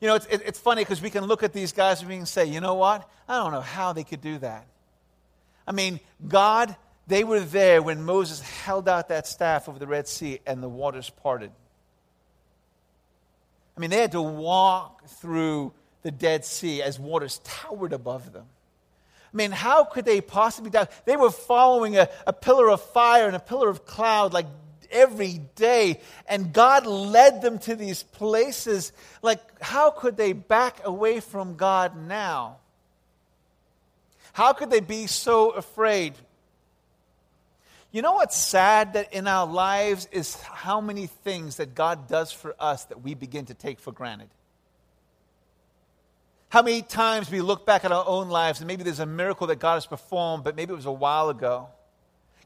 You 0.00 0.08
know, 0.08 0.14
it's, 0.14 0.26
it's 0.26 0.58
funny 0.58 0.82
because 0.82 1.02
we 1.02 1.10
can 1.10 1.24
look 1.24 1.42
at 1.42 1.52
these 1.52 1.72
guys 1.72 2.00
and 2.00 2.08
we 2.08 2.16
can 2.16 2.26
say, 2.26 2.46
you 2.46 2.60
know 2.60 2.74
what? 2.74 3.08
I 3.28 3.36
don't 3.36 3.52
know 3.52 3.60
how 3.60 3.92
they 3.92 4.04
could 4.04 4.22
do 4.22 4.38
that. 4.38 4.66
I 5.66 5.72
mean, 5.72 6.00
God, 6.26 6.74
they 7.06 7.22
were 7.22 7.40
there 7.40 7.82
when 7.82 8.02
Moses 8.02 8.40
held 8.40 8.88
out 8.88 9.08
that 9.08 9.26
staff 9.26 9.68
over 9.68 9.78
the 9.78 9.86
Red 9.86 10.08
Sea 10.08 10.40
and 10.46 10.62
the 10.62 10.68
waters 10.68 11.10
parted. 11.10 11.50
I 13.76 13.80
mean, 13.80 13.90
they 13.90 14.00
had 14.00 14.12
to 14.12 14.22
walk 14.22 15.06
through 15.06 15.72
the 16.02 16.10
Dead 16.10 16.44
Sea 16.44 16.82
as 16.82 16.98
waters 16.98 17.40
towered 17.44 17.92
above 17.92 18.32
them. 18.32 18.46
I 19.32 19.36
mean, 19.36 19.52
how 19.52 19.84
could 19.84 20.04
they 20.04 20.20
possibly 20.20 20.70
doubt? 20.70 20.90
They 21.04 21.16
were 21.16 21.30
following 21.30 21.96
a, 21.96 22.08
a 22.26 22.32
pillar 22.32 22.68
of 22.68 22.80
fire 22.80 23.26
and 23.26 23.36
a 23.36 23.40
pillar 23.40 23.68
of 23.68 23.86
cloud 23.86 24.32
like 24.32 24.46
every 24.90 25.40
day. 25.54 26.00
And 26.28 26.52
God 26.52 26.86
led 26.86 27.42
them 27.42 27.58
to 27.60 27.76
these 27.76 28.02
places. 28.02 28.92
Like, 29.22 29.40
how 29.62 29.90
could 29.90 30.16
they 30.16 30.32
back 30.32 30.80
away 30.84 31.20
from 31.20 31.56
God 31.56 31.96
now? 31.96 32.56
How 34.32 34.52
could 34.52 34.70
they 34.70 34.80
be 34.80 35.06
so 35.06 35.50
afraid? 35.50 36.14
You 37.92 38.02
know 38.02 38.14
what's 38.14 38.36
sad 38.36 38.92
that 38.92 39.12
in 39.12 39.26
our 39.26 39.46
lives 39.46 40.08
is 40.12 40.40
how 40.40 40.80
many 40.80 41.06
things 41.06 41.56
that 41.56 41.74
God 41.74 42.08
does 42.08 42.30
for 42.30 42.54
us 42.58 42.84
that 42.84 43.02
we 43.02 43.14
begin 43.14 43.46
to 43.46 43.54
take 43.54 43.80
for 43.80 43.92
granted. 43.92 44.28
How 46.50 46.62
many 46.62 46.82
times 46.82 47.30
we 47.30 47.40
look 47.40 47.64
back 47.64 47.84
at 47.84 47.92
our 47.92 48.04
own 48.06 48.28
lives 48.28 48.58
and 48.58 48.66
maybe 48.66 48.82
there's 48.82 48.98
a 48.98 49.06
miracle 49.06 49.46
that 49.46 49.60
God 49.60 49.74
has 49.74 49.86
performed, 49.86 50.42
but 50.42 50.56
maybe 50.56 50.72
it 50.72 50.76
was 50.76 50.84
a 50.84 50.92
while 50.92 51.28
ago. 51.28 51.68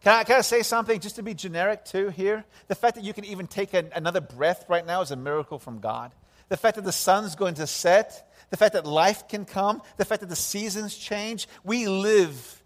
Can 0.03 0.13
I, 0.13 0.25
can 0.25 0.37
I 0.37 0.41
say 0.43 0.63
something 0.63 1.01
just 1.01 1.17
to 1.17 1.23
be 1.23 1.33
generic 1.33 1.87
too 1.87 2.11
here? 2.11 2.45
The 2.69 2.75
fact 2.75 2.97
that 2.97 3.05
you 3.05 3.15
can 3.15 3.25
even 3.25 3.47
take 3.47 3.73
an, 3.73 3.91
another 3.95 4.21
breath 4.21 4.67
right 4.69 4.85
now 4.85 5.01
is 5.01 5.11
a 5.11 5.17
miracle 5.17 5.59
from 5.59 5.81
God. 5.81 6.13
The 6.51 6.59
fact 6.59 6.77
that 6.77 6.85
the 6.85 6.93
sun's 6.93 7.35
going 7.35 7.55
to 7.55 7.67
set, 7.67 8.31
the 8.51 8.59
fact 8.59 8.75
that 8.75 8.85
life 8.85 9.27
can 9.27 9.47
come, 9.47 9.81
the 9.97 10.05
fact 10.05 10.21
that 10.21 10.29
the 10.29 10.37
seasons 10.37 10.95
change, 10.95 11.49
we 11.65 11.89
live. 11.89 12.63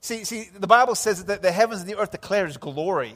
See, 0.00 0.24
see, 0.24 0.48
the 0.52 0.66
Bible 0.66 0.96
says 0.96 1.26
that 1.26 1.42
the 1.42 1.52
heavens 1.52 1.82
and 1.82 1.88
the 1.88 1.96
earth 1.96 2.10
declare 2.10 2.46
His 2.46 2.56
glory. 2.56 3.14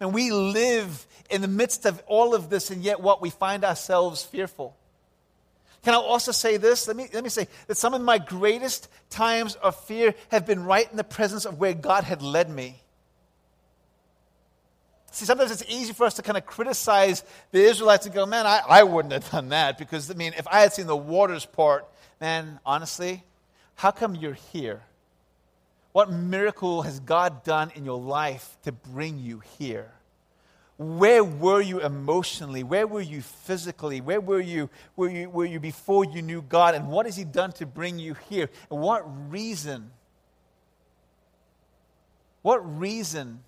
And 0.00 0.14
we 0.14 0.32
live 0.32 1.06
in 1.28 1.42
the 1.42 1.48
midst 1.48 1.84
of 1.84 2.02
all 2.06 2.34
of 2.34 2.48
this, 2.48 2.70
and 2.70 2.82
yet 2.82 3.00
what 3.00 3.20
we 3.20 3.28
find 3.28 3.66
ourselves 3.66 4.24
fearful. 4.24 4.74
Can 5.82 5.94
I 5.94 5.96
also 5.96 6.32
say 6.32 6.56
this? 6.56 6.86
Let 6.86 6.96
me, 6.96 7.08
let 7.12 7.24
me 7.24 7.30
say 7.30 7.48
that 7.66 7.76
some 7.76 7.94
of 7.94 8.02
my 8.02 8.18
greatest 8.18 8.88
times 9.08 9.54
of 9.56 9.82
fear 9.84 10.14
have 10.30 10.46
been 10.46 10.64
right 10.64 10.90
in 10.90 10.96
the 10.96 11.04
presence 11.04 11.46
of 11.46 11.58
where 11.58 11.72
God 11.72 12.04
had 12.04 12.20
led 12.22 12.50
me. 12.50 12.82
See, 15.12 15.24
sometimes 15.24 15.50
it's 15.50 15.64
easy 15.68 15.92
for 15.92 16.04
us 16.04 16.14
to 16.14 16.22
kind 16.22 16.38
of 16.38 16.46
criticize 16.46 17.24
the 17.50 17.60
Israelites 17.60 18.06
and 18.06 18.14
go, 18.14 18.26
man, 18.26 18.46
I, 18.46 18.60
I 18.68 18.82
wouldn't 18.84 19.12
have 19.12 19.28
done 19.30 19.48
that. 19.48 19.78
Because, 19.78 20.10
I 20.10 20.14
mean, 20.14 20.34
if 20.36 20.46
I 20.46 20.60
had 20.60 20.72
seen 20.72 20.86
the 20.86 20.96
waters 20.96 21.46
part, 21.46 21.86
man, 22.20 22.60
honestly, 22.64 23.24
how 23.74 23.90
come 23.90 24.14
you're 24.14 24.34
here? 24.34 24.82
What 25.92 26.12
miracle 26.12 26.82
has 26.82 27.00
God 27.00 27.42
done 27.42 27.72
in 27.74 27.84
your 27.84 27.98
life 27.98 28.56
to 28.64 28.72
bring 28.72 29.18
you 29.18 29.42
here? 29.58 29.90
Where 30.80 31.22
were 31.22 31.60
you 31.60 31.78
emotionally? 31.80 32.62
Where 32.62 32.86
were 32.86 33.02
you 33.02 33.20
physically? 33.20 34.00
Where 34.00 34.18
were 34.18 34.40
you, 34.40 34.70
were 34.96 35.10
you, 35.10 35.28
were 35.28 35.44
you 35.44 35.60
before 35.60 36.06
you 36.06 36.22
knew 36.22 36.40
God? 36.40 36.74
And 36.74 36.88
what 36.88 37.04
has 37.04 37.16
He 37.16 37.24
done 37.24 37.52
to 37.52 37.66
bring 37.66 37.98
you 37.98 38.16
here? 38.30 38.48
And 38.70 38.80
what 38.80 39.04
reason? 39.30 39.90
What 42.40 42.78
reason 42.78 43.40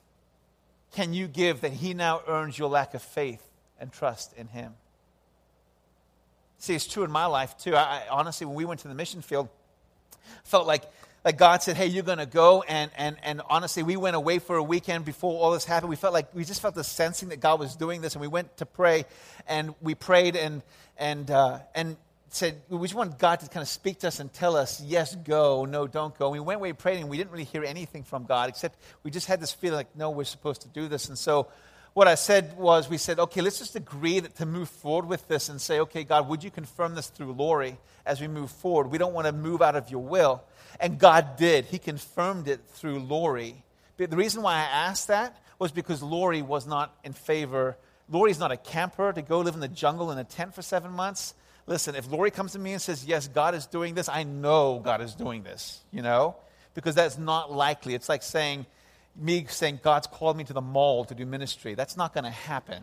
can 0.95 1.15
you 1.15 1.27
give 1.27 1.63
that 1.63 1.73
He 1.73 1.95
now 1.95 2.21
earns 2.29 2.59
your 2.59 2.69
lack 2.69 2.93
of 2.93 3.01
faith 3.01 3.43
and 3.81 3.91
trust 3.91 4.35
in 4.37 4.49
Him? 4.49 4.75
See, 6.59 6.75
it's 6.75 6.87
true 6.87 7.03
in 7.03 7.11
my 7.11 7.25
life 7.25 7.57
too. 7.57 7.75
I, 7.75 7.81
I 7.81 8.03
honestly, 8.11 8.47
when 8.47 8.57
we 8.57 8.67
went 8.67 8.81
to 8.81 8.89
the 8.89 8.95
mission 8.95 9.23
field, 9.23 9.49
felt 10.45 10.67
like 10.67 10.85
like 11.25 11.39
God 11.39 11.63
said, 11.63 11.77
hey, 11.77 11.87
you're 11.87 12.03
going 12.03 12.19
to 12.19 12.27
go. 12.27 12.63
And, 12.63 12.91
and, 12.97 13.17
and 13.23 13.43
honestly, 13.49 13.83
we 13.83 13.97
went 13.97 14.17
away 14.17 14.39
for 14.39 14.57
a 14.57 14.63
weekend 14.63 15.05
before 15.05 15.41
all 15.41 15.53
this 15.53 15.65
happened. 15.65 15.91
We 15.91 15.97
felt 15.97 16.13
like, 16.13 16.35
we 16.35 16.45
just 16.45 16.61
felt 16.61 16.75
the 16.75 16.85
sensing 16.85 17.29
that 17.29 17.41
God 17.41 17.61
was 17.61 17.77
doing 17.77 18.01
this. 18.01 18.15
And 18.15 18.21
we 18.21 18.29
went 18.29 18.57
to 18.57 18.67
pray 18.67 19.05
and 19.47 19.75
we 19.81 19.95
prayed 19.95 20.35
and, 20.35 20.63
and, 20.97 21.31
uh, 21.31 21.61
and 21.75 21.97
said, 22.31 22.61
we 22.69 22.81
just 22.81 22.95
want 22.95 23.19
God 23.19 23.41
to 23.41 23.49
kind 23.49 23.63
of 23.63 23.69
speak 23.69 24.01
to 24.01 24.09
us 24.09 24.19
and 24.19 24.33
tell 24.33 24.57
us, 24.57 24.81
yes, 24.81 25.15
go, 25.15 25.65
no, 25.65 25.87
don't 25.87 26.17
go. 26.19 26.27
And 26.27 26.33
we 26.33 26.41
went 26.41 26.61
away 26.61 26.73
praying 26.73 27.03
and 27.03 27.11
we 27.11 27.19
didn't 27.19 27.31
really 27.31 27.45
hear 27.45 27.65
anything 27.65 28.03
from 28.03 28.25
God 28.25 28.49
except 28.49 28.79
we 29.03 29.11
just 29.11 29.27
had 29.27 29.41
this 29.41 29.53
feeling 29.53 29.77
like, 29.77 29.97
no, 29.97 30.11
we're 30.11 30.25
supposed 30.25 30.63
to 30.63 30.69
do 30.69 30.89
this. 30.89 31.09
And 31.09 31.19
so 31.19 31.49
what 31.95 32.09
I 32.09 32.15
said 32.15 32.57
was, 32.57 32.89
we 32.89 32.97
said, 32.97 33.19
okay, 33.19 33.43
let's 33.43 33.59
just 33.59 33.77
agree 33.77 34.19
that 34.21 34.37
to 34.37 34.47
move 34.47 34.71
forward 34.71 35.07
with 35.07 35.29
this 35.29 35.51
and 35.51 35.61
say, 35.61 35.81
okay, 35.81 36.05
God, 36.05 36.27
would 36.27 36.43
you 36.43 36.51
confirm 36.51 36.95
this 36.95 37.09
through 37.09 37.33
Lori 37.33 37.77
as 38.07 38.19
we 38.19 38.29
move 38.29 38.51
forward? 38.51 38.91
We 38.91 38.97
don't 38.97 39.13
want 39.13 39.27
to 39.27 39.33
move 39.33 39.61
out 39.61 39.77
of 39.77 39.91
your 39.91 40.03
will. 40.03 40.43
And 40.81 40.99
God 40.99 41.37
did. 41.37 41.67
He 41.67 41.79
confirmed 41.79 42.49
it 42.49 42.61
through 42.69 43.01
Lori. 43.01 43.63
But 43.97 44.11
the 44.11 44.17
reason 44.17 44.43
why 44.43 44.55
I 44.55 44.63
asked 44.63 45.09
that 45.09 45.37
was 45.59 45.73
because 45.73 46.03
Lori 46.03 46.43
was 46.43 46.67
not 46.67 46.95
in 47.05 47.13
favor. 47.13 47.77
Lori's 48.11 48.39
not 48.39 48.53
a 48.53 48.57
camper 48.57 49.13
to 49.13 49.23
go 49.23 49.41
live 49.41 49.55
in 49.55 49.61
the 49.61 49.69
jungle 49.69 50.11
in 50.11 50.19
a 50.19 50.25
tent 50.25 50.55
for 50.55 50.63
seven 50.63 50.93
months. 50.93 51.35
Listen, 51.67 51.95
if 51.95 52.11
Lori 52.11 52.31
comes 52.31 52.53
to 52.53 52.59
me 52.59 52.73
and 52.73 52.83
says, 52.83 53.05
Yes, 53.05 53.29
God 53.29 53.55
is 53.55 53.67
doing 53.67 53.95
this, 53.95 54.09
I 54.09 54.25
know 54.25 54.81
God 54.83 55.01
is 55.01 55.15
doing 55.15 55.45
this, 55.45 55.81
you 55.93 56.03
know? 56.03 56.37
Because 56.75 56.95
that's 56.95 57.19
not 57.19 57.53
likely. 57.53 57.95
It's 57.95 58.09
like 58.09 58.23
saying, 58.23 58.67
me 59.15 59.47
saying, 59.49 59.81
God's 59.83 60.07
called 60.07 60.37
me 60.37 60.45
to 60.45 60.53
the 60.53 60.61
mall 60.61 61.05
to 61.05 61.15
do 61.15 61.27
ministry. 61.27 61.75
That's 61.75 61.97
not 61.97 62.15
going 62.15 62.25
to 62.25 62.31
happen 62.31 62.83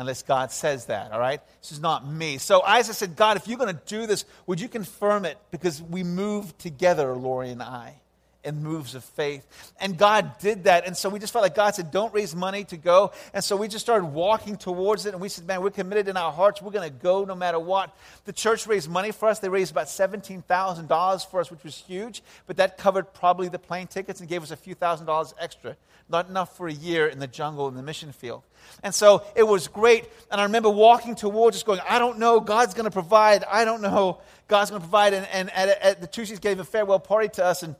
unless 0.00 0.22
God 0.22 0.50
says 0.50 0.86
that, 0.86 1.12
all 1.12 1.20
right? 1.20 1.40
This 1.60 1.72
is 1.72 1.80
not 1.80 2.06
me. 2.06 2.38
So 2.38 2.62
Isaac 2.62 2.96
said, 2.96 3.16
God, 3.16 3.36
if 3.36 3.46
you're 3.46 3.58
going 3.58 3.74
to 3.74 3.82
do 3.86 4.06
this, 4.06 4.24
would 4.46 4.60
you 4.60 4.68
confirm 4.68 5.24
it? 5.24 5.38
Because 5.50 5.80
we 5.82 6.02
move 6.02 6.56
together, 6.58 7.14
Lori 7.14 7.50
and 7.50 7.62
I 7.62 8.00
in 8.42 8.62
moves 8.62 8.94
of 8.94 9.04
faith. 9.04 9.46
And 9.80 9.98
God 9.98 10.38
did 10.38 10.64
that. 10.64 10.86
And 10.86 10.96
so 10.96 11.08
we 11.08 11.18
just 11.18 11.32
felt 11.32 11.42
like 11.42 11.54
God 11.54 11.74
said, 11.74 11.90
don't 11.90 12.12
raise 12.14 12.34
money 12.34 12.64
to 12.64 12.76
go. 12.76 13.12
And 13.34 13.44
so 13.44 13.56
we 13.56 13.68
just 13.68 13.84
started 13.84 14.06
walking 14.06 14.56
towards 14.56 15.06
it. 15.06 15.12
And 15.12 15.20
we 15.20 15.28
said, 15.28 15.46
man, 15.46 15.62
we're 15.62 15.70
committed 15.70 16.08
in 16.08 16.16
our 16.16 16.32
hearts. 16.32 16.62
We're 16.62 16.72
going 16.72 16.90
to 16.90 16.96
go 16.96 17.24
no 17.24 17.34
matter 17.34 17.58
what. 17.58 17.94
The 18.24 18.32
church 18.32 18.66
raised 18.66 18.88
money 18.88 19.12
for 19.12 19.28
us. 19.28 19.40
They 19.40 19.48
raised 19.48 19.72
about 19.72 19.86
$17,000 19.86 21.30
for 21.30 21.40
us, 21.40 21.50
which 21.50 21.62
was 21.64 21.76
huge. 21.76 22.22
But 22.46 22.56
that 22.56 22.78
covered 22.78 23.12
probably 23.12 23.48
the 23.48 23.58
plane 23.58 23.86
tickets 23.86 24.20
and 24.20 24.28
gave 24.28 24.42
us 24.42 24.50
a 24.50 24.56
few 24.56 24.74
thousand 24.74 25.06
dollars 25.06 25.34
extra. 25.38 25.76
Not 26.08 26.28
enough 26.28 26.56
for 26.56 26.66
a 26.66 26.72
year 26.72 27.06
in 27.06 27.20
the 27.20 27.28
jungle 27.28 27.68
in 27.68 27.74
the 27.74 27.82
mission 27.82 28.10
field. 28.10 28.42
And 28.82 28.94
so 28.94 29.22
it 29.36 29.44
was 29.44 29.68
great. 29.68 30.08
And 30.30 30.40
I 30.40 30.44
remember 30.44 30.70
walking 30.70 31.14
towards 31.14 31.56
us 31.56 31.62
going, 31.62 31.80
I 31.88 31.98
don't 31.98 32.18
know. 32.18 32.40
God's 32.40 32.74
going 32.74 32.84
to 32.84 32.90
provide. 32.90 33.44
I 33.44 33.64
don't 33.64 33.80
know. 33.80 34.18
God's 34.48 34.70
going 34.70 34.82
to 34.82 34.88
provide. 34.88 35.14
And, 35.14 35.26
and 35.32 35.50
at, 35.50 35.68
at 35.82 36.00
the 36.00 36.06
Tuesdays 36.06 36.40
gave 36.40 36.58
a 36.58 36.64
farewell 36.64 36.98
party 36.98 37.28
to 37.34 37.44
us. 37.44 37.62
And 37.62 37.76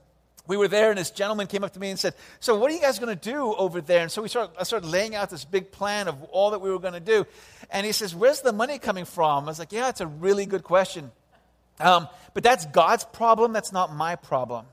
we 0.47 0.57
were 0.57 0.69
there, 0.69 0.91
and 0.91 0.99
this 0.99 1.11
gentleman 1.11 1.47
came 1.47 1.65
up 1.65 1.73
to 1.75 1.81
me 1.81 1.91
and 1.91 1.99
said, 1.99 2.15
So, 2.41 2.59
what 2.59 2.71
are 2.71 2.75
you 2.75 2.81
guys 2.81 2.99
going 2.99 3.17
to 3.17 3.31
do 3.31 3.55
over 3.55 3.81
there? 3.81 4.03
And 4.03 4.11
so 4.11 4.23
we 4.23 4.29
started, 4.29 4.57
I 4.59 4.65
started 4.65 4.89
laying 4.89 5.15
out 5.15 5.31
this 5.31 5.45
big 5.45 5.71
plan 5.71 6.09
of 6.09 6.23
all 6.25 6.51
that 6.51 6.61
we 6.61 6.71
were 6.71 6.79
going 6.79 6.95
to 6.95 7.01
do. 7.01 7.27
And 7.71 7.87
he 7.87 7.93
says, 7.93 8.15
Where's 8.15 8.41
the 8.41 8.53
money 8.53 8.79
coming 8.79 9.05
from? 9.05 9.45
I 9.45 9.47
was 9.47 9.59
like, 9.59 9.73
Yeah, 9.73 9.89
it's 9.89 10.01
a 10.01 10.07
really 10.07 10.47
good 10.47 10.65
question. 10.65 11.11
Um, 11.79 12.09
but 12.35 12.43
that's 12.43 12.67
God's 12.67 13.05
problem. 13.05 13.53
That's 13.53 13.73
not 13.73 13.95
my 13.95 14.17
problem. 14.17 14.67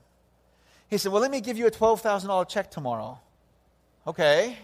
He 0.88 0.98
said, 0.98 1.12
Well, 1.12 1.22
let 1.22 1.30
me 1.30 1.40
give 1.40 1.58
you 1.58 1.66
a 1.66 1.70
$12,000 1.70 2.48
check 2.48 2.70
tomorrow. 2.70 3.20
Okay. 4.06 4.56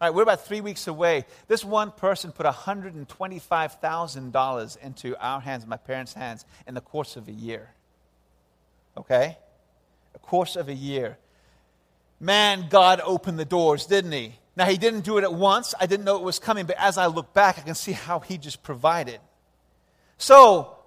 All 0.00 0.06
right, 0.06 0.14
we're 0.14 0.22
about 0.22 0.46
three 0.46 0.60
weeks 0.60 0.86
away. 0.86 1.24
This 1.48 1.64
one 1.64 1.90
person 1.90 2.30
put 2.30 2.46
$125,000 2.46 4.76
into 4.78 5.20
our 5.20 5.40
hands, 5.40 5.66
my 5.66 5.76
parents' 5.76 6.14
hands, 6.14 6.44
in 6.68 6.74
the 6.74 6.80
course 6.80 7.16
of 7.16 7.26
a 7.26 7.32
year. 7.32 7.70
Okay? 8.96 9.36
Course 10.22 10.56
of 10.56 10.68
a 10.68 10.74
year. 10.74 11.18
Man, 12.20 12.66
God 12.68 13.00
opened 13.04 13.38
the 13.38 13.44
doors, 13.44 13.86
didn't 13.86 14.12
He? 14.12 14.34
Now, 14.56 14.66
He 14.66 14.76
didn't 14.76 15.00
do 15.00 15.18
it 15.18 15.24
at 15.24 15.32
once. 15.32 15.74
I 15.80 15.86
didn't 15.86 16.04
know 16.04 16.16
it 16.16 16.22
was 16.22 16.38
coming, 16.38 16.66
but 16.66 16.76
as 16.78 16.98
I 16.98 17.06
look 17.06 17.32
back, 17.32 17.58
I 17.58 17.62
can 17.62 17.74
see 17.74 17.92
how 17.92 18.20
He 18.20 18.38
just 18.38 18.62
provided. 18.62 19.20
So, 20.18 20.78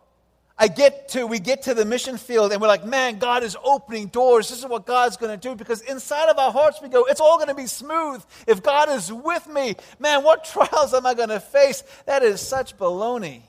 I 0.62 0.68
get 0.68 1.08
to, 1.10 1.26
we 1.26 1.40
get 1.40 1.64
to 1.64 1.74
the 1.74 1.86
mission 1.86 2.18
field 2.18 2.52
and 2.52 2.62
we're 2.62 2.68
like, 2.68 2.86
man, 2.86 3.18
God 3.18 3.42
is 3.42 3.58
opening 3.64 4.08
doors. 4.10 4.50
This 4.50 4.60
is 4.60 4.66
what 4.68 4.86
God's 4.86 5.18
going 5.18 5.32
to 5.32 5.50
do. 5.50 5.56
Because 5.56 5.82
inside 5.82 6.30
of 6.30 6.38
our 6.38 6.52
hearts, 6.52 6.80
we 6.84 6.88
go, 6.88 7.06
it's 7.06 7.20
all 7.20 7.38
going 7.38 7.48
to 7.48 7.56
be 7.56 7.66
smooth. 7.66 8.24
If 8.46 8.62
God 8.62 8.90
is 8.90 9.12
with 9.12 9.48
me, 9.48 9.76
man, 9.98 10.24
what 10.24 10.44
trials 10.54 10.94
am 10.94 11.08
I 11.08 11.16
going 11.16 11.30
to 11.30 11.40
face? 11.40 11.84
That 12.06 12.22
is 12.22 12.42
such 12.42 12.78
baloney. 12.78 13.42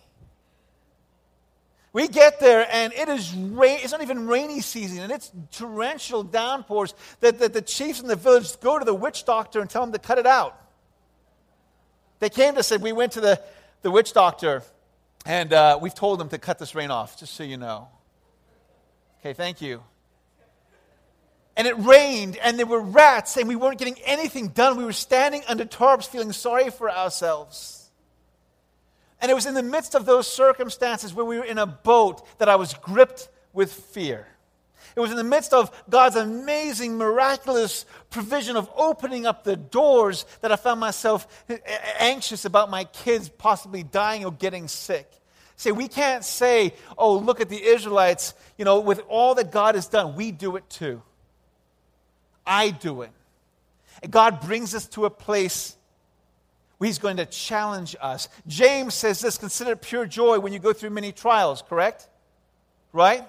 We 1.92 2.08
get 2.08 2.40
there 2.40 2.66
and 2.70 2.92
it 2.94 3.08
is 3.08 3.34
rain, 3.34 3.80
it's 3.82 3.92
not 3.92 4.00
even 4.00 4.26
rainy 4.26 4.60
season 4.60 5.00
and 5.00 5.12
it's 5.12 5.30
torrential 5.50 6.22
downpours 6.22 6.94
that, 7.20 7.38
that 7.40 7.52
the 7.52 7.60
chiefs 7.60 8.00
in 8.00 8.08
the 8.08 8.16
village 8.16 8.58
go 8.60 8.78
to 8.78 8.84
the 8.84 8.94
witch 8.94 9.24
doctor 9.26 9.60
and 9.60 9.68
tell 9.68 9.82
him 9.82 9.92
to 9.92 9.98
cut 9.98 10.18
it 10.18 10.26
out. 10.26 10.58
They 12.20 12.30
came 12.30 12.54
to 12.54 12.62
say, 12.62 12.78
we 12.78 12.92
went 12.92 13.12
to 13.12 13.20
the, 13.20 13.42
the 13.82 13.90
witch 13.90 14.14
doctor 14.14 14.62
and 15.26 15.52
uh, 15.52 15.78
we've 15.82 15.94
told 15.94 16.18
them 16.18 16.28
to 16.30 16.38
cut 16.38 16.58
this 16.58 16.74
rain 16.74 16.90
off, 16.90 17.18
just 17.18 17.34
so 17.34 17.44
you 17.44 17.56
know. 17.56 17.88
Okay, 19.20 19.34
thank 19.34 19.60
you. 19.60 19.82
And 21.56 21.66
it 21.66 21.78
rained, 21.78 22.36
and 22.38 22.58
there 22.58 22.66
were 22.66 22.80
rats, 22.80 23.36
and 23.36 23.46
we 23.46 23.56
weren't 23.56 23.78
getting 23.78 23.98
anything 24.04 24.48
done. 24.48 24.78
We 24.78 24.84
were 24.84 24.92
standing 24.92 25.42
under 25.46 25.64
tarps 25.64 26.08
feeling 26.08 26.32
sorry 26.32 26.70
for 26.70 26.90
ourselves. 26.90 27.81
And 29.22 29.30
it 29.30 29.34
was 29.34 29.46
in 29.46 29.54
the 29.54 29.62
midst 29.62 29.94
of 29.94 30.04
those 30.04 30.26
circumstances 30.26 31.14
where 31.14 31.24
we 31.24 31.38
were 31.38 31.44
in 31.44 31.56
a 31.56 31.66
boat 31.66 32.26
that 32.38 32.48
I 32.48 32.56
was 32.56 32.74
gripped 32.74 33.28
with 33.52 33.72
fear. 33.72 34.26
It 34.96 35.00
was 35.00 35.12
in 35.12 35.16
the 35.16 35.24
midst 35.24 35.54
of 35.54 35.70
God's 35.88 36.16
amazing, 36.16 36.98
miraculous 36.98 37.86
provision 38.10 38.56
of 38.56 38.68
opening 38.76 39.24
up 39.24 39.44
the 39.44 39.56
doors 39.56 40.26
that 40.40 40.50
I 40.50 40.56
found 40.56 40.80
myself 40.80 41.46
anxious 41.98 42.44
about 42.44 42.68
my 42.68 42.84
kids 42.84 43.28
possibly 43.28 43.84
dying 43.84 44.24
or 44.24 44.32
getting 44.32 44.66
sick. 44.66 45.08
Say, 45.54 45.70
we 45.70 45.86
can't 45.86 46.24
say, 46.24 46.74
oh, 46.98 47.16
look 47.16 47.40
at 47.40 47.48
the 47.48 47.62
Israelites, 47.62 48.34
you 48.58 48.64
know, 48.64 48.80
with 48.80 49.00
all 49.08 49.36
that 49.36 49.52
God 49.52 49.76
has 49.76 49.86
done, 49.86 50.16
we 50.16 50.32
do 50.32 50.56
it 50.56 50.68
too. 50.68 51.00
I 52.44 52.70
do 52.70 53.02
it. 53.02 53.12
And 54.02 54.10
God 54.10 54.40
brings 54.40 54.74
us 54.74 54.88
to 54.88 55.04
a 55.04 55.10
place 55.10 55.76
He's 56.82 56.98
going 56.98 57.18
to 57.18 57.26
challenge 57.26 57.94
us. 58.00 58.28
James 58.46 58.94
says 58.94 59.20
this 59.20 59.38
consider 59.38 59.76
pure 59.76 60.06
joy 60.06 60.40
when 60.40 60.52
you 60.52 60.58
go 60.58 60.72
through 60.72 60.90
many 60.90 61.12
trials, 61.12 61.62
correct? 61.62 62.08
Right? 62.92 63.24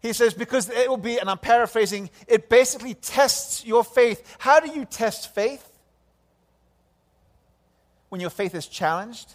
He 0.00 0.12
says, 0.12 0.34
because 0.34 0.70
it 0.70 0.88
will 0.88 0.96
be, 0.96 1.18
and 1.18 1.28
I'm 1.28 1.38
paraphrasing, 1.38 2.10
it 2.28 2.48
basically 2.48 2.94
tests 2.94 3.64
your 3.64 3.82
faith. 3.82 4.36
How 4.38 4.60
do 4.60 4.70
you 4.70 4.84
test 4.84 5.34
faith? 5.34 5.66
When 8.08 8.20
your 8.20 8.30
faith 8.30 8.54
is 8.54 8.66
challenged. 8.68 9.32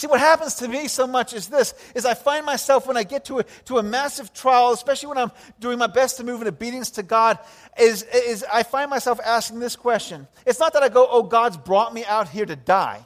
See, 0.00 0.06
what 0.06 0.20
happens 0.20 0.54
to 0.54 0.66
me 0.66 0.88
so 0.88 1.06
much 1.06 1.34
is 1.34 1.48
this, 1.48 1.74
is 1.94 2.06
I 2.06 2.14
find 2.14 2.46
myself 2.46 2.86
when 2.86 2.96
I 2.96 3.02
get 3.02 3.26
to 3.26 3.40
a, 3.40 3.44
to 3.66 3.76
a 3.76 3.82
massive 3.82 4.32
trial, 4.32 4.72
especially 4.72 5.10
when 5.10 5.18
I'm 5.18 5.30
doing 5.60 5.76
my 5.76 5.88
best 5.88 6.16
to 6.16 6.24
move 6.24 6.40
in 6.40 6.48
obedience 6.48 6.88
to 6.92 7.02
God, 7.02 7.38
is, 7.78 8.04
is 8.04 8.42
I 8.50 8.62
find 8.62 8.88
myself 8.88 9.20
asking 9.22 9.58
this 9.58 9.76
question. 9.76 10.26
It's 10.46 10.58
not 10.58 10.72
that 10.72 10.82
I 10.82 10.88
go, 10.88 11.06
oh, 11.10 11.22
God's 11.22 11.58
brought 11.58 11.92
me 11.92 12.02
out 12.06 12.30
here 12.30 12.46
to 12.46 12.56
die. 12.56 13.04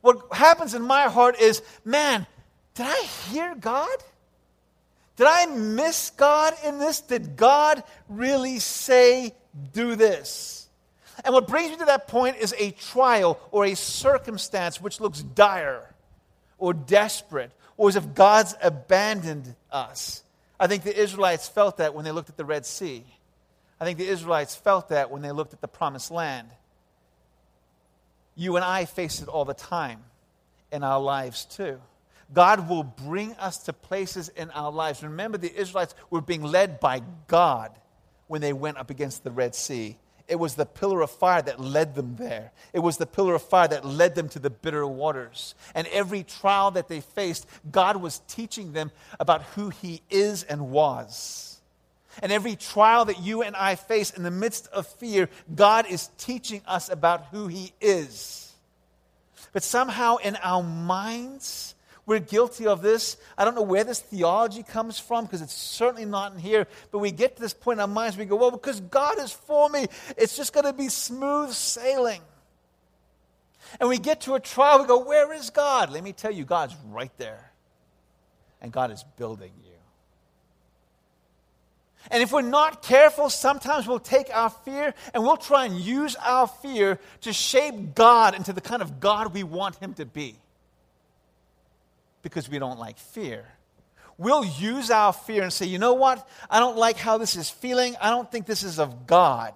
What 0.00 0.20
happens 0.32 0.74
in 0.74 0.82
my 0.82 1.04
heart 1.04 1.38
is, 1.38 1.62
man, 1.84 2.26
did 2.74 2.86
I 2.88 3.02
hear 3.30 3.54
God? 3.54 3.96
Did 5.14 5.28
I 5.28 5.46
miss 5.46 6.10
God 6.10 6.52
in 6.64 6.80
this? 6.80 7.00
Did 7.00 7.36
God 7.36 7.84
really 8.08 8.58
say, 8.58 9.36
do 9.72 9.94
this? 9.94 10.59
And 11.24 11.34
what 11.34 11.46
brings 11.46 11.70
me 11.70 11.76
to 11.78 11.84
that 11.86 12.08
point 12.08 12.36
is 12.36 12.54
a 12.58 12.70
trial 12.70 13.38
or 13.50 13.64
a 13.64 13.74
circumstance 13.74 14.80
which 14.80 15.00
looks 15.00 15.20
dire 15.22 15.94
or 16.58 16.72
desperate 16.72 17.52
or 17.76 17.88
as 17.88 17.96
if 17.96 18.14
God's 18.14 18.54
abandoned 18.62 19.54
us. 19.70 20.22
I 20.58 20.66
think 20.66 20.84
the 20.84 20.98
Israelites 20.98 21.48
felt 21.48 21.78
that 21.78 21.94
when 21.94 22.04
they 22.04 22.12
looked 22.12 22.28
at 22.28 22.36
the 22.36 22.44
Red 22.44 22.66
Sea. 22.66 23.04
I 23.80 23.84
think 23.84 23.98
the 23.98 24.06
Israelites 24.06 24.54
felt 24.54 24.90
that 24.90 25.10
when 25.10 25.22
they 25.22 25.32
looked 25.32 25.54
at 25.54 25.60
the 25.62 25.68
promised 25.68 26.10
land. 26.10 26.48
You 28.36 28.56
and 28.56 28.64
I 28.64 28.84
face 28.84 29.22
it 29.22 29.28
all 29.28 29.44
the 29.44 29.54
time 29.54 30.00
in 30.70 30.84
our 30.84 31.00
lives 31.00 31.46
too. 31.46 31.80
God 32.32 32.68
will 32.68 32.84
bring 32.84 33.32
us 33.34 33.58
to 33.64 33.72
places 33.72 34.28
in 34.28 34.50
our 34.50 34.70
lives. 34.70 35.02
Remember, 35.02 35.38
the 35.38 35.52
Israelites 35.52 35.94
were 36.10 36.20
being 36.20 36.42
led 36.42 36.78
by 36.78 37.02
God 37.26 37.72
when 38.28 38.40
they 38.40 38.52
went 38.52 38.76
up 38.76 38.90
against 38.90 39.24
the 39.24 39.30
Red 39.30 39.54
Sea. 39.54 39.96
It 40.30 40.38
was 40.38 40.54
the 40.54 40.64
pillar 40.64 41.00
of 41.00 41.10
fire 41.10 41.42
that 41.42 41.58
led 41.58 41.96
them 41.96 42.14
there. 42.16 42.52
It 42.72 42.78
was 42.78 42.98
the 42.98 43.06
pillar 43.06 43.34
of 43.34 43.42
fire 43.42 43.66
that 43.66 43.84
led 43.84 44.14
them 44.14 44.28
to 44.30 44.38
the 44.38 44.48
bitter 44.48 44.86
waters. 44.86 45.56
And 45.74 45.88
every 45.88 46.22
trial 46.22 46.70
that 46.70 46.86
they 46.86 47.00
faced, 47.00 47.46
God 47.70 47.96
was 47.96 48.20
teaching 48.28 48.72
them 48.72 48.92
about 49.18 49.42
who 49.42 49.70
He 49.70 50.02
is 50.08 50.44
and 50.44 50.70
was. 50.70 51.60
And 52.22 52.30
every 52.30 52.54
trial 52.54 53.06
that 53.06 53.20
you 53.20 53.42
and 53.42 53.56
I 53.56 53.74
face 53.74 54.10
in 54.10 54.22
the 54.22 54.30
midst 54.30 54.68
of 54.68 54.86
fear, 54.86 55.28
God 55.52 55.86
is 55.86 56.10
teaching 56.16 56.62
us 56.64 56.88
about 56.88 57.26
who 57.32 57.48
He 57.48 57.72
is. 57.80 58.52
But 59.52 59.64
somehow 59.64 60.16
in 60.16 60.36
our 60.36 60.62
minds, 60.62 61.74
we're 62.10 62.18
guilty 62.18 62.66
of 62.66 62.82
this. 62.82 63.16
I 63.38 63.44
don't 63.44 63.54
know 63.54 63.62
where 63.62 63.84
this 63.84 64.00
theology 64.00 64.64
comes 64.64 64.98
from 64.98 65.26
because 65.26 65.42
it's 65.42 65.54
certainly 65.54 66.04
not 66.04 66.32
in 66.32 66.40
here. 66.40 66.66
But 66.90 66.98
we 66.98 67.12
get 67.12 67.36
to 67.36 67.40
this 67.40 67.54
point 67.54 67.76
in 67.76 67.82
our 67.82 67.86
minds, 67.86 68.16
we 68.16 68.24
go, 68.24 68.34
well, 68.34 68.50
because 68.50 68.80
God 68.80 69.20
is 69.20 69.30
for 69.30 69.68
me, 69.68 69.86
it's 70.16 70.36
just 70.36 70.52
going 70.52 70.66
to 70.66 70.72
be 70.72 70.88
smooth 70.88 71.52
sailing. 71.52 72.20
And 73.78 73.88
we 73.88 73.96
get 73.96 74.22
to 74.22 74.34
a 74.34 74.40
trial, 74.40 74.80
we 74.80 74.88
go, 74.88 75.04
where 75.04 75.32
is 75.32 75.50
God? 75.50 75.92
Let 75.92 76.02
me 76.02 76.12
tell 76.12 76.32
you, 76.32 76.44
God's 76.44 76.74
right 76.88 77.16
there. 77.16 77.52
And 78.60 78.72
God 78.72 78.90
is 78.90 79.04
building 79.16 79.52
you. 79.64 79.70
And 82.10 82.24
if 82.24 82.32
we're 82.32 82.42
not 82.42 82.82
careful, 82.82 83.30
sometimes 83.30 83.86
we'll 83.86 84.00
take 84.00 84.34
our 84.34 84.50
fear 84.50 84.94
and 85.14 85.22
we'll 85.22 85.36
try 85.36 85.64
and 85.66 85.78
use 85.78 86.16
our 86.16 86.48
fear 86.48 86.98
to 87.20 87.32
shape 87.32 87.94
God 87.94 88.34
into 88.34 88.52
the 88.52 88.60
kind 88.60 88.82
of 88.82 88.98
God 88.98 89.32
we 89.32 89.44
want 89.44 89.76
Him 89.76 89.94
to 89.94 90.04
be 90.04 90.40
because 92.22 92.48
we 92.48 92.58
don't 92.58 92.78
like 92.78 92.98
fear. 92.98 93.46
We'll 94.18 94.44
use 94.44 94.90
our 94.90 95.12
fear 95.12 95.42
and 95.42 95.52
say, 95.52 95.66
you 95.66 95.78
know 95.78 95.94
what? 95.94 96.28
I 96.50 96.60
don't 96.60 96.76
like 96.76 96.98
how 96.98 97.16
this 97.16 97.36
is 97.36 97.48
feeling. 97.48 97.96
I 98.00 98.10
don't 98.10 98.30
think 98.30 98.46
this 98.46 98.62
is 98.62 98.78
of 98.78 99.06
God. 99.06 99.54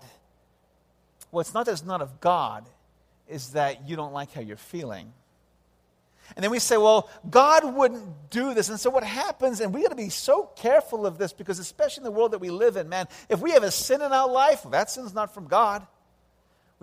Well, 1.30 1.42
it's 1.42 1.52
not 1.52 1.66
that 1.66 1.72
it's 1.72 1.84
not 1.84 2.00
of 2.00 2.20
God, 2.20 2.64
is 3.28 3.50
that 3.50 3.88
you 3.88 3.96
don't 3.96 4.12
like 4.12 4.32
how 4.32 4.40
you're 4.40 4.56
feeling. 4.56 5.12
And 6.36 6.42
then 6.42 6.50
we 6.50 6.58
say, 6.58 6.76
well, 6.76 7.10
God 7.28 7.74
wouldn't 7.74 8.30
do 8.30 8.54
this. 8.54 8.70
And 8.70 8.80
so 8.80 8.88
what 8.88 9.04
happens, 9.04 9.60
and 9.60 9.74
we 9.74 9.82
got 9.82 9.90
to 9.90 9.96
be 9.96 10.08
so 10.08 10.50
careful 10.56 11.06
of 11.06 11.18
this 11.18 11.32
because, 11.32 11.58
especially 11.58 12.00
in 12.00 12.04
the 12.04 12.10
world 12.10 12.32
that 12.32 12.38
we 12.38 12.50
live 12.50 12.76
in, 12.76 12.88
man, 12.88 13.06
if 13.28 13.40
we 13.40 13.50
have 13.52 13.62
a 13.62 13.70
sin 13.70 14.00
in 14.00 14.12
our 14.12 14.28
life, 14.28 14.64
that 14.70 14.90
sin's 14.90 15.12
not 15.12 15.34
from 15.34 15.46
God. 15.46 15.86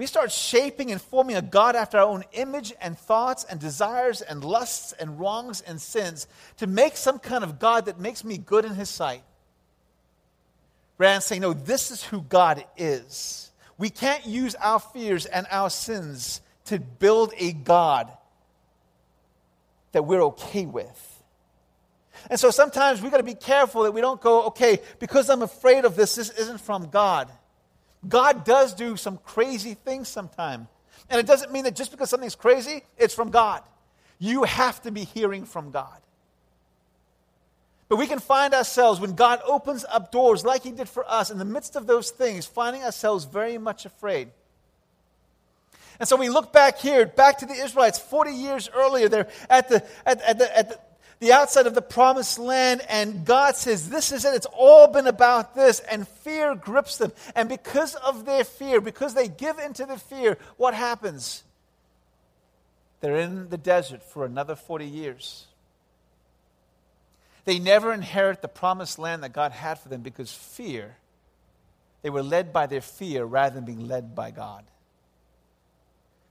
We 0.02 0.08
start 0.08 0.32
shaping 0.32 0.92
and 0.92 1.00
forming 1.00 1.36
a 1.36 1.44
God 1.44 1.76
after 1.76 2.00
our 2.00 2.08
own 2.08 2.24
image 2.32 2.74
and 2.82 2.98
thoughts 2.98 3.44
and 3.44 3.60
desires 3.60 4.24
and 4.24 4.44
lusts 4.44 4.94
and 4.94 5.20
wrongs 5.20 5.62
and 5.62 5.80
sins 5.80 6.26
to 6.58 6.66
make 6.66 6.98
some 6.98 7.20
kind 7.20 7.44
of 7.44 7.60
God 7.60 7.86
that 7.86 8.00
makes 8.00 8.24
me 8.24 8.40
good 8.40 8.66
in 8.66 8.74
His 8.74 8.90
sight. 8.90 9.22
Rather 10.98 11.14
than 11.14 11.22
saying, 11.22 11.42
no, 11.42 11.54
this 11.54 11.92
is 11.92 12.04
who 12.04 12.24
God 12.24 12.66
is. 12.78 13.52
We 13.78 13.92
can't 13.92 14.26
use 14.26 14.56
our 14.56 14.80
fears 14.80 15.28
and 15.28 15.46
our 15.52 15.70
sins 15.70 16.42
to 16.66 16.80
build 16.80 17.36
a 17.38 17.54
God 17.54 18.12
that 19.92 20.02
we're 20.02 20.24
okay 20.24 20.66
with. 20.66 21.24
And 22.28 22.40
so 22.40 22.50
sometimes 22.50 23.04
we've 23.04 23.12
got 23.12 23.18
to 23.18 23.24
be 23.24 23.36
careful 23.36 23.84
that 23.84 23.92
we 23.92 24.02
don't 24.02 24.20
go, 24.20 24.46
okay, 24.46 24.80
because 24.98 25.30
I'm 25.30 25.44
afraid 25.44 25.86
of 25.86 25.96
this, 25.96 26.16
this 26.16 26.32
isn't 26.32 26.62
from 26.62 26.90
God. 26.90 27.32
God 28.08 28.44
does 28.44 28.74
do 28.74 28.98
some 28.98 29.18
crazy 29.18 29.74
things 29.74 30.08
sometimes. 30.08 30.68
And 31.10 31.20
it 31.20 31.28
doesn't 31.28 31.52
mean 31.52 31.66
that 31.66 31.76
just 31.76 31.92
because 31.92 32.10
something's 32.10 32.36
crazy, 32.36 32.84
it's 32.98 33.14
from 33.14 33.30
God. 33.30 33.62
You 34.18 34.44
have 34.44 34.82
to 34.84 34.92
be 34.92 35.04
hearing 35.04 35.46
from 35.46 35.72
God. 35.72 36.00
But 37.90 37.98
we 37.98 38.08
can 38.08 38.20
find 38.20 38.54
ourselves, 38.54 39.02
when 39.02 39.16
God 39.16 39.42
opens 39.46 39.84
up 39.90 40.12
doors 40.12 40.46
like 40.46 40.64
He 40.64 40.72
did 40.72 40.88
for 40.88 41.04
us, 41.12 41.30
in 41.30 41.38
the 41.38 41.46
midst 41.46 41.76
of 41.76 41.88
those 41.88 42.10
things, 42.10 42.46
finding 42.46 42.84
ourselves 42.84 43.26
very 43.26 43.58
much 43.58 43.86
afraid. 43.86 44.30
And 46.00 46.08
so 46.08 46.16
we 46.16 46.30
look 46.30 46.54
back 46.54 46.80
here, 46.80 47.06
back 47.06 47.40
to 47.40 47.46
the 47.46 47.54
Israelites 47.54 48.00
40 48.00 48.32
years 48.32 48.70
earlier. 48.74 49.10
They're 49.10 49.28
at 49.50 49.68
the, 49.68 49.86
at, 50.06 50.22
at 50.22 50.40
the, 50.40 50.58
at 50.58 50.70
the 50.70 50.80
the 51.22 51.34
outside 51.34 51.68
of 51.68 51.76
the 51.76 51.84
promised 51.84 52.40
land, 52.40 52.82
and 52.90 53.24
God 53.24 53.56
says, 53.56 53.90
This 53.90 54.12
is 54.12 54.26
it. 54.26 54.34
It's 54.34 54.48
all 54.58 54.88
been 54.88 55.06
about 55.06 55.54
this. 55.54 55.80
And 55.80 56.08
fear 56.08 56.56
grips 56.56 56.98
them. 56.98 57.14
And 57.36 57.48
because 57.48 57.94
of 57.94 58.26
their 58.26 58.44
fear, 58.44 58.82
because 58.82 59.14
they 59.14 59.28
give 59.28 59.60
into 59.60 59.86
the 59.86 59.98
fear, 59.98 60.40
what 60.58 60.74
happens? 60.74 61.44
They're 63.02 63.18
in 63.18 63.50
the 63.50 63.58
desert 63.58 64.02
for 64.02 64.26
another 64.26 64.56
40 64.56 64.88
years. 64.88 65.46
They 67.46 67.60
never 67.60 67.94
inherit 67.94 68.42
the 68.42 68.48
promised 68.48 68.98
land 68.98 69.22
that 69.22 69.32
God 69.32 69.52
had 69.52 69.78
for 69.78 69.90
them 69.90 70.02
because 70.02 70.34
fear, 70.34 70.96
they 72.02 72.10
were 72.10 72.24
led 72.24 72.52
by 72.52 72.66
their 72.66 72.82
fear 72.82 73.26
rather 73.26 73.54
than 73.54 73.66
being 73.66 73.88
led 73.88 74.16
by 74.16 74.32
God. 74.32 74.64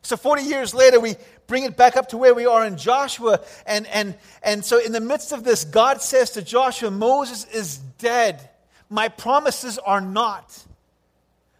So 0.02 0.16
40 0.16 0.42
years 0.42 0.74
later, 0.74 0.98
we 0.98 1.16
bring 1.46 1.64
it 1.64 1.76
back 1.76 1.96
up 1.96 2.08
to 2.10 2.16
where 2.16 2.34
we 2.34 2.46
are 2.46 2.64
in 2.64 2.76
Joshua. 2.76 3.40
And, 3.66 3.86
and, 3.88 4.16
and 4.42 4.64
so, 4.64 4.78
in 4.78 4.92
the 4.92 5.00
midst 5.00 5.32
of 5.32 5.44
this, 5.44 5.64
God 5.64 6.00
says 6.00 6.30
to 6.32 6.42
Joshua, 6.42 6.90
Moses 6.90 7.44
is 7.52 7.78
dead. 7.98 8.48
My 8.88 9.08
promises 9.08 9.78
are 9.78 10.00
not. 10.00 10.64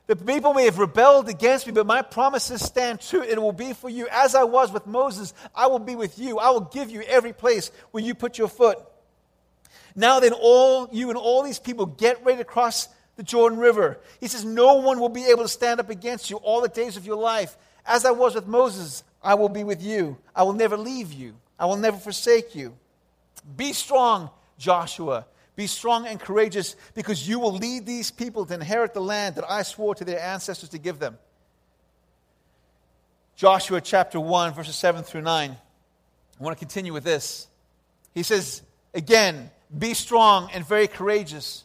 The 0.07 0.17
people 0.17 0.55
may 0.55 0.65
have 0.65 0.79
rebelled 0.79 1.29
against 1.29 1.69
me, 1.69 1.73
but 1.73 1.87
my 1.87 2.03
promises 2.03 2.61
stand 2.65 3.01
true. 3.01 3.23
It 3.23 3.41
will 3.41 3.53
be 3.53 3.75
for 3.75 3.89
you. 3.89 4.09
As 4.11 4.35
I 4.35 4.43
was 4.43 4.73
with 4.73 4.85
Moses, 4.85 5.33
I 5.55 5.69
will 5.69 5.79
be 5.79 5.95
with 5.95 6.19
you. 6.19 6.39
I 6.39 6.51
will 6.51 6.63
give 6.63 6.91
you 6.91 7.03
every 7.03 7.33
place 7.33 7.71
where 7.93 8.03
you 8.03 8.17
put 8.17 8.37
your 8.37 8.49
foot. 8.49 8.79
Now 9.95 10.19
then, 10.19 10.33
all 10.33 10.89
you 10.91 11.11
and 11.11 11.19
all 11.19 11.45
these 11.45 11.61
people 11.61 11.87
get 11.87 12.25
ready 12.25 12.39
to 12.39 12.45
cross 12.45 12.89
the 13.15 13.23
Jordan 13.23 13.59
River. 13.59 14.01
He 14.19 14.27
says, 14.27 14.45
No 14.45 14.77
one 14.77 14.99
will 14.99 15.11
be 15.11 15.27
able 15.27 15.43
to 15.43 15.49
stand 15.49 15.79
up 15.79 15.91
against 15.91 16.31
you 16.31 16.39
all 16.39 16.61
the 16.61 16.69
days 16.69 16.97
of 16.97 17.07
your 17.07 17.17
life. 17.17 17.57
As 17.91 18.05
I 18.05 18.13
was 18.13 18.37
with 18.37 18.47
Moses, 18.47 19.03
I 19.21 19.35
will 19.35 19.49
be 19.49 19.65
with 19.65 19.83
you. 19.83 20.17
I 20.35 20.45
will 20.45 20.53
never 20.53 20.77
leave 20.77 21.13
you. 21.13 21.35
I 21.59 21.67
will 21.67 21.77
never 21.77 21.97
forsake 21.97 22.55
you. 22.55 22.77
Be 23.57 23.73
strong, 23.73 24.31
Joshua. 24.59 25.27
Be 25.57 25.67
strong 25.67 26.07
and 26.07 26.21
courageous 26.21 26.77
because 26.95 27.29
you 27.29 27.41
will 27.41 27.53
lead 27.53 27.87
these 27.87 28.13
people 28.13 28.47
to 28.47 28.55
inherit 28.55 28.95
the 28.95 29.01
land 29.01 29.35
that 29.35 29.45
I 29.51 29.63
swore 29.63 29.97
to 29.97 30.05
their 30.05 30.21
ancestors 30.21 30.69
to 30.69 30.79
give 30.79 31.01
them. 31.01 31.19
Joshua 33.35 33.81
chapter 33.81 34.21
1, 34.21 34.55
verses 34.55 34.77
7 34.77 35.03
through 35.03 35.23
9. 35.23 35.51
I 35.51 36.43
want 36.43 36.57
to 36.57 36.65
continue 36.65 36.93
with 36.93 37.03
this. 37.03 37.49
He 38.15 38.23
says, 38.23 38.63
Again, 38.95 39.51
be 39.77 39.95
strong 39.95 40.49
and 40.55 40.65
very 40.65 40.87
courageous. 40.87 41.65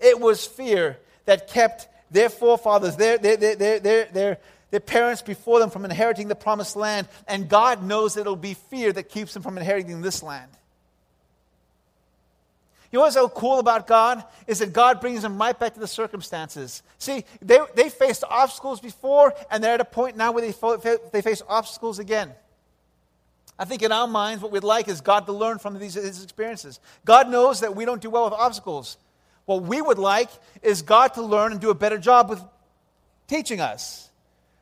It 0.00 0.20
was 0.20 0.46
fear 0.46 0.98
that 1.26 1.48
kept 1.48 1.88
their 2.10 2.28
forefathers, 2.28 2.96
their, 2.96 3.18
their, 3.18 3.36
their, 3.36 3.56
their, 3.56 3.78
their, 4.06 4.38
their, 4.70 4.80
parents 4.80 5.22
before 5.22 5.60
them 5.60 5.70
from 5.70 5.84
inheriting 5.84 6.28
the 6.28 6.34
promised 6.34 6.76
land. 6.76 7.06
And 7.28 7.48
God 7.48 7.82
knows 7.82 8.16
it'll 8.16 8.36
be 8.36 8.54
fear 8.54 8.92
that 8.92 9.08
keeps 9.08 9.34
them 9.34 9.42
from 9.42 9.56
inheriting 9.58 10.00
this 10.00 10.22
land. 10.22 10.50
You 12.90 12.98
know 12.98 13.04
what's 13.04 13.14
so 13.14 13.28
cool 13.28 13.60
about 13.60 13.86
God? 13.86 14.24
Is 14.48 14.58
that 14.58 14.72
God 14.72 15.00
brings 15.00 15.22
them 15.22 15.38
right 15.38 15.56
back 15.56 15.74
to 15.74 15.80
the 15.80 15.86
circumstances. 15.86 16.82
See, 16.98 17.24
they, 17.40 17.60
they 17.76 17.88
faced 17.88 18.24
obstacles 18.28 18.80
before, 18.80 19.32
and 19.48 19.62
they're 19.62 19.74
at 19.74 19.80
a 19.80 19.84
point 19.84 20.16
now 20.16 20.32
where 20.32 20.42
they, 20.42 20.96
they 21.12 21.22
face 21.22 21.42
obstacles 21.48 22.00
again. 22.00 22.32
I 23.56 23.64
think 23.64 23.82
in 23.82 23.92
our 23.92 24.08
minds, 24.08 24.42
what 24.42 24.50
we'd 24.50 24.64
like 24.64 24.88
is 24.88 25.00
God 25.00 25.26
to 25.26 25.32
learn 25.32 25.58
from 25.58 25.78
these, 25.78 25.94
these 25.94 26.24
experiences. 26.24 26.80
God 27.04 27.28
knows 27.28 27.60
that 27.60 27.76
we 27.76 27.84
don't 27.84 28.00
do 28.00 28.10
well 28.10 28.24
with 28.24 28.32
obstacles. 28.32 28.96
What 29.46 29.62
we 29.62 29.80
would 29.80 29.98
like 29.98 30.30
is 30.62 30.82
God 30.82 31.14
to 31.14 31.22
learn 31.22 31.52
and 31.52 31.60
do 31.60 31.70
a 31.70 31.74
better 31.74 31.98
job 31.98 32.30
with 32.30 32.42
teaching 33.26 33.60
us. 33.60 34.10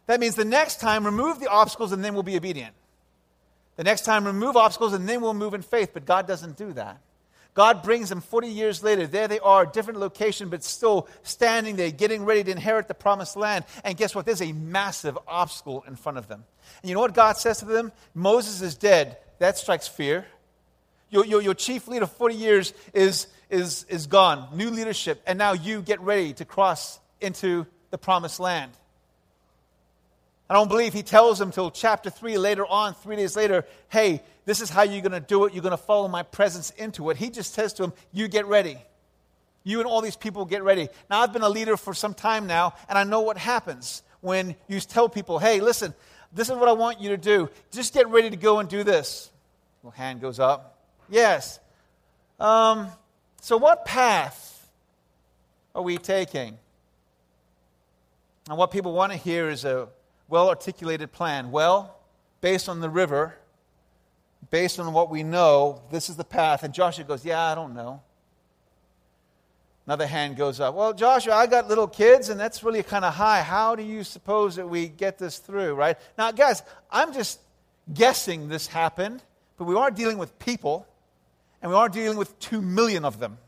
That 0.06 0.20
means 0.20 0.34
the 0.34 0.44
next 0.44 0.80
time, 0.80 1.04
remove 1.04 1.40
the 1.40 1.50
obstacles 1.50 1.92
and 1.92 2.04
then 2.04 2.14
we'll 2.14 2.22
be 2.22 2.36
obedient. 2.36 2.74
The 3.76 3.84
next 3.84 4.04
time, 4.04 4.26
remove 4.26 4.56
obstacles 4.56 4.92
and 4.92 5.08
then 5.08 5.20
we'll 5.20 5.34
move 5.34 5.54
in 5.54 5.62
faith. 5.62 5.90
But 5.92 6.06
God 6.06 6.26
doesn't 6.26 6.56
do 6.56 6.72
that. 6.72 7.00
God 7.58 7.82
brings 7.82 8.08
them 8.08 8.20
40 8.20 8.48
years 8.48 8.84
later. 8.84 9.06
There 9.06 9.26
they 9.26 9.40
are, 9.40 9.66
different 9.66 9.98
location, 9.98 10.48
but 10.48 10.62
still 10.62 11.08
standing 11.24 11.74
there, 11.74 11.90
getting 11.90 12.24
ready 12.24 12.44
to 12.44 12.50
inherit 12.52 12.86
the 12.86 12.94
promised 12.94 13.36
land. 13.36 13.64
And 13.82 13.96
guess 13.96 14.14
what? 14.14 14.26
There's 14.26 14.40
a 14.40 14.52
massive 14.52 15.18
obstacle 15.26 15.84
in 15.88 15.96
front 15.96 16.18
of 16.18 16.28
them. 16.28 16.44
And 16.82 16.88
you 16.88 16.94
know 16.94 17.00
what 17.00 17.14
God 17.14 17.36
says 17.36 17.58
to 17.58 17.64
them? 17.64 17.90
Moses 18.14 18.62
is 18.62 18.76
dead. 18.76 19.16
That 19.40 19.58
strikes 19.58 19.88
fear. 19.88 20.24
Your, 21.10 21.24
your, 21.24 21.42
your 21.42 21.54
chief 21.54 21.88
leader, 21.88 22.06
40 22.06 22.34
years, 22.34 22.74
is, 22.94 23.26
is, 23.50 23.84
is 23.88 24.06
gone, 24.06 24.48
new 24.54 24.70
leadership, 24.70 25.22
and 25.26 25.38
now 25.38 25.52
you 25.52 25.82
get 25.82 26.00
ready 26.00 26.32
to 26.34 26.44
cross 26.44 27.00
into 27.20 27.66
the 27.90 27.98
promised 27.98 28.40
land. 28.40 28.72
I 30.50 30.54
don't 30.54 30.68
believe 30.68 30.94
he 30.94 31.02
tells 31.02 31.38
them 31.38 31.50
till 31.50 31.70
chapter 31.70 32.08
3 32.08 32.38
later 32.38 32.66
on, 32.66 32.94
three 32.94 33.16
days 33.16 33.36
later, 33.36 33.66
hey, 33.90 34.22
this 34.46 34.62
is 34.62 34.70
how 34.70 34.82
you're 34.82 35.02
going 35.02 35.12
to 35.12 35.20
do 35.20 35.44
it. 35.44 35.52
You're 35.52 35.62
going 35.62 35.72
to 35.72 35.76
follow 35.76 36.08
my 36.08 36.22
presence 36.22 36.70
into 36.70 37.10
it. 37.10 37.18
He 37.18 37.28
just 37.28 37.52
says 37.52 37.74
to 37.74 37.84
him, 37.84 37.92
you 38.12 38.28
get 38.28 38.46
ready. 38.46 38.78
You 39.62 39.80
and 39.80 39.86
all 39.86 40.00
these 40.00 40.16
people 40.16 40.46
get 40.46 40.62
ready. 40.62 40.88
Now, 41.10 41.20
I've 41.20 41.34
been 41.34 41.42
a 41.42 41.48
leader 41.50 41.76
for 41.76 41.92
some 41.92 42.14
time 42.14 42.46
now, 42.46 42.72
and 42.88 42.96
I 42.96 43.04
know 43.04 43.20
what 43.20 43.36
happens 43.36 44.02
when 44.22 44.56
you 44.68 44.80
tell 44.80 45.10
people, 45.10 45.38
hey, 45.38 45.60
listen, 45.60 45.92
this 46.32 46.48
is 46.48 46.56
what 46.56 46.68
I 46.68 46.72
want 46.72 47.00
you 47.00 47.10
to 47.10 47.18
do. 47.18 47.50
Just 47.70 47.92
get 47.92 48.08
ready 48.08 48.30
to 48.30 48.36
go 48.36 48.58
and 48.58 48.68
do 48.68 48.82
this. 48.84 49.30
Little 49.82 49.90
hand 49.90 50.22
goes 50.22 50.40
up. 50.40 50.78
Yes. 51.10 51.60
Um, 52.40 52.88
so, 53.40 53.56
what 53.56 53.84
path 53.84 54.68
are 55.74 55.82
we 55.82 55.98
taking? 55.98 56.58
And 58.48 58.56
what 58.56 58.70
people 58.70 58.92
want 58.92 59.12
to 59.12 59.18
hear 59.18 59.48
is 59.48 59.64
a 59.64 59.88
well 60.28 60.48
articulated 60.48 61.12
plan. 61.12 61.50
Well, 61.50 61.96
based 62.40 62.68
on 62.68 62.80
the 62.80 62.90
river, 62.90 63.34
based 64.50 64.80
on 64.80 64.92
what 64.92 65.10
we 65.10 65.22
know, 65.22 65.82
this 65.90 66.08
is 66.08 66.16
the 66.16 66.24
path. 66.24 66.62
And 66.62 66.72
Joshua 66.72 67.04
goes, 67.04 67.24
Yeah, 67.24 67.42
I 67.42 67.54
don't 67.54 67.74
know. 67.74 68.02
Another 69.86 70.06
hand 70.06 70.36
goes 70.36 70.60
up. 70.60 70.74
Well, 70.74 70.92
Joshua, 70.92 71.34
I 71.34 71.46
got 71.46 71.66
little 71.66 71.88
kids, 71.88 72.28
and 72.28 72.38
that's 72.38 72.62
really 72.62 72.82
kind 72.82 73.06
of 73.06 73.14
high. 73.14 73.40
How 73.40 73.74
do 73.74 73.82
you 73.82 74.04
suppose 74.04 74.56
that 74.56 74.68
we 74.68 74.86
get 74.86 75.16
this 75.16 75.38
through, 75.38 75.74
right? 75.74 75.96
Now, 76.18 76.30
guys, 76.30 76.62
I'm 76.90 77.14
just 77.14 77.40
guessing 77.94 78.48
this 78.48 78.66
happened, 78.66 79.22
but 79.56 79.64
we 79.64 79.74
are 79.76 79.90
dealing 79.90 80.18
with 80.18 80.38
people 80.38 80.86
and 81.62 81.70
we 81.70 81.76
are 81.76 81.88
dealing 81.88 82.18
with 82.18 82.38
two 82.38 82.60
million 82.62 83.04
of 83.04 83.18
them. 83.18 83.38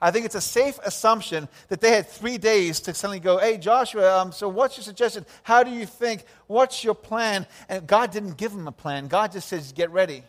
I 0.00 0.10
think 0.10 0.26
it's 0.26 0.34
a 0.34 0.40
safe 0.40 0.78
assumption 0.84 1.48
that 1.68 1.80
they 1.80 1.90
had 1.90 2.06
three 2.06 2.36
days 2.36 2.80
to 2.80 2.94
suddenly 2.94 3.20
go, 3.20 3.38
Hey, 3.38 3.56
Joshua, 3.56 4.20
um, 4.20 4.32
so 4.32 4.48
what's 4.48 4.76
your 4.76 4.84
suggestion? 4.84 5.24
How 5.42 5.62
do 5.62 5.70
you 5.70 5.86
think? 5.86 6.24
What's 6.46 6.84
your 6.84 6.94
plan? 6.94 7.46
And 7.68 7.86
God 7.86 8.10
didn't 8.10 8.36
give 8.36 8.52
them 8.52 8.68
a 8.68 8.72
plan. 8.72 9.08
God 9.08 9.32
just 9.32 9.48
says, 9.48 9.72
Get 9.72 9.90
ready. 9.90 10.22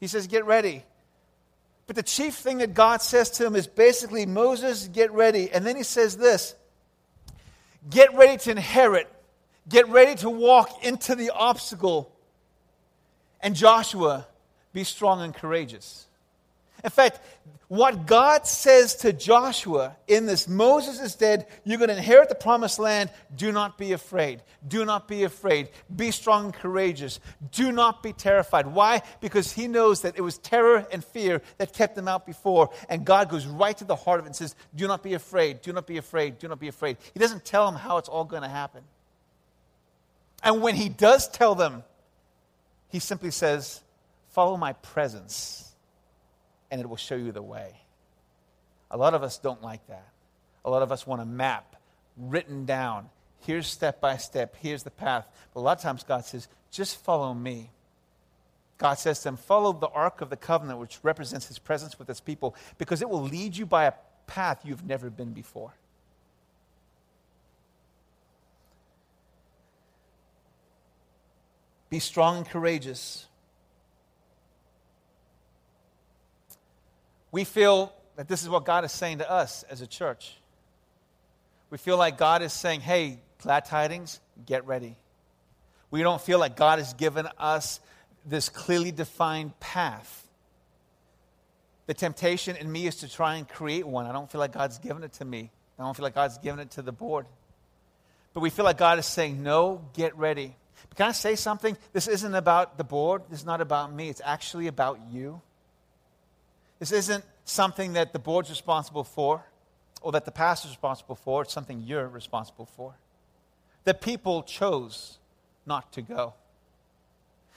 He 0.00 0.06
says, 0.06 0.26
Get 0.26 0.46
ready. 0.46 0.84
But 1.86 1.96
the 1.96 2.02
chief 2.02 2.36
thing 2.36 2.58
that 2.58 2.72
God 2.72 3.02
says 3.02 3.30
to 3.32 3.46
him 3.46 3.56
is 3.56 3.66
basically, 3.66 4.24
Moses, 4.24 4.88
get 4.88 5.12
ready. 5.12 5.50
And 5.50 5.66
then 5.66 5.76
he 5.76 5.82
says 5.82 6.16
this 6.16 6.54
Get 7.90 8.14
ready 8.14 8.38
to 8.38 8.52
inherit, 8.52 9.12
get 9.68 9.88
ready 9.88 10.14
to 10.16 10.30
walk 10.30 10.82
into 10.82 11.14
the 11.14 11.30
obstacle 11.30 12.13
and 13.44 13.54
Joshua, 13.54 14.26
be 14.72 14.84
strong 14.84 15.20
and 15.20 15.34
courageous. 15.34 16.06
In 16.82 16.90
fact, 16.90 17.20
what 17.68 18.06
God 18.06 18.46
says 18.46 18.96
to 18.96 19.12
Joshua 19.12 19.96
in 20.06 20.24
this 20.24 20.48
Moses 20.48 20.98
is 21.00 21.14
dead, 21.14 21.46
you're 21.62 21.78
going 21.78 21.88
to 21.88 21.96
inherit 21.96 22.30
the 22.30 22.34
promised 22.34 22.78
land. 22.78 23.10
Do 23.36 23.52
not 23.52 23.76
be 23.76 23.92
afraid. 23.92 24.42
Do 24.66 24.86
not 24.86 25.08
be 25.08 25.24
afraid. 25.24 25.68
Be 25.94 26.10
strong 26.10 26.46
and 26.46 26.54
courageous. 26.54 27.20
Do 27.52 27.70
not 27.70 28.02
be 28.02 28.14
terrified. 28.14 28.66
Why? 28.66 29.02
Because 29.20 29.52
he 29.52 29.68
knows 29.68 30.02
that 30.02 30.16
it 30.16 30.22
was 30.22 30.38
terror 30.38 30.86
and 30.90 31.04
fear 31.04 31.42
that 31.58 31.74
kept 31.74 31.96
them 31.96 32.08
out 32.08 32.24
before. 32.24 32.70
And 32.88 33.04
God 33.04 33.28
goes 33.28 33.46
right 33.46 33.76
to 33.76 33.84
the 33.84 33.96
heart 33.96 34.20
of 34.20 34.26
it 34.26 34.28
and 34.28 34.36
says, 34.36 34.54
Do 34.74 34.86
not 34.86 35.02
be 35.02 35.12
afraid. 35.12 35.60
Do 35.60 35.72
not 35.72 35.86
be 35.86 35.98
afraid. 35.98 36.38
Do 36.38 36.48
not 36.48 36.60
be 36.60 36.68
afraid. 36.68 36.96
He 37.12 37.20
doesn't 37.20 37.44
tell 37.44 37.66
them 37.66 37.78
how 37.78 37.98
it's 37.98 38.08
all 38.08 38.24
going 38.24 38.42
to 38.42 38.48
happen. 38.48 38.82
And 40.42 40.62
when 40.62 40.76
he 40.76 40.88
does 40.88 41.28
tell 41.28 41.54
them, 41.54 41.82
he 42.94 43.00
simply 43.00 43.32
says, 43.32 43.82
Follow 44.28 44.56
my 44.56 44.72
presence, 44.74 45.72
and 46.70 46.80
it 46.80 46.88
will 46.88 46.96
show 46.96 47.16
you 47.16 47.32
the 47.32 47.42
way. 47.42 47.72
A 48.88 48.96
lot 48.96 49.14
of 49.14 49.24
us 49.24 49.36
don't 49.36 49.60
like 49.60 49.84
that. 49.88 50.06
A 50.64 50.70
lot 50.70 50.80
of 50.82 50.92
us 50.92 51.04
want 51.04 51.20
a 51.20 51.24
map 51.24 51.74
written 52.16 52.66
down. 52.66 53.10
Here's 53.40 53.66
step 53.66 54.00
by 54.00 54.16
step. 54.18 54.54
Here's 54.60 54.84
the 54.84 54.92
path. 54.92 55.26
But 55.52 55.60
a 55.60 55.62
lot 55.62 55.78
of 55.78 55.82
times 55.82 56.04
God 56.04 56.24
says, 56.24 56.46
just 56.70 57.02
follow 57.02 57.34
me. 57.34 57.72
God 58.78 58.94
says 58.94 59.18
to 59.18 59.24
them, 59.24 59.38
follow 59.38 59.72
the 59.72 59.88
ark 59.88 60.20
of 60.20 60.30
the 60.30 60.36
covenant, 60.36 60.78
which 60.78 61.00
represents 61.02 61.48
his 61.48 61.58
presence 61.58 61.98
with 61.98 62.06
his 62.06 62.20
people, 62.20 62.54
because 62.78 63.02
it 63.02 63.10
will 63.10 63.24
lead 63.24 63.56
you 63.56 63.66
by 63.66 63.86
a 63.86 63.92
path 64.28 64.60
you've 64.62 64.86
never 64.86 65.10
been 65.10 65.32
before. 65.32 65.74
Be 71.94 72.00
strong 72.00 72.38
and 72.38 72.48
courageous. 72.48 73.24
We 77.30 77.44
feel 77.44 77.92
that 78.16 78.26
this 78.26 78.42
is 78.42 78.48
what 78.48 78.64
God 78.64 78.84
is 78.84 78.90
saying 78.90 79.18
to 79.18 79.30
us 79.30 79.62
as 79.70 79.80
a 79.80 79.86
church. 79.86 80.34
We 81.70 81.78
feel 81.78 81.96
like 81.96 82.18
God 82.18 82.42
is 82.42 82.52
saying, 82.52 82.80
hey, 82.80 83.20
glad 83.40 83.66
tidings, 83.66 84.18
get 84.44 84.66
ready. 84.66 84.96
We 85.92 86.02
don't 86.02 86.20
feel 86.20 86.40
like 86.40 86.56
God 86.56 86.80
has 86.80 86.94
given 86.94 87.28
us 87.38 87.78
this 88.26 88.48
clearly 88.48 88.90
defined 88.90 89.60
path. 89.60 90.26
The 91.86 91.94
temptation 91.94 92.56
in 92.56 92.72
me 92.72 92.88
is 92.88 92.96
to 92.96 93.08
try 93.08 93.36
and 93.36 93.48
create 93.48 93.86
one. 93.86 94.06
I 94.06 94.12
don't 94.12 94.28
feel 94.28 94.40
like 94.40 94.50
God's 94.50 94.78
given 94.80 95.04
it 95.04 95.12
to 95.12 95.24
me. 95.24 95.52
I 95.78 95.84
don't 95.84 95.96
feel 95.96 96.02
like 96.02 96.16
God's 96.16 96.38
given 96.38 96.58
it 96.58 96.72
to 96.72 96.82
the 96.82 96.90
board. 96.90 97.26
But 98.32 98.40
we 98.40 98.50
feel 98.50 98.64
like 98.64 98.78
God 98.78 98.98
is 98.98 99.06
saying, 99.06 99.44
no, 99.44 99.86
get 99.92 100.18
ready. 100.18 100.56
Can 100.96 101.08
I 101.08 101.12
say 101.12 101.34
something? 101.34 101.76
This 101.92 102.06
isn't 102.06 102.34
about 102.34 102.78
the 102.78 102.84
board. 102.84 103.22
This 103.28 103.40
is 103.40 103.46
not 103.46 103.60
about 103.60 103.92
me. 103.92 104.08
It's 104.08 104.22
actually 104.24 104.68
about 104.68 105.00
you. 105.10 105.40
This 106.78 106.92
isn't 106.92 107.24
something 107.44 107.94
that 107.94 108.12
the 108.12 108.18
board's 108.18 108.50
responsible 108.50 109.04
for 109.04 109.44
or 110.02 110.12
that 110.12 110.24
the 110.24 110.30
pastor's 110.30 110.72
responsible 110.72 111.16
for. 111.16 111.42
It's 111.42 111.52
something 111.52 111.80
you're 111.80 112.06
responsible 112.06 112.66
for. 112.66 112.94
The 113.84 113.94
people 113.94 114.42
chose 114.42 115.18
not 115.66 115.92
to 115.92 116.02
go. 116.02 116.34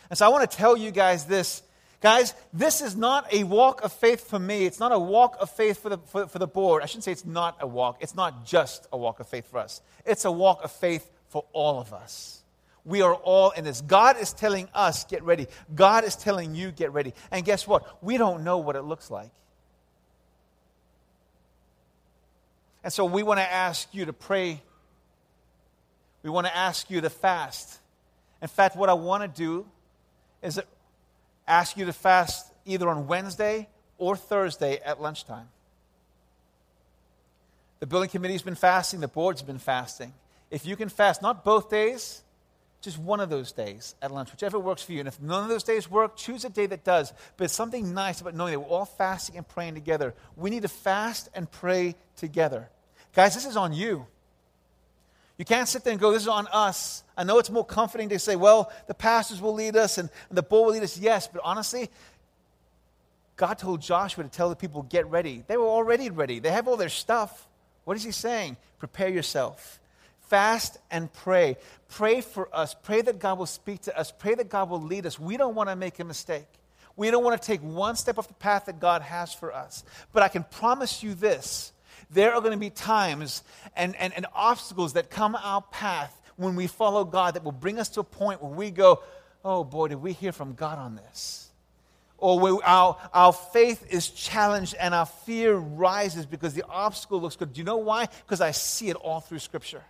And 0.09 0.17
so 0.17 0.25
I 0.25 0.30
want 0.30 0.49
to 0.49 0.57
tell 0.57 0.78
you 0.78 0.91
guys 0.91 1.25
this. 1.25 1.63
Guys, 1.99 2.34
this 2.53 2.82
is 2.82 2.95
not 2.95 3.32
a 3.34 3.43
walk 3.43 3.84
of 3.84 3.91
faith 3.91 4.30
for 4.30 4.38
me. 4.38 4.65
It's 4.65 4.80
not 4.80 4.91
a 4.91 4.99
walk 4.99 5.36
of 5.39 5.49
faith 5.49 5.82
for 5.82 5.89
the, 5.89 5.97
for, 5.97 6.28
for 6.28 6.38
the 6.39 6.47
board. 6.47 6.84
I 6.84 6.86
shouldn't 6.86 7.03
say 7.03 7.11
it's 7.11 7.25
not 7.25 7.57
a 7.59 7.67
walk. 7.67 7.97
It's 8.01 8.15
not 8.15 8.45
just 8.45 8.88
a 8.93 8.97
walk 8.97 9.19
of 9.19 9.28
faith 9.28 9.49
for 9.49 9.57
us. 9.57 9.82
It's 10.05 10.23
a 10.23 10.32
walk 10.32 10.63
of 10.63 10.71
faith 10.71 11.09
for 11.30 11.45
all 11.53 11.80
of 11.80 11.93
us. 11.93 12.43
We 12.88 13.01
are 13.01 13.13
all 13.13 13.51
in 13.51 13.65
this. 13.65 13.81
God 13.81 14.17
is 14.17 14.31
telling 14.31 14.69
us, 14.73 15.03
get 15.03 15.21
ready. 15.23 15.47
God 15.75 16.05
is 16.05 16.15
telling 16.15 16.55
you, 16.55 16.71
get 16.71 16.93
ready. 16.93 17.13
And 17.31 17.43
guess 17.43 17.67
what? 17.67 18.01
We 18.01 18.17
don't 18.17 18.45
know 18.45 18.59
what 18.59 18.77
it 18.77 18.83
looks 18.83 19.11
like. 19.11 19.29
And 22.85 22.93
so 22.93 23.03
we 23.03 23.23
want 23.23 23.41
to 23.41 23.51
ask 23.51 23.93
you 23.93 24.05
to 24.05 24.13
pray. 24.13 24.61
We 26.23 26.29
want 26.29 26.47
to 26.47 26.55
ask 26.55 26.89
you 26.89 27.01
to 27.01 27.09
fast. 27.09 27.77
In 28.41 28.47
fact, 28.47 28.77
what 28.77 28.88
I 28.88 28.93
want 28.93 29.21
to 29.21 29.27
do 29.27 29.65
is 30.41 30.61
ask 31.45 31.75
you 31.75 31.83
to 31.88 31.93
fast 31.93 32.53
either 32.65 32.88
on 32.88 33.05
Wednesday 33.05 33.67
or 33.97 34.15
Thursday 34.15 34.79
at 34.85 35.01
lunchtime. 35.01 35.49
The 37.81 37.85
building 37.85 38.09
committee's 38.09 38.43
been 38.43 38.55
fasting, 38.55 39.01
the 39.01 39.09
board's 39.09 39.41
been 39.41 39.59
fasting. 39.59 40.13
If 40.49 40.65
you 40.65 40.77
can 40.77 40.88
fast, 40.88 41.21
not 41.21 41.43
both 41.43 41.69
days, 41.69 42.21
just 42.88 42.97
one 42.97 43.19
of 43.19 43.29
those 43.29 43.51
days 43.51 43.95
at 44.01 44.11
lunch, 44.11 44.31
whichever 44.31 44.57
works 44.57 44.81
for 44.81 44.93
you. 44.93 44.99
And 44.99 45.07
if 45.07 45.21
none 45.21 45.43
of 45.43 45.49
those 45.49 45.63
days 45.63 45.91
work, 45.91 46.15
choose 46.15 46.45
a 46.45 46.49
day 46.49 46.65
that 46.67 46.83
does. 46.83 47.11
But 47.35 47.45
it's 47.45 47.53
something 47.53 47.93
nice 47.93 48.21
about 48.21 48.33
knowing 48.33 48.53
that 48.53 48.59
we're 48.61 48.67
all 48.67 48.85
fasting 48.85 49.35
and 49.38 49.47
praying 49.47 49.73
together. 49.73 50.13
We 50.35 50.49
need 50.49 50.61
to 50.61 50.69
fast 50.69 51.29
and 51.33 51.51
pray 51.51 51.95
together. 52.15 52.69
Guys, 53.13 53.35
this 53.35 53.45
is 53.45 53.57
on 53.57 53.73
you. 53.73 54.07
You 55.38 55.45
can't 55.45 55.67
sit 55.67 55.83
there 55.83 55.91
and 55.91 55.99
go, 55.99 56.11
this 56.11 56.23
is 56.23 56.27
on 56.27 56.47
us. 56.47 57.03
I 57.15 57.23
know 57.23 57.38
it's 57.39 57.49
more 57.49 57.65
comforting 57.65 58.09
to 58.09 58.19
say, 58.19 58.35
well, 58.35 58.71
the 58.88 58.93
pastors 58.93 59.41
will 59.41 59.53
lead 59.53 59.75
us 59.75 59.97
and, 59.97 60.09
and 60.29 60.38
the 60.38 60.43
board 60.43 60.67
will 60.67 60.73
lead 60.73 60.83
us. 60.83 60.97
Yes, 60.97 61.27
but 61.27 61.41
honestly, 61.43 61.89
God 63.35 63.59
told 63.59 63.81
Joshua 63.81 64.23
to 64.23 64.29
tell 64.29 64.49
the 64.49 64.55
people, 64.55 64.81
get 64.83 65.05
ready. 65.11 65.43
They 65.45 65.57
were 65.57 65.67
already 65.67 66.09
ready, 66.09 66.39
they 66.39 66.51
have 66.51 66.67
all 66.67 66.77
their 66.77 66.89
stuff. 66.89 67.47
What 67.83 67.97
is 67.97 68.03
he 68.03 68.11
saying? 68.11 68.57
Prepare 68.79 69.09
yourself. 69.09 69.79
Fast 70.30 70.78
and 70.91 71.11
pray. 71.11 71.57
Pray 71.89 72.21
for 72.21 72.53
us. 72.53 72.75
Pray 72.84 73.01
that 73.01 73.19
God 73.19 73.39
will 73.39 73.45
speak 73.45 73.84
to 73.84 73.97
us. 73.97 74.11
Pray 74.11 74.36
that 74.36 74.49
God 74.49 74.69
will 74.69 74.82
lead 74.82 75.05
us. 75.05 75.19
We 75.19 75.38
don't 75.38 75.55
want 75.55 75.69
to 75.69 75.75
make 75.75 75.99
a 75.99 76.03
mistake. 76.03 76.47
We 76.97 77.11
don't 77.11 77.23
want 77.23 77.41
to 77.41 77.45
take 77.45 77.61
one 77.61 77.95
step 77.95 78.17
off 78.17 78.28
the 78.28 78.34
path 78.34 78.65
that 78.65 78.80
God 78.80 79.03
has 79.03 79.34
for 79.34 79.53
us. 79.53 79.84
But 80.11 80.23
I 80.23 80.28
can 80.28 80.43
promise 80.43 81.03
you 81.03 81.13
this 81.13 81.71
there 82.09 82.34
are 82.34 82.41
going 82.41 82.53
to 82.53 82.57
be 82.57 82.69
times 82.69 83.43
and, 83.75 83.95
and, 83.97 84.13
and 84.13 84.25
obstacles 84.34 84.93
that 84.93 85.09
come 85.09 85.36
our 85.36 85.61
path 85.61 86.13
when 86.36 86.55
we 86.55 86.67
follow 86.67 87.03
God 87.03 87.34
that 87.36 87.43
will 87.43 87.51
bring 87.51 87.80
us 87.80 87.89
to 87.89 87.99
a 87.99 88.03
point 88.03 88.41
where 88.41 88.51
we 88.51 88.71
go, 88.71 89.03
oh 89.43 89.63
boy, 89.63 89.89
did 89.89 90.01
we 90.01 90.13
hear 90.13 90.32
from 90.32 90.53
God 90.53 90.78
on 90.78 90.95
this? 90.95 91.49
Or 92.17 92.39
where 92.39 92.65
our, 92.65 92.97
our 93.13 93.34
faith 93.34 93.86
is 93.91 94.09
challenged 94.09 94.75
and 94.75 94.93
our 94.93 95.05
fear 95.05 95.55
rises 95.55 96.25
because 96.25 96.53
the 96.53 96.63
obstacle 96.67 97.21
looks 97.21 97.36
good. 97.36 97.53
Do 97.53 97.59
you 97.59 97.65
know 97.65 97.78
why? 97.78 98.07
Because 98.25 98.41
I 98.41 98.51
see 98.51 98.89
it 98.89 98.95
all 98.95 99.19
through 99.19 99.39
Scripture. 99.39 99.84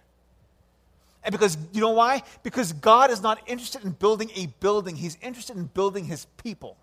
And 1.27 1.33
because, 1.33 1.57
you 1.73 1.81
know 1.81 1.91
why? 1.91 2.23
Because 2.41 2.71
God 2.71 3.11
is 3.11 3.21
not 3.21 3.37
interested 3.47 3.83
in 3.83 3.91
building 3.91 4.31
a 4.35 4.45
building, 4.61 4.95
He's 4.95 5.17
interested 5.21 5.57
in 5.57 5.65
building 5.65 6.05
His 6.05 6.25
people. 6.41 6.77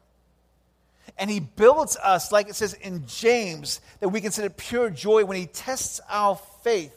And 1.16 1.30
he 1.30 1.40
builds 1.40 1.96
us, 1.96 2.30
like 2.32 2.48
it 2.48 2.54
says 2.54 2.74
in 2.74 3.06
James, 3.06 3.80
that 4.00 4.08
we 4.08 4.20
consider 4.20 4.50
pure 4.50 4.90
joy 4.90 5.24
when 5.24 5.36
he 5.36 5.46
tests 5.46 6.00
our 6.08 6.36
faith. 6.62 6.94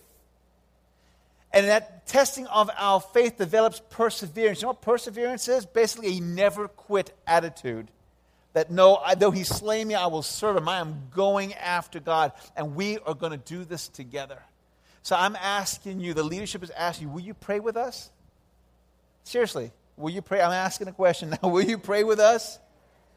And 1.54 1.68
that 1.68 2.08
testing 2.08 2.48
of 2.48 2.70
our 2.78 3.00
faith 3.00 3.38
develops 3.38 3.82
perseverance. 3.90 4.62
You 4.62 4.66
know 4.66 4.70
what 4.70 4.82
perseverance 4.82 5.48
is? 5.48 5.66
Basically, 5.66 6.18
a 6.18 6.20
never 6.20 6.68
quit 6.68 7.14
attitude. 7.26 7.90
That 8.54 8.72
no, 8.72 8.96
I, 8.96 9.16
though 9.16 9.32
he 9.32 9.44
slay 9.44 9.84
me, 9.86 9.94
I 9.94 10.08
will 10.08 10.24
serve 10.24 10.58
him. 10.58 10.68
I 10.68 10.80
am 10.80 11.10
going 11.14 11.54
after 11.54 12.00
God. 12.00 12.32
And 12.56 12.76
we 12.76 12.98
are 13.00 13.14
going 13.14 13.32
to 13.32 13.38
do 13.38 13.66
this 13.66 13.88
together. 13.88 14.40
So 15.08 15.16
I'm 15.16 15.38
asking 15.38 16.02
you, 16.02 16.14
the 16.14 16.22
leadership 16.22 16.64
is 16.64 16.70
asking 16.70 17.08
you, 17.08 17.14
will 17.14 17.22
you 17.22 17.34
pray 17.34 17.62
with 17.62 17.78
us? 17.78 18.10
Seriously, 19.24 19.72
will 19.96 20.10
you 20.10 20.22
pray? 20.22 20.42
I'm 20.42 20.52
asking 20.52 20.90
a 20.90 20.92
question 20.92 21.30
now. 21.42 21.48
Will 21.48 21.64
you 21.64 21.78
pray 21.78 22.04
with 22.04 22.20
us? 22.20 22.60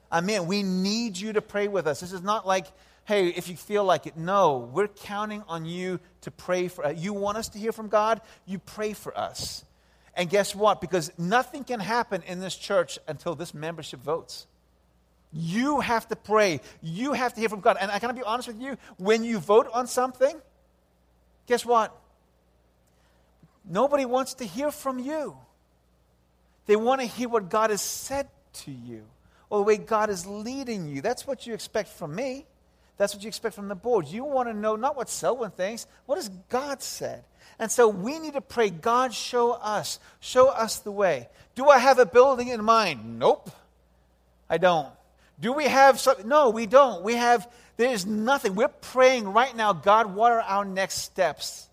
I 0.08 0.20
mean, 0.20 0.46
we 0.46 0.62
need 0.62 1.16
you 1.16 1.32
to 1.32 1.42
pray 1.42 1.66
with 1.66 1.88
us. 1.88 1.98
This 1.98 2.12
is 2.12 2.22
not 2.22 2.46
like, 2.46 2.66
hey, 3.06 3.26
if 3.30 3.48
you 3.48 3.56
feel 3.56 3.82
like 3.82 4.06
it. 4.06 4.16
No, 4.16 4.70
we're 4.72 4.86
counting 4.86 5.42
on 5.48 5.64
you 5.66 5.98
to 6.20 6.30
pray 6.30 6.68
for 6.68 6.86
us. 6.86 6.96
You 6.96 7.12
want 7.12 7.38
us 7.38 7.48
to 7.48 7.58
hear 7.58 7.72
from 7.72 7.88
God? 7.88 8.20
You 8.46 8.60
pray 8.60 8.92
for 8.92 9.18
us. 9.18 9.64
And 10.14 10.30
guess 10.30 10.54
what? 10.54 10.80
Because 10.80 11.10
nothing 11.18 11.64
can 11.64 11.80
happen 11.80 12.22
in 12.22 12.38
this 12.38 12.54
church 12.54 13.00
until 13.08 13.34
this 13.34 13.52
membership 13.52 14.00
votes. 14.00 14.46
You 15.32 15.80
have 15.80 16.06
to 16.06 16.14
pray. 16.14 16.60
You 16.82 17.14
have 17.14 17.34
to 17.34 17.40
hear 17.40 17.48
from 17.48 17.62
God. 17.62 17.78
And 17.80 17.90
I 17.90 17.98
gotta 17.98 18.14
be 18.14 18.22
honest 18.22 18.46
with 18.46 18.60
you, 18.60 18.76
when 18.96 19.24
you 19.24 19.40
vote 19.40 19.66
on 19.72 19.88
something, 19.88 20.40
guess 21.50 21.66
what? 21.66 21.92
Nobody 23.68 24.04
wants 24.04 24.34
to 24.34 24.46
hear 24.46 24.70
from 24.70 25.00
you. 25.00 25.36
They 26.66 26.76
want 26.76 27.00
to 27.00 27.08
hear 27.08 27.28
what 27.28 27.50
God 27.50 27.70
has 27.70 27.82
said 27.82 28.28
to 28.52 28.70
you 28.70 29.02
or 29.50 29.58
the 29.58 29.64
way 29.64 29.76
God 29.76 30.10
is 30.10 30.24
leading 30.28 30.86
you. 30.86 31.02
That's 31.02 31.26
what 31.26 31.48
you 31.48 31.52
expect 31.52 31.88
from 31.88 32.14
me. 32.14 32.46
That's 32.98 33.14
what 33.14 33.24
you 33.24 33.28
expect 33.28 33.56
from 33.56 33.66
the 33.66 33.74
board. 33.74 34.06
You 34.06 34.22
want 34.22 34.48
to 34.48 34.54
know 34.54 34.76
not 34.76 34.96
what 34.96 35.08
Selwyn 35.10 35.50
thinks, 35.50 35.88
what 36.06 36.18
has 36.18 36.28
God 36.48 36.82
said? 36.82 37.24
And 37.58 37.68
so 37.68 37.88
we 37.88 38.20
need 38.20 38.34
to 38.34 38.40
pray, 38.40 38.70
God, 38.70 39.12
show 39.12 39.50
us. 39.50 39.98
Show 40.20 40.46
us 40.50 40.78
the 40.78 40.92
way. 40.92 41.28
Do 41.56 41.68
I 41.68 41.78
have 41.78 41.98
a 41.98 42.06
building 42.06 42.46
in 42.46 42.62
mind? 42.62 43.18
Nope. 43.18 43.50
I 44.48 44.58
don't. 44.58 44.88
Do 45.40 45.52
we 45.52 45.64
have 45.64 45.98
something? 45.98 46.28
No, 46.28 46.50
we 46.50 46.66
don't. 46.66 47.02
We 47.02 47.14
have, 47.14 47.50
there's 47.76 48.04
nothing. 48.04 48.54
We're 48.54 48.68
praying 48.68 49.32
right 49.32 49.54
now, 49.56 49.72
God, 49.72 50.14
what 50.14 50.32
are 50.32 50.40
our 50.40 50.64
next 50.64 50.98
steps? 50.98 51.68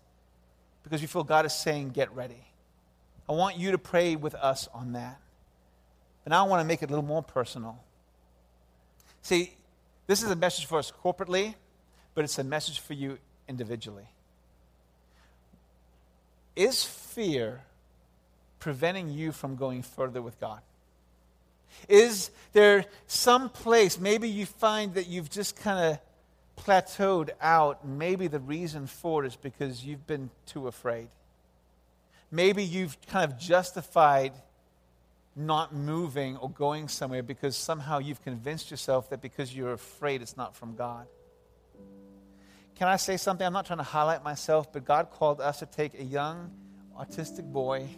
Because 0.82 1.00
we 1.00 1.06
feel 1.06 1.24
God 1.24 1.44
is 1.44 1.52
saying, 1.52 1.90
get 1.90 2.14
ready. 2.14 2.42
I 3.28 3.32
want 3.32 3.58
you 3.58 3.72
to 3.72 3.78
pray 3.78 4.16
with 4.16 4.34
us 4.34 4.68
on 4.72 4.92
that. 4.92 5.20
But 6.24 6.30
now 6.30 6.46
I 6.46 6.48
want 6.48 6.62
to 6.62 6.64
make 6.66 6.82
it 6.82 6.86
a 6.86 6.88
little 6.88 7.04
more 7.04 7.22
personal. 7.22 7.78
See, 9.20 9.52
this 10.06 10.22
is 10.22 10.30
a 10.30 10.36
message 10.36 10.64
for 10.64 10.78
us 10.78 10.90
corporately, 11.04 11.54
but 12.14 12.24
it's 12.24 12.38
a 12.38 12.44
message 12.44 12.80
for 12.80 12.94
you 12.94 13.18
individually. 13.46 14.08
Is 16.56 16.82
fear 16.84 17.60
preventing 18.58 19.10
you 19.10 19.30
from 19.30 19.56
going 19.56 19.82
further 19.82 20.22
with 20.22 20.40
God? 20.40 20.60
Is 21.88 22.30
there 22.52 22.84
some 23.06 23.48
place, 23.48 23.98
maybe 23.98 24.28
you 24.28 24.46
find 24.46 24.94
that 24.94 25.06
you've 25.06 25.30
just 25.30 25.56
kind 25.56 25.92
of 25.92 26.64
plateaued 26.64 27.30
out? 27.40 27.86
Maybe 27.86 28.28
the 28.28 28.40
reason 28.40 28.86
for 28.86 29.24
it 29.24 29.28
is 29.28 29.36
because 29.36 29.84
you've 29.84 30.06
been 30.06 30.30
too 30.46 30.66
afraid. 30.66 31.08
Maybe 32.30 32.62
you've 32.64 32.96
kind 33.06 33.30
of 33.30 33.38
justified 33.38 34.32
not 35.34 35.72
moving 35.74 36.36
or 36.36 36.50
going 36.50 36.88
somewhere 36.88 37.22
because 37.22 37.56
somehow 37.56 37.98
you've 37.98 38.22
convinced 38.22 38.70
yourself 38.70 39.08
that 39.10 39.22
because 39.22 39.54
you're 39.54 39.72
afraid 39.72 40.20
it's 40.20 40.36
not 40.36 40.56
from 40.56 40.74
God. 40.74 41.06
Can 42.74 42.88
I 42.88 42.96
say 42.96 43.16
something? 43.16 43.46
I'm 43.46 43.52
not 43.52 43.66
trying 43.66 43.78
to 43.78 43.84
highlight 43.84 44.22
myself, 44.22 44.72
but 44.72 44.84
God 44.84 45.10
called 45.10 45.40
us 45.40 45.60
to 45.60 45.66
take 45.66 45.98
a 45.98 46.04
young 46.04 46.50
autistic 46.98 47.44
boy 47.44 47.88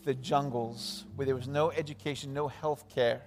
to 0.00 0.06
the 0.06 0.14
jungles 0.14 1.04
where 1.14 1.26
there 1.26 1.34
was 1.34 1.48
no 1.48 1.70
education, 1.70 2.32
no 2.32 2.48
health 2.48 2.88
care. 2.88 3.22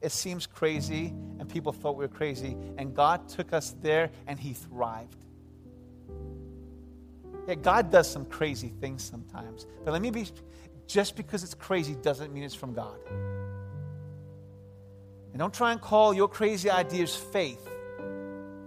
It 0.00 0.12
seems 0.12 0.46
crazy, 0.46 1.08
and 1.38 1.48
people 1.48 1.72
thought 1.72 1.96
we 1.96 2.04
were 2.04 2.08
crazy, 2.08 2.56
and 2.78 2.94
God 2.94 3.28
took 3.28 3.52
us 3.52 3.74
there 3.82 4.10
and 4.26 4.38
he 4.38 4.52
thrived. 4.52 5.16
Yeah, 7.46 7.54
God 7.56 7.90
does 7.90 8.10
some 8.10 8.24
crazy 8.26 8.72
things 8.80 9.02
sometimes. 9.02 9.66
But 9.84 9.92
let 9.92 10.02
me 10.02 10.10
be 10.10 10.26
just 10.86 11.16
because 11.16 11.42
it's 11.42 11.54
crazy 11.54 11.94
doesn't 11.94 12.32
mean 12.32 12.42
it's 12.42 12.54
from 12.54 12.74
God. 12.74 12.98
And 15.32 15.38
don't 15.38 15.54
try 15.54 15.72
and 15.72 15.80
call 15.80 16.12
your 16.12 16.28
crazy 16.28 16.70
ideas 16.70 17.14
faith 17.14 17.66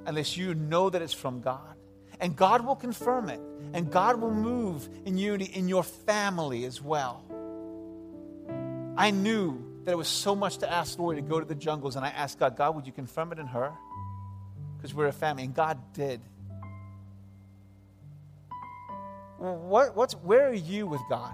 unless 0.06 0.38
you 0.38 0.54
know 0.56 0.90
that 0.90 1.02
it's 1.02 1.14
from 1.14 1.42
God. 1.42 1.76
And 2.20 2.36
God 2.36 2.66
will 2.66 2.76
confirm 2.76 3.30
it. 3.30 3.40
And 3.74 3.92
God 3.92 4.22
will 4.22 4.34
move 4.34 4.88
in 5.06 5.18
unity 5.18 5.52
in 5.54 5.68
your 5.68 5.84
family 5.84 6.66
as 6.66 6.82
well. 6.82 7.24
I 8.96 9.12
knew 9.12 9.64
that 9.86 9.92
it 9.92 9.98
was 9.98 10.08
so 10.08 10.36
much 10.36 10.58
to 10.60 10.72
ask 10.72 10.98
Lori 11.00 11.16
to 11.18 11.22
go 11.22 11.40
to 11.40 11.46
the 11.46 11.56
jungles, 11.56 11.96
and 11.96 12.06
I 12.06 12.10
asked 12.10 12.40
God, 12.40 12.56
God, 12.56 12.76
would 12.76 12.86
you 12.86 12.94
confirm 12.94 13.32
it 13.32 13.40
in 13.40 13.48
her? 13.48 13.72
Because 14.78 14.94
we're 14.94 15.08
a 15.08 15.14
family, 15.14 15.44
and 15.44 15.56
God 15.56 15.78
did. 15.94 16.22
What, 19.38 19.96
what's, 19.96 20.14
where 20.14 20.48
are 20.48 20.54
you 20.54 20.88
with 20.88 21.02
God? 21.10 21.34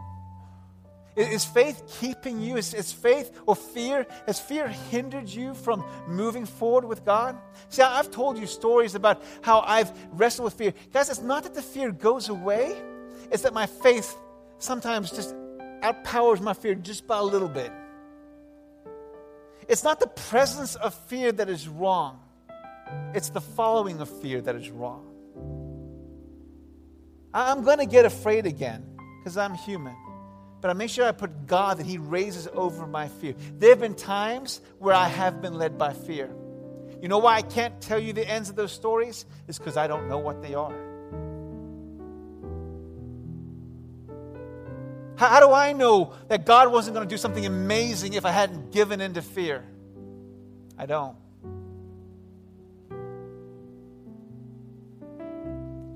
Is 1.16 1.44
faith 1.44 1.84
keeping 2.00 2.40
you? 2.40 2.56
Is, 2.56 2.74
is 2.74 2.94
faith 2.94 3.38
or 3.46 3.56
fear, 3.56 4.08
has 4.26 4.40
fear 4.40 4.68
hindered 4.68 5.28
you 5.28 5.54
from 5.54 5.84
moving 6.08 6.46
forward 6.46 6.86
with 6.86 7.04
God? 7.04 7.38
See, 7.68 7.82
I've 7.82 8.10
told 8.10 8.38
you 8.38 8.48
stories 8.48 8.96
about 8.96 9.22
how 9.42 9.60
I've 9.60 9.92
wrestled 10.14 10.46
with 10.46 10.54
fear. 10.54 10.74
Guys, 10.94 11.10
it's 11.10 11.22
not 11.22 11.44
that 11.44 11.54
the 11.54 11.62
fear 11.62 11.92
goes 11.92 12.30
away, 12.30 12.74
it's 13.32 13.44
that 13.44 13.54
my 13.54 13.66
faith 13.66 14.16
sometimes 14.60 15.12
just 15.12 15.36
outpowers 15.82 16.42
my 16.42 16.54
fear 16.54 16.76
just 16.76 17.08
by 17.08 17.18
a 17.18 17.24
little 17.24 17.48
bit. 17.50 17.72
It's 19.68 19.84
not 19.84 20.00
the 20.00 20.08
presence 20.08 20.76
of 20.76 20.94
fear 20.94 21.32
that 21.32 21.50
is 21.50 21.68
wrong, 21.68 22.20
it's 23.14 23.30
the 23.30 23.42
following 23.42 24.02
of 24.02 24.10
fear 24.22 24.42
that 24.42 24.56
is 24.56 24.70
wrong. 24.70 25.06
I'm 27.34 27.64
going 27.64 27.78
to 27.78 27.86
get 27.86 28.06
afraid 28.06 28.48
again 28.48 28.84
because 29.20 29.38
I'm 29.38 29.54
human. 29.54 29.96
But 30.62 30.72
I 30.72 30.74
make 30.74 30.90
sure 30.90 31.06
I 31.06 31.12
put 31.12 31.48
God 31.48 31.78
that 31.78 31.86
He 31.86 31.98
raises 31.98 32.48
over 32.54 32.86
my 32.86 33.08
fear. 33.08 33.36
There 33.60 33.70
have 33.70 33.80
been 33.80 33.96
times 33.96 34.62
where 34.80 34.94
I 34.94 35.08
have 35.08 35.42
been 35.42 35.54
led 35.54 35.78
by 35.78 35.94
fear. 35.94 36.30
You 37.02 37.08
know 37.08 37.20
why 37.20 37.36
I 37.36 37.42
can't 37.42 37.80
tell 37.80 38.00
you 38.00 38.12
the 38.12 38.28
ends 38.28 38.50
of 38.50 38.56
those 38.56 38.72
stories? 38.72 39.26
It's 39.48 39.58
because 39.58 39.78
I 39.78 39.88
don't 39.88 40.10
know 40.10 40.18
what 40.18 40.42
they 40.42 40.56
are. 40.56 40.89
How, 45.20 45.28
how 45.28 45.40
do 45.42 45.52
I 45.52 45.74
know 45.74 46.14
that 46.30 46.46
God 46.46 46.72
wasn't 46.72 46.96
going 46.96 47.06
to 47.06 47.14
do 47.14 47.18
something 47.18 47.46
amazing 47.46 48.14
if 48.14 48.26
I 48.26 48.32
hadn't 48.32 48.72
given 48.72 49.02
in 49.02 49.16
to 49.16 49.22
fear? 49.22 49.66
I 50.78 50.86
don't. 50.86 51.18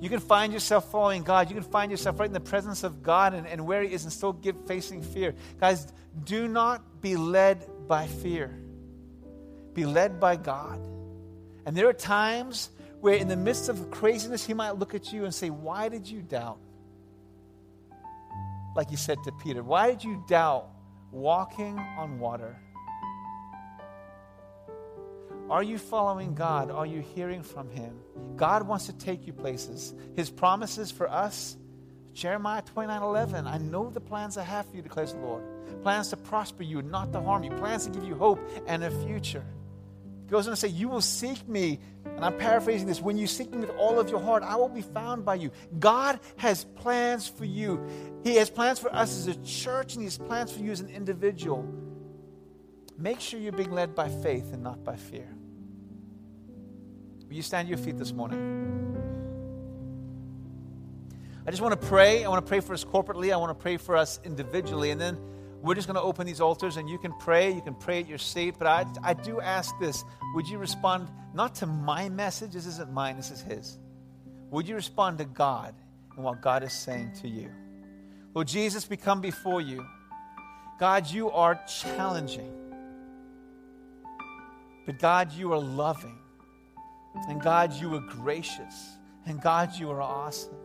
You 0.01 0.09
can 0.09 0.19
find 0.19 0.51
yourself 0.51 0.91
following 0.91 1.23
God. 1.23 1.49
You 1.49 1.55
can 1.55 1.63
find 1.63 1.89
yourself 1.89 2.19
right 2.19 2.25
in 2.25 2.33
the 2.33 2.41
presence 2.41 2.83
of 2.83 3.01
God 3.01 3.33
and, 3.33 3.47
and 3.47 3.65
where 3.65 3.81
He 3.81 3.93
is 3.93 4.03
and 4.03 4.11
still 4.11 4.33
give, 4.33 4.57
facing 4.67 5.01
fear. 5.01 5.33
Guys, 5.57 5.87
do 6.25 6.49
not 6.49 7.01
be 7.01 7.15
led 7.15 7.65
by 7.87 8.07
fear, 8.07 8.53
be 9.73 9.85
led 9.85 10.19
by 10.19 10.35
God. 10.35 10.81
And 11.65 11.77
there 11.77 11.87
are 11.87 11.93
times 11.93 12.71
where, 12.99 13.15
in 13.15 13.29
the 13.29 13.37
midst 13.37 13.69
of 13.69 13.89
craziness, 13.89 14.45
He 14.45 14.53
might 14.53 14.71
look 14.71 14.93
at 14.93 15.13
you 15.13 15.23
and 15.23 15.33
say, 15.33 15.49
Why 15.49 15.87
did 15.87 16.09
you 16.09 16.21
doubt? 16.21 16.57
Like 18.75 18.89
He 18.89 18.95
said 18.95 19.17
to 19.23 19.31
Peter, 19.31 19.63
Why 19.63 19.91
did 19.91 20.03
you 20.03 20.23
doubt 20.27 20.69
walking 21.11 21.77
on 21.79 22.19
water? 22.19 22.59
Are 25.49 25.63
you 25.63 25.77
following 25.77 26.33
God? 26.33 26.71
Are 26.71 26.85
you 26.85 27.01
hearing 27.01 27.43
from 27.43 27.69
Him? 27.69 27.99
God 28.35 28.67
wants 28.67 28.85
to 28.87 28.93
take 28.93 29.27
you 29.27 29.33
places. 29.33 29.93
His 30.15 30.29
promises 30.29 30.89
for 30.89 31.09
us, 31.09 31.57
Jeremiah 32.13 32.61
29 32.61 33.01
11, 33.01 33.47
I 33.47 33.57
know 33.57 33.89
the 33.89 33.99
plans 33.99 34.37
I 34.37 34.43
have 34.43 34.67
for 34.67 34.75
you, 34.75 34.81
declares 34.81 35.13
the 35.13 35.19
Lord. 35.19 35.43
Plans 35.83 36.09
to 36.09 36.17
prosper 36.17 36.63
you, 36.63 36.81
not 36.81 37.11
to 37.13 37.21
harm 37.21 37.43
you, 37.43 37.51
plans 37.51 37.85
to 37.85 37.91
give 37.91 38.03
you 38.03 38.15
hope 38.15 38.39
and 38.67 38.83
a 38.83 38.91
future. 39.05 39.43
Goes 40.33 40.47
on 40.47 40.53
to 40.53 40.57
say, 40.57 40.69
You 40.69 40.89
will 40.89 40.99
seek 40.99 41.47
me, 41.47 41.79
and 42.03 42.25
I'm 42.25 42.35
paraphrasing 42.39 42.87
this, 42.87 42.99
when 42.99 43.19
you 43.19 43.27
seek 43.27 43.51
me 43.51 43.59
with 43.59 43.69
all 43.77 43.99
of 43.99 44.09
your 44.09 44.19
heart, 44.19 44.41
I 44.41 44.55
will 44.55 44.67
be 44.67 44.81
found 44.81 45.23
by 45.23 45.35
you. 45.35 45.51
God 45.77 46.19
has 46.37 46.63
plans 46.63 47.27
for 47.27 47.45
you. 47.45 47.79
He 48.23 48.37
has 48.37 48.49
plans 48.49 48.79
for 48.79 48.91
us 48.95 49.15
as 49.15 49.27
a 49.27 49.35
church, 49.43 49.93
and 49.93 50.01
He 50.01 50.05
has 50.05 50.17
plans 50.17 50.51
for 50.51 50.59
you 50.63 50.71
as 50.71 50.79
an 50.79 50.89
individual. 50.89 51.71
Make 52.97 53.19
sure 53.19 53.39
you're 53.39 53.51
being 53.51 53.69
led 53.69 53.93
by 53.93 54.09
faith 54.09 54.51
and 54.53 54.63
not 54.63 54.83
by 54.83 54.95
fear. 54.95 55.29
Will 57.27 57.35
you 57.35 57.43
stand 57.43 57.69
your 57.69 57.77
feet 57.77 57.99
this 57.99 58.11
morning? 58.11 58.63
I 61.45 61.51
just 61.51 61.61
want 61.61 61.79
to 61.79 61.87
pray. 61.87 62.25
I 62.25 62.27
want 62.29 62.43
to 62.43 62.49
pray 62.49 62.59
for 62.59 62.73
us 62.73 62.83
corporately. 62.83 63.31
I 63.31 63.37
want 63.37 63.51
to 63.51 63.61
pray 63.61 63.77
for 63.77 63.95
us 63.95 64.19
individually. 64.23 64.89
And 64.89 64.99
then 64.99 65.15
we're 65.63 65.75
just 65.75 65.87
going 65.87 65.95
to 65.95 66.01
open 66.01 66.27
these 66.27 66.41
altars 66.41 66.75
and 66.75 66.89
you 66.89 66.97
can 66.97 67.13
pray. 67.13 67.49
You 67.49 67.61
can 67.61 67.73
pray 67.73 68.01
at 68.01 68.07
your 68.07 68.17
seat. 68.17 68.55
But 68.59 68.67
I, 68.67 68.85
I 69.01 69.13
do 69.13 69.39
ask 69.39 69.73
this 69.79 70.03
Would 70.35 70.47
you 70.47 70.57
respond 70.57 71.07
not 71.33 71.55
to 71.55 71.65
my 71.65 72.09
message? 72.09 72.51
This 72.51 72.65
isn't 72.65 72.91
mine, 72.91 73.15
this 73.15 73.31
is 73.31 73.41
His. 73.41 73.77
Would 74.51 74.67
you 74.67 74.75
respond 74.75 75.17
to 75.19 75.25
God 75.25 75.73
and 76.15 76.23
what 76.23 76.41
God 76.41 76.63
is 76.63 76.73
saying 76.73 77.13
to 77.21 77.29
you? 77.29 77.49
Lord 78.33 78.47
Jesus, 78.47 78.89
we 78.89 78.97
come 78.97 79.21
before 79.21 79.61
you. 79.61 79.85
God, 80.79 81.09
you 81.09 81.31
are 81.31 81.59
challenging. 81.81 82.51
But 84.85 84.99
God, 84.99 85.31
you 85.31 85.53
are 85.53 85.59
loving. 85.59 86.17
And 87.29 87.41
God, 87.41 87.73
you 87.73 87.95
are 87.95 88.01
gracious. 88.01 88.97
And 89.25 89.41
God, 89.41 89.73
you 89.75 89.89
are 89.91 90.01
awesome. 90.01 90.55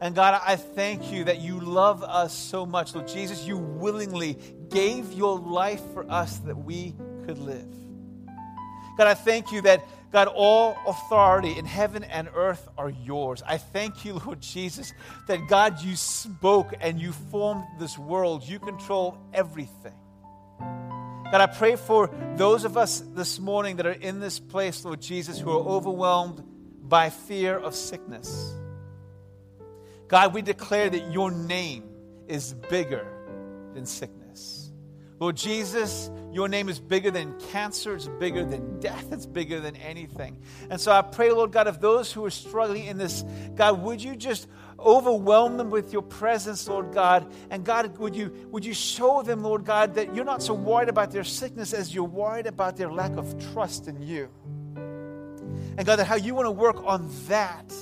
And 0.00 0.14
God, 0.14 0.40
I 0.44 0.56
thank 0.56 1.10
you 1.10 1.24
that 1.24 1.40
you 1.40 1.58
love 1.60 2.02
us 2.02 2.34
so 2.34 2.66
much. 2.66 2.94
Lord 2.94 3.08
Jesus, 3.08 3.44
you 3.46 3.56
willingly 3.56 4.38
gave 4.68 5.12
your 5.12 5.38
life 5.38 5.80
for 5.94 6.10
us 6.10 6.38
that 6.40 6.56
we 6.56 6.94
could 7.24 7.38
live. 7.38 7.66
God, 8.98 9.06
I 9.06 9.14
thank 9.14 9.52
you 9.52 9.62
that, 9.62 9.86
God, 10.12 10.28
all 10.28 10.76
authority 10.86 11.58
in 11.58 11.64
heaven 11.64 12.04
and 12.04 12.28
earth 12.34 12.66
are 12.78 12.90
yours. 12.90 13.42
I 13.46 13.58
thank 13.58 14.04
you, 14.04 14.14
Lord 14.26 14.40
Jesus, 14.40 14.92
that, 15.28 15.48
God, 15.48 15.82
you 15.82 15.96
spoke 15.96 16.74
and 16.80 17.00
you 17.00 17.12
formed 17.12 17.64
this 17.78 17.98
world. 17.98 18.42
You 18.42 18.58
control 18.58 19.18
everything. 19.32 19.94
God, 20.58 21.40
I 21.40 21.46
pray 21.46 21.76
for 21.76 22.08
those 22.36 22.64
of 22.64 22.76
us 22.76 23.00
this 23.00 23.38
morning 23.38 23.76
that 23.76 23.86
are 23.86 23.92
in 23.92 24.20
this 24.20 24.38
place, 24.38 24.84
Lord 24.84 25.02
Jesus, 25.02 25.38
who 25.38 25.50
are 25.50 25.64
overwhelmed 25.64 26.42
by 26.82 27.10
fear 27.10 27.58
of 27.58 27.74
sickness. 27.74 28.54
God, 30.08 30.34
we 30.34 30.42
declare 30.42 30.88
that 30.88 31.12
your 31.12 31.30
name 31.30 31.84
is 32.26 32.54
bigger 32.68 33.06
than 33.74 33.86
sickness. 33.86 34.70
Lord 35.18 35.36
Jesus, 35.36 36.10
your 36.32 36.48
name 36.48 36.68
is 36.68 36.78
bigger 36.78 37.10
than 37.10 37.38
cancer, 37.50 37.94
it's 37.94 38.06
bigger 38.06 38.44
than 38.44 38.80
death, 38.80 39.10
it's 39.12 39.24
bigger 39.24 39.60
than 39.60 39.74
anything. 39.76 40.38
And 40.68 40.78
so 40.78 40.92
I 40.92 41.00
pray, 41.00 41.32
Lord 41.32 41.52
God, 41.52 41.66
of 41.66 41.80
those 41.80 42.12
who 42.12 42.24
are 42.26 42.30
struggling 42.30 42.84
in 42.84 42.98
this, 42.98 43.24
God, 43.54 43.82
would 43.82 44.02
you 44.02 44.14
just 44.14 44.46
overwhelm 44.78 45.56
them 45.56 45.70
with 45.70 45.92
your 45.92 46.02
presence, 46.02 46.68
Lord 46.68 46.92
God. 46.92 47.32
And 47.50 47.64
God, 47.64 47.96
would 47.98 48.14
you, 48.14 48.48
would 48.50 48.64
you 48.64 48.74
show 48.74 49.22
them, 49.22 49.42
Lord 49.42 49.64
God, 49.64 49.94
that 49.94 50.14
you're 50.14 50.24
not 50.24 50.42
so 50.42 50.54
worried 50.54 50.88
about 50.88 51.10
their 51.10 51.24
sickness 51.24 51.72
as 51.72 51.94
you're 51.94 52.04
worried 52.04 52.46
about 52.46 52.76
their 52.76 52.92
lack 52.92 53.12
of 53.16 53.52
trust 53.52 53.88
in 53.88 54.02
you. 54.02 54.28
And 55.78 55.86
God, 55.86 55.96
that 55.96 56.06
how 56.06 56.16
you 56.16 56.34
want 56.34 56.46
to 56.46 56.50
work 56.50 56.82
on 56.84 57.10
that. 57.28 57.72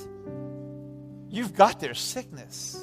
You've 1.35 1.53
got 1.53 1.81
their 1.81 1.93
sickness. 1.93 2.81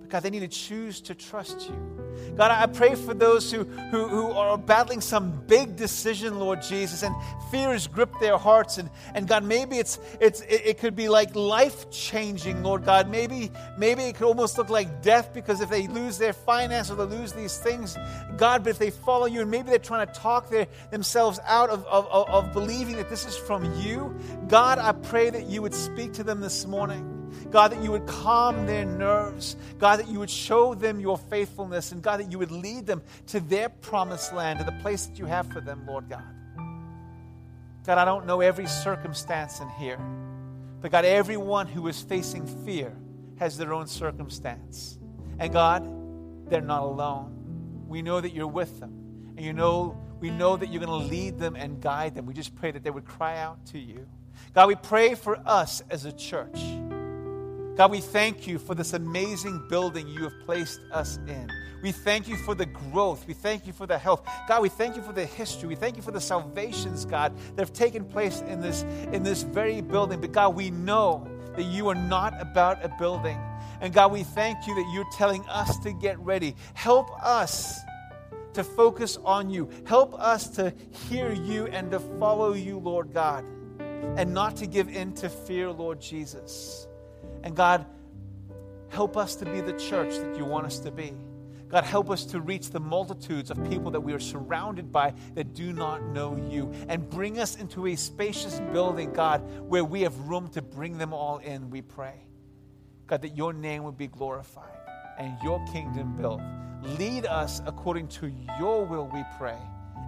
But 0.00 0.08
God, 0.08 0.22
they 0.22 0.30
need 0.30 0.40
to 0.40 0.48
choose 0.48 1.02
to 1.02 1.14
trust 1.14 1.68
you. 1.68 2.34
God, 2.34 2.50
I 2.50 2.64
pray 2.64 2.94
for 2.94 3.12
those 3.12 3.52
who, 3.52 3.64
who, 3.64 4.08
who 4.08 4.30
are 4.30 4.56
battling 4.56 5.02
some 5.02 5.42
big 5.46 5.76
decision, 5.76 6.38
Lord 6.38 6.62
Jesus, 6.62 7.02
and 7.02 7.14
fear 7.50 7.72
has 7.72 7.88
gripped 7.88 8.20
their 8.20 8.38
hearts. 8.38 8.78
And, 8.78 8.88
and 9.14 9.28
God, 9.28 9.44
maybe 9.44 9.76
it's, 9.76 9.98
it's, 10.18 10.40
it, 10.48 10.78
could 10.78 10.96
be 10.96 11.10
like 11.10 11.36
life 11.36 11.90
changing, 11.90 12.62
Lord 12.62 12.86
God. 12.86 13.10
Maybe, 13.10 13.52
maybe 13.76 14.04
it 14.04 14.14
could 14.14 14.26
almost 14.26 14.56
look 14.56 14.70
like 14.70 15.02
death 15.02 15.34
because 15.34 15.60
if 15.60 15.68
they 15.68 15.88
lose 15.88 16.16
their 16.16 16.32
finance 16.32 16.90
or 16.90 16.94
they 16.94 17.16
lose 17.16 17.34
these 17.34 17.58
things, 17.58 17.98
God, 18.38 18.64
but 18.64 18.70
if 18.70 18.78
they 18.78 18.90
follow 18.90 19.26
you 19.26 19.42
and 19.42 19.50
maybe 19.50 19.68
they're 19.68 19.78
trying 19.78 20.06
to 20.06 20.12
talk 20.14 20.48
their, 20.48 20.68
themselves 20.90 21.38
out 21.44 21.68
of, 21.68 21.84
of, 21.84 22.06
of 22.06 22.54
believing 22.54 22.96
that 22.96 23.10
this 23.10 23.26
is 23.26 23.36
from 23.36 23.78
you, 23.78 24.18
God, 24.48 24.78
I 24.78 24.92
pray 24.92 25.28
that 25.28 25.44
you 25.50 25.60
would 25.60 25.74
speak 25.74 26.14
to 26.14 26.24
them 26.24 26.40
this 26.40 26.64
morning. 26.64 27.15
God, 27.50 27.72
that 27.72 27.82
you 27.82 27.90
would 27.90 28.06
calm 28.06 28.66
their 28.66 28.84
nerves. 28.84 29.56
God, 29.78 29.98
that 30.00 30.08
you 30.08 30.18
would 30.18 30.30
show 30.30 30.74
them 30.74 31.00
your 31.00 31.18
faithfulness. 31.18 31.92
And 31.92 32.02
God, 32.02 32.20
that 32.20 32.30
you 32.30 32.38
would 32.38 32.50
lead 32.50 32.86
them 32.86 33.02
to 33.28 33.40
their 33.40 33.68
promised 33.68 34.32
land, 34.32 34.58
to 34.58 34.64
the 34.64 34.76
place 34.82 35.06
that 35.06 35.18
you 35.18 35.26
have 35.26 35.46
for 35.52 35.60
them, 35.60 35.86
Lord 35.86 36.08
God. 36.08 36.24
God, 37.86 37.98
I 37.98 38.04
don't 38.04 38.26
know 38.26 38.40
every 38.40 38.66
circumstance 38.66 39.60
in 39.60 39.68
here, 39.70 40.00
but 40.80 40.90
God, 40.90 41.04
everyone 41.04 41.68
who 41.68 41.86
is 41.86 42.00
facing 42.00 42.44
fear 42.64 42.92
has 43.38 43.56
their 43.56 43.72
own 43.72 43.86
circumstance. 43.86 44.98
And 45.38 45.52
God, 45.52 45.88
they're 46.50 46.60
not 46.60 46.82
alone. 46.82 47.84
We 47.86 48.02
know 48.02 48.20
that 48.20 48.32
you're 48.32 48.48
with 48.48 48.80
them. 48.80 49.34
And 49.36 49.44
you 49.44 49.52
know, 49.52 49.96
we 50.20 50.30
know 50.30 50.56
that 50.56 50.72
you're 50.72 50.84
going 50.84 51.00
to 51.00 51.08
lead 51.08 51.38
them 51.38 51.54
and 51.54 51.80
guide 51.80 52.14
them. 52.14 52.26
We 52.26 52.34
just 52.34 52.54
pray 52.56 52.70
that 52.70 52.82
they 52.82 52.90
would 52.90 53.04
cry 53.04 53.38
out 53.38 53.64
to 53.66 53.78
you. 53.78 54.06
God, 54.54 54.68
we 54.68 54.74
pray 54.74 55.14
for 55.14 55.38
us 55.46 55.82
as 55.90 56.04
a 56.06 56.12
church. 56.12 56.58
God, 57.76 57.90
we 57.90 58.00
thank 58.00 58.46
you 58.46 58.58
for 58.58 58.74
this 58.74 58.94
amazing 58.94 59.62
building 59.68 60.08
you 60.08 60.22
have 60.22 60.40
placed 60.46 60.80
us 60.92 61.18
in. 61.28 61.52
We 61.82 61.92
thank 61.92 62.26
you 62.26 62.36
for 62.38 62.54
the 62.54 62.64
growth. 62.64 63.26
We 63.28 63.34
thank 63.34 63.66
you 63.66 63.74
for 63.74 63.86
the 63.86 63.98
health. 63.98 64.26
God, 64.48 64.62
we 64.62 64.70
thank 64.70 64.96
you 64.96 65.02
for 65.02 65.12
the 65.12 65.26
history. 65.26 65.68
We 65.68 65.74
thank 65.74 65.96
you 65.96 66.02
for 66.02 66.10
the 66.10 66.20
salvations, 66.20 67.04
God, 67.04 67.36
that 67.54 67.60
have 67.60 67.74
taken 67.74 68.06
place 68.06 68.40
in 68.40 68.62
this, 68.62 68.82
in 69.12 69.22
this 69.22 69.42
very 69.42 69.82
building. 69.82 70.22
But 70.22 70.32
God, 70.32 70.54
we 70.54 70.70
know 70.70 71.28
that 71.54 71.64
you 71.64 71.88
are 71.88 71.94
not 71.94 72.40
about 72.40 72.82
a 72.82 72.88
building. 72.98 73.38
And 73.82 73.92
God, 73.92 74.10
we 74.10 74.22
thank 74.22 74.66
you 74.66 74.74
that 74.74 74.90
you're 74.94 75.10
telling 75.12 75.44
us 75.46 75.78
to 75.80 75.92
get 75.92 76.18
ready. 76.20 76.56
Help 76.72 77.10
us 77.22 77.78
to 78.54 78.64
focus 78.64 79.18
on 79.22 79.50
you. 79.50 79.68
Help 79.84 80.18
us 80.18 80.48
to 80.56 80.72
hear 81.10 81.30
you 81.30 81.66
and 81.66 81.90
to 81.90 82.00
follow 82.00 82.54
you, 82.54 82.78
Lord 82.78 83.12
God, 83.12 83.44
and 84.16 84.32
not 84.32 84.56
to 84.56 84.66
give 84.66 84.88
in 84.88 85.12
to 85.16 85.28
fear, 85.28 85.70
Lord 85.70 86.00
Jesus. 86.00 86.88
And 87.42 87.54
God, 87.54 87.86
help 88.88 89.16
us 89.16 89.36
to 89.36 89.44
be 89.44 89.60
the 89.60 89.72
church 89.74 90.16
that 90.16 90.36
you 90.36 90.44
want 90.44 90.66
us 90.66 90.78
to 90.80 90.90
be. 90.90 91.12
God, 91.68 91.82
help 91.84 92.10
us 92.10 92.24
to 92.26 92.40
reach 92.40 92.70
the 92.70 92.78
multitudes 92.78 93.50
of 93.50 93.68
people 93.68 93.90
that 93.90 94.00
we 94.00 94.12
are 94.12 94.20
surrounded 94.20 94.92
by 94.92 95.14
that 95.34 95.52
do 95.52 95.72
not 95.72 96.04
know 96.04 96.36
you. 96.48 96.72
And 96.88 97.08
bring 97.10 97.40
us 97.40 97.56
into 97.56 97.88
a 97.88 97.96
spacious 97.96 98.60
building, 98.72 99.12
God, 99.12 99.42
where 99.68 99.84
we 99.84 100.02
have 100.02 100.16
room 100.20 100.48
to 100.50 100.62
bring 100.62 100.96
them 100.96 101.12
all 101.12 101.38
in, 101.38 101.70
we 101.70 101.82
pray. 101.82 102.14
God, 103.08 103.22
that 103.22 103.36
your 103.36 103.52
name 103.52 103.82
would 103.82 103.98
be 103.98 104.06
glorified 104.06 104.76
and 105.18 105.36
your 105.42 105.64
kingdom 105.72 106.16
built. 106.16 106.40
Lead 106.98 107.26
us 107.26 107.60
according 107.66 108.08
to 108.08 108.32
your 108.60 108.84
will, 108.84 109.08
we 109.12 109.24
pray. 109.38 109.58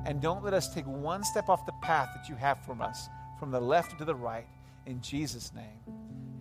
And 0.06 0.20
don't 0.20 0.44
let 0.44 0.54
us 0.54 0.72
take 0.72 0.86
one 0.86 1.24
step 1.24 1.48
off 1.48 1.66
the 1.66 1.72
path 1.82 2.10
that 2.14 2.28
you 2.28 2.36
have 2.36 2.64
for 2.64 2.80
us, 2.80 3.08
from 3.38 3.50
the 3.50 3.60
left 3.60 3.98
to 3.98 4.04
the 4.04 4.14
right. 4.14 4.46
In 4.86 5.00
Jesus' 5.00 5.52
name, 5.54 5.80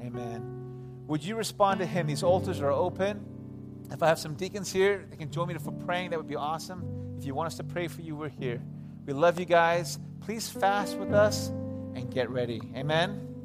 amen. 0.02 0.77
Would 1.08 1.24
you 1.24 1.36
respond 1.36 1.80
to 1.80 1.86
him? 1.86 2.08
These 2.08 2.24
altars 2.24 2.62
are 2.62 2.72
open. 2.72 3.26
If 3.92 4.04
I 4.04 4.08
have 4.08 4.20
some 4.20 4.36
deacons 4.36 4.72
here, 4.72 5.06
they 5.10 5.16
can 5.16 5.32
join 5.32 5.48
me 5.48 5.54
for 5.56 5.72
praying. 5.72 6.10
That 6.10 6.18
would 6.18 6.28
be 6.28 6.36
awesome. 6.36 7.16
If 7.18 7.26
you 7.26 7.34
want 7.34 7.48
us 7.48 7.56
to 7.58 7.64
pray 7.64 7.88
for 7.88 8.02
you, 8.02 8.16
we're 8.16 8.28
here. 8.30 8.62
We 9.06 9.14
love 9.14 9.40
you 9.40 9.46
guys. 9.46 10.00
Please 10.20 10.50
fast 10.50 10.98
with 10.98 11.14
us 11.14 11.48
and 11.96 12.12
get 12.14 12.30
ready. 12.30 12.62
Amen. 12.76 13.37